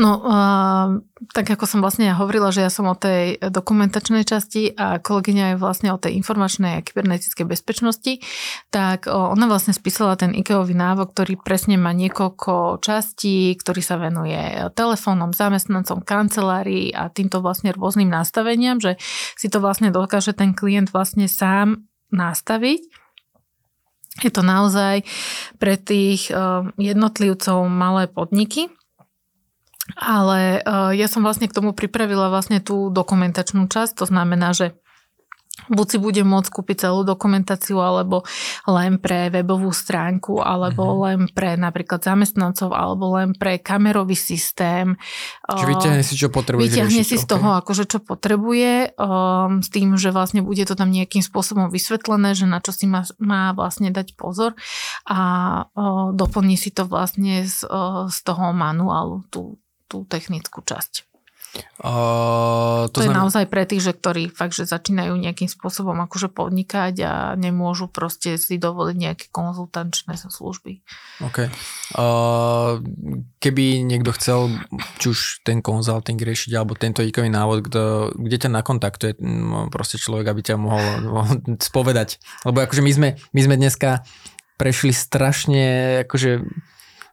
No, 0.00 0.16
uh, 0.24 1.04
tak 1.36 1.44
ako 1.44 1.68
som 1.68 1.84
vlastne 1.84 2.08
ja 2.08 2.16
hovorila, 2.16 2.48
že 2.56 2.64
ja 2.64 2.72
som 2.72 2.88
o 2.88 2.96
tej 2.96 3.36
dokumentačnej 3.36 4.24
časti 4.24 4.72
a 4.72 4.96
kolegyňa 4.96 5.44
je 5.52 5.60
vlastne 5.60 5.92
o 5.92 6.00
tej 6.00 6.16
informačnej 6.16 6.80
a 6.80 6.84
kybernetickej 6.84 7.44
bezpečnosti, 7.44 8.24
tak 8.72 9.12
ona 9.12 9.44
vlastne 9.44 9.76
spísala 9.76 10.16
ten 10.16 10.37
IKEOvý 10.38 10.74
návod, 10.78 11.10
ktorý 11.10 11.34
presne 11.42 11.74
má 11.74 11.90
niekoľko 11.90 12.78
častí, 12.78 13.50
ktorý 13.58 13.82
sa 13.82 13.98
venuje 13.98 14.38
telefónom, 14.78 15.34
zamestnancom, 15.34 16.06
kancelárii 16.06 16.94
a 16.94 17.10
týmto 17.10 17.42
vlastne 17.42 17.74
rôznym 17.74 18.06
nastaveniam, 18.06 18.78
že 18.78 18.94
si 19.34 19.50
to 19.50 19.58
vlastne 19.58 19.90
dokáže 19.90 20.32
ten 20.38 20.54
klient 20.54 20.94
vlastne 20.94 21.26
sám 21.26 21.90
nastaviť. 22.14 22.80
Je 24.18 24.30
to 24.34 24.42
naozaj 24.42 25.06
pre 25.62 25.78
tých 25.78 26.30
eh, 26.30 26.66
jednotlivcov 26.74 27.66
malé 27.70 28.10
podniky, 28.10 28.70
ale 29.94 30.62
eh, 30.62 30.90
ja 30.98 31.06
som 31.06 31.22
vlastne 31.22 31.46
k 31.46 31.54
tomu 31.54 31.74
pripravila 31.74 32.30
vlastne 32.30 32.58
tú 32.58 32.90
dokumentačnú 32.90 33.70
časť, 33.70 33.98
to 33.98 34.06
znamená, 34.06 34.54
že 34.54 34.78
buď 35.68 35.86
si 35.86 35.98
budem 36.00 36.26
môcť 36.28 36.50
kúpiť 36.52 36.88
celú 36.88 37.04
dokumentáciu, 37.04 37.80
alebo 37.80 38.24
len 38.68 39.00
pre 39.00 39.32
webovú 39.32 39.72
stránku, 39.72 40.40
alebo 40.40 40.82
mm-hmm. 40.84 41.04
len 41.04 41.18
pre 41.32 41.54
napríklad 41.56 42.04
zamestnancov, 42.04 42.72
alebo 42.72 43.16
len 43.16 43.32
pre 43.36 43.60
kamerový 43.60 44.16
systém. 44.16 44.96
Čiže 45.48 45.66
vyťahne 45.68 46.02
si, 46.04 46.14
čo 46.16 46.28
potrebuje. 46.28 46.68
Vyťahne 46.68 47.02
si 47.04 47.16
z 47.16 47.24
okay. 47.24 47.32
toho, 47.36 47.48
akože 47.60 47.84
čo 47.88 47.98
potrebuje, 48.04 48.96
um, 49.00 49.64
s 49.64 49.68
tým, 49.72 49.96
že 49.96 50.12
vlastne 50.12 50.44
bude 50.44 50.64
to 50.68 50.76
tam 50.76 50.92
nejakým 50.92 51.24
spôsobom 51.24 51.72
vysvetlené, 51.72 52.36
že 52.36 52.44
na 52.44 52.60
čo 52.60 52.72
si 52.76 52.84
má, 52.84 53.04
má 53.16 53.56
vlastne 53.56 53.88
dať 53.88 54.14
pozor 54.14 54.52
a 55.08 55.18
uh, 55.72 56.12
doplní 56.12 56.60
si 56.60 56.68
to 56.68 56.84
vlastne 56.84 57.44
z, 57.48 57.64
uh, 57.68 58.06
z 58.08 58.18
toho 58.24 58.52
manuálu, 58.52 59.24
tú, 59.32 59.56
tú 59.88 60.04
technickú 60.04 60.60
časť. 60.60 61.07
Uh, 61.78 62.90
to, 62.90 63.00
to 63.00 63.06
je 63.06 63.10
znam... 63.10 63.24
naozaj 63.24 63.46
pre 63.46 63.62
tých, 63.62 63.86
že 63.86 63.92
ktorí 63.94 64.28
fakt, 64.34 64.52
že 64.52 64.66
začínajú 64.66 65.14
nejakým 65.14 65.46
spôsobom 65.46 65.94
akože 66.04 66.28
podnikať 66.28 66.94
a 67.06 67.12
nemôžu 67.38 67.86
proste 67.86 68.34
si 68.34 68.58
dovoliť 68.58 68.96
nejaké 68.98 69.26
konzultančné 69.30 70.18
služby. 70.18 70.82
OK. 71.22 71.48
Uh, 71.94 72.82
keby 73.38 73.86
niekto 73.86 74.10
chcel 74.18 74.52
či 74.98 75.14
už 75.14 75.46
ten 75.46 75.62
konzulting 75.62 76.18
riešiť 76.18 76.52
alebo 76.58 76.74
tento 76.74 77.00
e 77.00 77.10
návod, 77.10 77.70
kto, 77.70 77.82
kde 78.14 78.36
ťa 78.42 78.50
nakontaktuje 78.52 79.12
proste 79.70 80.02
človek, 80.02 80.34
aby 80.34 80.40
ťa 80.42 80.56
mohol, 80.58 80.86
mohol 81.06 81.34
spovedať. 81.70 82.18
Lebo 82.42 82.62
akože 82.66 82.82
my 82.82 82.92
sme, 82.92 83.08
my 83.32 83.40
sme 83.40 83.54
dneska 83.54 84.02
prešli 84.58 84.90
strašne 84.90 86.02
akože 86.04 86.42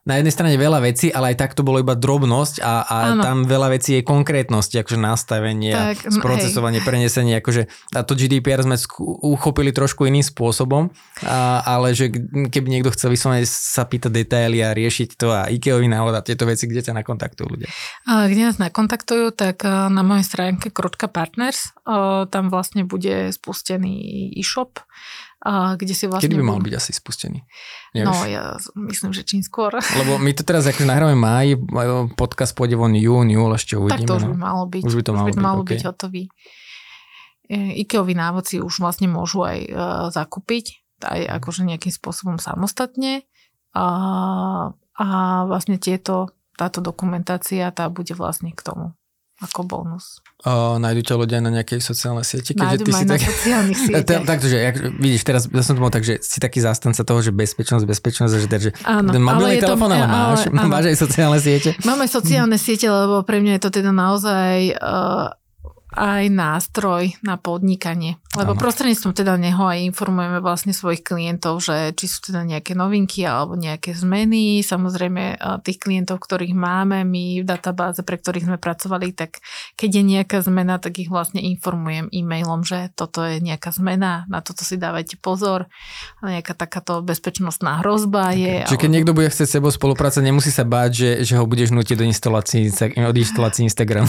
na 0.06 0.22
jednej 0.22 0.30
strane 0.30 0.54
veľa 0.54 0.78
vecí, 0.86 1.10
ale 1.10 1.34
aj 1.34 1.36
tak 1.42 1.50
to 1.58 1.66
bolo 1.66 1.82
iba 1.82 1.98
drobnosť 1.98 2.62
a, 2.62 2.86
a 2.86 2.96
tam 3.18 3.42
veľa 3.42 3.74
vecí 3.74 3.98
je 3.98 4.06
konkrétnosti, 4.06 4.78
akože 4.78 4.94
nastavenie, 4.94 5.74
tak, 5.74 6.14
sprocesovanie, 6.14 6.78
hej. 6.78 6.86
prenesenie, 6.86 7.34
akože 7.42 7.66
a 7.90 8.06
to 8.06 8.14
GDPR 8.14 8.62
sme 8.62 8.78
uchopili 9.26 9.74
trošku 9.74 10.06
iným 10.06 10.22
spôsobom, 10.22 10.94
a, 11.26 11.66
ale 11.66 11.90
že 11.90 12.14
keby 12.54 12.66
niekto 12.70 12.94
chcel 12.94 13.10
vyslovene 13.10 13.42
sa 13.42 13.82
pýtať 13.82 14.14
detaily 14.14 14.62
a 14.62 14.70
riešiť 14.70 15.18
to 15.18 15.34
a 15.34 15.50
IKEA 15.50 15.82
návod 15.82 16.14
a 16.14 16.22
tieto 16.22 16.46
veci, 16.46 16.70
kde 16.70 16.86
ťa 16.86 16.94
nakontaktujú 17.02 17.46
ľudia? 17.50 17.68
A 18.06 18.30
kde 18.30 18.46
nás 18.46 18.62
nakontaktujú, 18.62 19.34
tak 19.34 19.66
na 19.66 20.02
mojej 20.06 20.22
stránke 20.22 20.70
Kročka 20.70 21.10
Partners, 21.10 21.74
tam 22.30 22.44
vlastne 22.46 22.86
bude 22.86 23.34
spustený 23.34 24.30
e-shop, 24.38 24.78
kde 25.78 25.94
si 25.94 26.10
vlastne... 26.10 26.26
Kedy 26.26 26.42
by 26.42 26.44
mal 26.44 26.58
byť 26.58 26.74
asi 26.74 26.90
spustený? 26.90 27.38
Nevieš? 27.94 28.10
No, 28.10 28.26
ja 28.26 28.44
myslím, 28.74 29.14
že 29.14 29.22
čím 29.22 29.46
skôr. 29.46 29.78
Lebo 29.78 30.18
my 30.18 30.34
to 30.34 30.42
teraz 30.42 30.66
akože 30.66 30.90
nahrávame 30.90 31.14
máj, 31.14 31.48
podcast 32.18 32.50
pôjde 32.58 32.74
von 32.74 32.90
jún, 32.98 33.30
júl, 33.30 33.54
ešte 33.54 33.78
uvidíme. 33.78 34.02
Tak 34.02 34.10
to 34.10 34.18
už 34.18 34.24
no. 34.26 34.30
by 34.34 34.38
malo 34.42 34.62
byť. 34.66 34.82
Už 34.82 34.94
by 34.98 35.02
to 35.06 35.12
malo, 35.14 35.26
už 35.26 35.30
by 35.30 35.34
to 35.38 35.46
malo 35.46 35.62
byť, 35.62 35.70
byť 35.70 35.82
hotový. 35.86 36.24
E, 37.46 37.58
Ikeový 37.86 38.14
návod 38.18 38.44
si 38.50 38.56
už 38.58 38.82
vlastne 38.82 39.06
môžu 39.06 39.46
aj 39.46 39.58
uh, 39.70 40.06
zakúpiť, 40.10 40.82
aj 41.06 41.20
akože 41.38 41.62
nejakým 41.62 41.94
spôsobom 41.94 42.42
samostatne. 42.42 43.22
A, 43.76 43.86
a 44.74 45.06
vlastne 45.46 45.78
tieto, 45.78 46.34
táto 46.58 46.82
dokumentácia, 46.82 47.70
tá 47.70 47.86
bude 47.86 48.16
vlastne 48.18 48.50
k 48.50 48.66
tomu 48.66 48.95
ako 49.36 49.68
bonus. 49.68 50.24
O, 50.48 50.80
nájdu 50.80 51.04
ťa 51.04 51.14
ľudia 51.20 51.38
na 51.44 51.52
nejakej 51.52 51.84
sociálnej 51.84 52.24
sieti? 52.24 52.56
Nájdu 52.56 52.88
ty 52.88 52.92
si 52.96 53.04
tak... 53.04 53.20
sieťach. 53.84 54.24
Takže, 54.24 54.56
jak, 54.56 54.76
vidíš, 54.96 55.22
teraz 55.28 55.42
ja 55.44 55.60
som 55.60 55.76
to 55.76 55.84
mal 55.84 55.92
tak, 55.92 56.08
že 56.08 56.24
si 56.24 56.40
taký 56.40 56.64
zástanca 56.64 57.04
toho, 57.04 57.20
že 57.20 57.36
bezpečnosť, 57.36 57.84
bezpečnosť, 57.84 58.32
že, 58.32 58.48
že 58.48 58.70
áno, 58.88 59.12
ten 59.12 59.20
mobilný 59.20 59.60
telefón 59.60 59.92
ale 59.92 60.08
máš, 60.08 60.48
áno. 60.48 60.68
máš 60.72 60.84
aj 60.88 60.96
sociálne 60.96 61.36
siete? 61.36 61.76
Máme 61.84 62.08
sociálne 62.08 62.56
siete, 62.56 62.88
lebo 62.88 63.20
pre 63.28 63.44
mňa 63.44 63.60
je 63.60 63.62
to 63.68 63.70
teda 63.76 63.92
naozaj 63.92 64.72
uh, 64.80 65.36
aj 65.96 66.28
nástroj 66.28 67.16
na 67.24 67.40
podnikanie. 67.40 68.20
Lebo 68.36 68.52
ano. 68.52 68.60
prostredníctvom 68.60 69.16
teda 69.16 69.40
neho 69.40 69.64
aj 69.64 69.80
informujeme 69.88 70.44
vlastne 70.44 70.76
svojich 70.76 71.00
klientov, 71.00 71.64
že 71.64 71.96
či 71.96 72.04
sú 72.04 72.20
teda 72.28 72.44
nejaké 72.44 72.76
novinky 72.76 73.24
alebo 73.24 73.56
nejaké 73.56 73.96
zmeny. 73.96 74.60
Samozrejme 74.60 75.40
tých 75.64 75.80
klientov, 75.80 76.20
ktorých 76.20 76.52
máme 76.52 77.00
my 77.08 77.40
v 77.40 77.48
databáze, 77.48 78.04
pre 78.04 78.20
ktorých 78.20 78.52
sme 78.52 78.58
pracovali, 78.60 79.16
tak 79.16 79.40
keď 79.80 79.90
je 79.96 80.02
nejaká 80.04 80.38
zmena, 80.44 80.76
tak 80.76 81.00
ich 81.00 81.08
vlastne 81.08 81.40
informujem 81.40 82.12
e-mailom, 82.12 82.60
že 82.60 82.92
toto 82.92 83.24
je 83.24 83.40
nejaká 83.40 83.72
zmena, 83.72 84.28
na 84.28 84.44
toto 84.44 84.68
si 84.68 84.76
dávajte 84.76 85.16
pozor. 85.16 85.72
Nejaká 86.20 86.52
takáto 86.52 87.00
bezpečnostná 87.00 87.80
hrozba 87.80 88.36
je. 88.36 88.68
Čiže 88.68 88.82
keď 88.84 88.90
niekto 88.92 89.16
bude 89.16 89.32
chcieť 89.32 89.48
s 89.48 89.54
sebou 89.56 89.72
spolupracovať, 89.72 90.24
nemusí 90.28 90.52
sa 90.52 90.68
báť, 90.68 90.90
že, 90.92 91.10
že 91.24 91.34
ho 91.40 91.48
budeš 91.48 91.72
nutiť 91.72 91.96
do 91.96 92.04
inštalácií, 92.04 92.68
od 93.00 93.16
inštalácií 93.16 93.64
Instagram. 93.64 94.04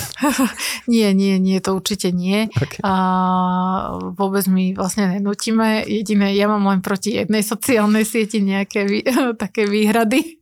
nie, 0.91 1.07
nie, 1.15 1.39
nie, 1.39 1.63
to 1.63 1.76
určite 1.77 2.09
nie. 2.09 2.49
Okay. 2.49 2.81
A 2.81 2.93
vôbec 4.17 4.49
my 4.49 4.73
vlastne 4.73 5.21
nenutíme. 5.21 5.85
Jediné, 5.85 6.33
ja 6.33 6.49
mám 6.49 6.65
len 6.65 6.81
proti 6.81 7.13
jednej 7.13 7.45
sociálnej 7.45 8.03
sieti 8.03 8.41
nejaké 8.41 8.89
vý, 8.89 9.05
také 9.43 9.69
výhrady. 9.69 10.41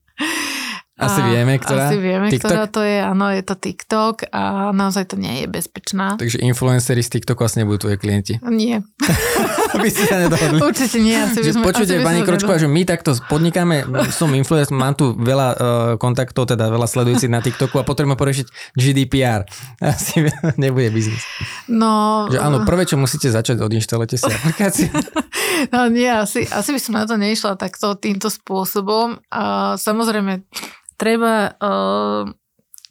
Asi 0.95 1.19
vieme, 1.27 1.59
ktorá? 1.59 1.91
Asi 1.91 1.99
vieme, 1.99 2.31
TikTok? 2.31 2.47
ktorá 2.47 2.65
to 2.71 2.79
je. 2.79 3.03
Áno, 3.03 3.27
je 3.27 3.43
to 3.43 3.59
TikTok 3.59 4.31
a 4.31 4.71
naozaj 4.71 5.11
to 5.11 5.19
nie 5.19 5.43
je 5.43 5.47
bezpečná. 5.51 6.15
Takže 6.15 6.39
influenceri 6.39 7.03
z 7.03 7.19
TikToku 7.19 7.43
asi 7.43 7.59
nebudú 7.59 7.87
tvoje 7.87 7.99
klienti? 7.99 8.39
Nie. 8.47 8.79
Aby 9.75 9.89
ste 9.91 10.03
sa 10.07 10.17
nedohodli. 10.23 10.59
Určite 10.63 10.97
nie. 11.03 11.17
Asi 11.19 11.43
že 11.43 11.51
sme, 11.51 11.67
počujete, 11.67 11.99
pani 12.01 12.23
Kročková, 12.23 12.55
že 12.55 12.71
my 12.71 12.81
takto 12.87 13.11
podnikáme, 13.27 13.83
som 14.15 14.31
influencer, 14.31 14.71
mám 14.71 14.95
tu 14.95 15.13
veľa 15.13 15.47
uh, 15.51 15.57
kontaktov, 15.99 16.47
teda 16.47 16.71
veľa 16.71 16.87
sledujúcich 16.87 17.31
na 17.31 17.43
TikToku 17.43 17.75
a 17.77 17.83
potrebujem 17.83 18.17
porešiť 18.17 18.47
GDPR. 18.73 19.43
Asi 19.83 20.25
nebude 20.55 20.89
biznis. 20.89 21.27
No... 21.67 22.25
Že 22.31 22.39
áno, 22.39 22.57
prvé, 22.63 22.87
čo 22.87 22.95
musíte 22.95 23.27
začať, 23.29 23.59
odinštalujte 23.59 24.15
si 24.15 24.29
aplikáciu. 24.31 24.89
no 25.73 25.91
nie, 25.91 26.07
asi, 26.09 26.47
asi 26.47 26.69
by 26.75 26.79
som 26.79 26.93
na 26.95 27.03
to 27.05 27.15
nešla 27.19 27.59
takto 27.59 27.95
týmto 27.99 28.31
spôsobom. 28.31 29.19
A 29.31 29.75
samozrejme, 29.75 30.47
treba, 30.95 31.53
uh, 31.59 32.23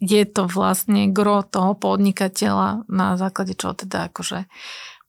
je 0.04 0.22
to 0.28 0.44
vlastne 0.50 1.10
gro 1.14 1.40
toho 1.46 1.72
podnikateľa 1.78 2.84
na 2.90 3.16
základe 3.16 3.56
čoho 3.56 3.72
teda 3.72 4.12
akože 4.12 4.44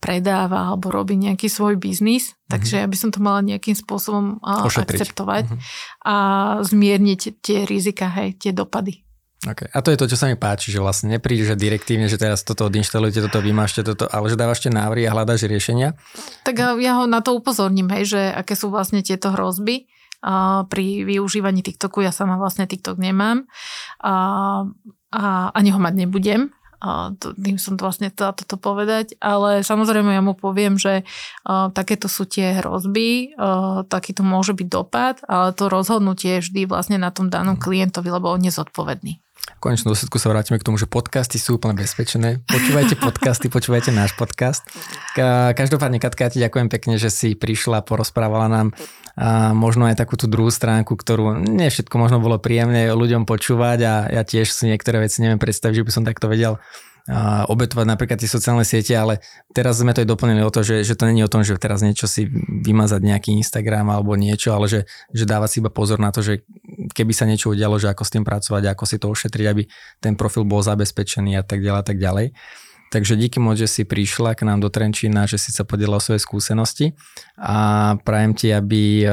predáva 0.06 0.70
alebo 0.70 0.94
robí 0.94 1.18
nejaký 1.18 1.50
svoj 1.50 1.82
biznis, 1.82 2.30
mm-hmm. 2.30 2.50
takže 2.54 2.76
ja 2.78 2.86
by 2.86 2.94
som 2.94 3.10
to 3.10 3.18
mala 3.18 3.42
nejakým 3.42 3.74
spôsobom 3.74 4.38
uh, 4.46 4.70
akceptovať 4.70 5.50
mm-hmm. 5.50 5.62
a 6.06 6.16
zmierniť 6.62 7.42
tie 7.42 7.66
rizika, 7.66 8.14
hej, 8.14 8.38
tie 8.38 8.54
dopady. 8.54 9.02
Okay. 9.46 9.70
A 9.74 9.82
to 9.82 9.94
je 9.94 9.98
to, 9.98 10.10
čo 10.10 10.18
sa 10.18 10.30
mi 10.30 10.38
páči, 10.38 10.74
že 10.74 10.82
vlastne 10.82 11.18
nepríde, 11.18 11.46
že 11.46 11.58
direktívne, 11.58 12.10
že 12.10 12.18
teraz 12.18 12.42
toto 12.42 12.66
odinštalujete, 12.66 13.30
toto 13.30 13.42
vymášte, 13.46 13.82
toto, 13.86 14.06
ale 14.10 14.30
že 14.30 14.38
dávaš 14.38 14.66
tie 14.66 14.74
návrhy 14.74 15.06
a 15.06 15.14
hľadáš 15.14 15.46
riešenia. 15.46 15.94
Tak 16.46 16.82
ja 16.82 16.94
ho 17.02 17.06
na 17.06 17.22
to 17.22 17.38
upozorním, 17.38 17.90
hej, 17.94 18.18
že 18.18 18.22
aké 18.34 18.58
sú 18.58 18.74
vlastne 18.74 19.06
tieto 19.06 19.34
hrozby 19.34 19.86
pri 20.66 20.86
využívaní 21.06 21.62
TikToku. 21.62 22.02
Ja 22.02 22.10
sama 22.10 22.42
vlastne 22.42 22.66
TikTok 22.66 22.98
nemám 22.98 23.46
a, 24.02 24.14
a 25.14 25.24
ani 25.54 25.70
ho 25.70 25.78
mať 25.78 25.94
nebudem. 25.94 26.50
A 26.80 27.12
to, 27.18 27.34
tým 27.34 27.58
som 27.58 27.76
to 27.76 27.88
vlastne 27.88 28.12
chcela 28.14 28.38
toto 28.38 28.56
povedať, 28.56 29.18
ale 29.20 29.66
samozrejme 29.66 30.14
ja 30.14 30.22
mu 30.22 30.38
poviem, 30.38 30.78
že 30.78 31.02
uh, 31.02 31.74
takéto 31.74 32.06
sú 32.06 32.30
tie 32.30 32.62
hrozby, 32.62 33.34
uh, 33.36 33.84
takýto 33.90 34.22
môže 34.22 34.54
byť 34.54 34.68
dopad, 34.70 35.20
ale 35.26 35.52
to 35.56 35.68
rozhodnutie 35.68 36.40
je 36.40 36.44
vždy 36.46 36.62
vlastne 36.70 37.02
na 37.02 37.10
tom 37.10 37.34
danom 37.34 37.58
klientovi, 37.58 38.08
lebo 38.14 38.30
on 38.30 38.46
je 38.46 38.54
zodpovedný. 38.54 39.25
V 39.46 39.60
konečnom 39.62 39.94
dôsledku 39.94 40.18
sa 40.18 40.34
vrátime 40.34 40.58
k 40.58 40.66
tomu, 40.66 40.82
že 40.82 40.90
podcasty 40.90 41.38
sú 41.38 41.62
úplne 41.62 41.78
bezpečné. 41.78 42.42
Počúvajte 42.50 42.98
podcasty, 42.98 43.46
počúvajte 43.46 43.94
náš 43.94 44.18
podcast. 44.18 44.66
Každopádne, 45.54 46.02
Katka, 46.02 46.26
ja 46.26 46.34
ti 46.34 46.42
ďakujem 46.42 46.68
pekne, 46.74 46.98
že 46.98 47.14
si 47.14 47.38
prišla, 47.38 47.86
porozprávala 47.86 48.50
nám 48.50 48.68
a 49.16 49.56
možno 49.56 49.88
aj 49.88 49.96
takú 49.96 50.20
tú 50.20 50.28
druhú 50.28 50.52
stránku, 50.52 50.98
ktorú 50.98 51.40
nie 51.40 51.72
všetko 51.72 51.96
možno 51.96 52.20
bolo 52.20 52.36
príjemné 52.36 52.92
ľuďom 52.92 53.24
počúvať 53.24 53.80
a 53.86 53.94
ja 54.12 54.22
tiež 54.28 54.52
si 54.52 54.68
niektoré 54.68 55.00
veci 55.00 55.24
neviem 55.24 55.40
predstaviť, 55.40 55.82
že 55.82 55.86
by 55.88 55.92
som 55.94 56.04
takto 56.04 56.28
vedel 56.28 56.60
obetovať 57.46 57.86
napríklad 57.86 58.18
tie 58.18 58.26
sociálne 58.26 58.66
siete, 58.66 58.98
ale 58.98 59.22
teraz 59.54 59.78
sme 59.78 59.94
to 59.94 60.02
aj 60.02 60.10
doplnili 60.10 60.42
o 60.42 60.50
to, 60.50 60.66
že, 60.66 60.82
že 60.82 60.98
to 60.98 61.06
není 61.06 61.22
o 61.22 61.30
tom, 61.30 61.46
že 61.46 61.54
teraz 61.62 61.86
niečo 61.86 62.10
si 62.10 62.26
vymazať 62.66 62.98
nejaký 62.98 63.30
Instagram 63.46 63.94
alebo 63.94 64.18
niečo, 64.18 64.58
ale 64.58 64.66
že, 64.66 64.90
že 65.14 65.30
dávať 65.30 65.50
si 65.54 65.58
iba 65.62 65.70
pozor 65.70 66.02
na 66.02 66.10
to, 66.10 66.26
že 66.26 66.42
keby 66.92 67.14
sa 67.16 67.26
niečo 67.26 67.54
udialo, 67.54 67.78
že 67.82 67.90
ako 67.90 68.04
s 68.06 68.14
tým 68.14 68.26
pracovať, 68.26 68.64
ako 68.70 68.84
si 68.86 68.98
to 69.02 69.08
ošetriť, 69.10 69.46
aby 69.50 69.64
ten 70.02 70.14
profil 70.14 70.46
bol 70.46 70.62
zabezpečený 70.62 71.40
a 71.40 71.44
tak 71.46 71.62
ďalej 71.62 71.80
a 71.82 71.86
tak 71.86 71.98
ďalej. 71.98 72.28
Takže 72.94 73.18
díky 73.18 73.42
moc, 73.42 73.58
že 73.58 73.68
si 73.68 73.82
prišla 73.84 74.38
k 74.38 74.46
nám 74.46 74.62
do 74.62 74.70
Trenčína, 74.70 75.26
že 75.26 75.42
si 75.42 75.50
sa 75.50 75.66
podielala 75.66 76.00
svoje 76.00 76.22
skúsenosti 76.22 76.94
a 77.36 77.98
prajem 78.06 78.32
ti, 78.38 78.54
aby 78.54 79.04
e, 79.04 79.08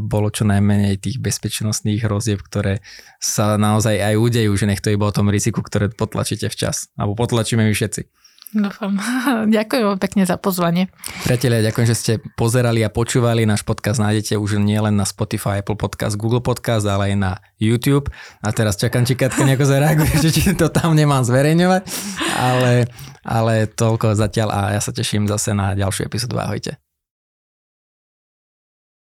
bolo 0.00 0.32
čo 0.32 0.48
najmenej 0.48 0.98
tých 0.98 1.20
bezpečnostných 1.20 2.02
hrozieb, 2.08 2.40
ktoré 2.40 2.80
sa 3.20 3.60
naozaj 3.60 4.00
aj 4.00 4.14
udejú, 4.16 4.50
že 4.56 4.66
nech 4.66 4.82
to 4.82 4.90
iba 4.90 5.06
o 5.06 5.14
tom 5.14 5.28
riziku, 5.28 5.60
ktoré 5.60 5.92
potlačíte 5.92 6.48
včas. 6.48 6.88
Alebo 6.96 7.14
potlačíme 7.14 7.62
my 7.62 7.70
všetci. 7.76 8.10
Dúfam. 8.48 8.96
ďakujem 9.58 9.84
vám 9.84 10.00
pekne 10.00 10.24
za 10.24 10.40
pozvanie. 10.40 10.88
Priatelia, 11.28 11.68
ďakujem, 11.68 11.88
že 11.88 11.96
ste 11.96 12.12
pozerali 12.32 12.80
a 12.80 12.88
počúvali. 12.88 13.44
Náš 13.44 13.60
podcast 13.60 14.00
nájdete 14.00 14.40
už 14.40 14.56
nielen 14.56 14.96
na 14.96 15.04
Spotify, 15.04 15.60
Apple 15.60 15.76
Podcast, 15.76 16.16
Google 16.16 16.40
Podcast, 16.40 16.88
ale 16.88 17.12
aj 17.12 17.14
na 17.20 17.32
YouTube. 17.60 18.08
A 18.40 18.48
teraz 18.56 18.80
čakám, 18.80 19.04
či 19.04 19.20
Katka 19.20 19.44
nejako 19.44 19.68
zareaguje, 19.68 20.12
že 20.24 20.30
či 20.32 20.56
to 20.56 20.72
tam 20.72 20.96
nemám 20.96 21.28
zverejňovať. 21.28 21.82
Ale, 22.40 22.88
ale 23.20 23.68
toľko 23.68 24.16
zatiaľ 24.16 24.48
a 24.48 24.60
ja 24.72 24.80
sa 24.80 24.96
teším 24.96 25.28
zase 25.28 25.52
na 25.52 25.76
ďalšiu 25.76 26.08
epizódu. 26.08 26.40
Ahojte. 26.40 26.87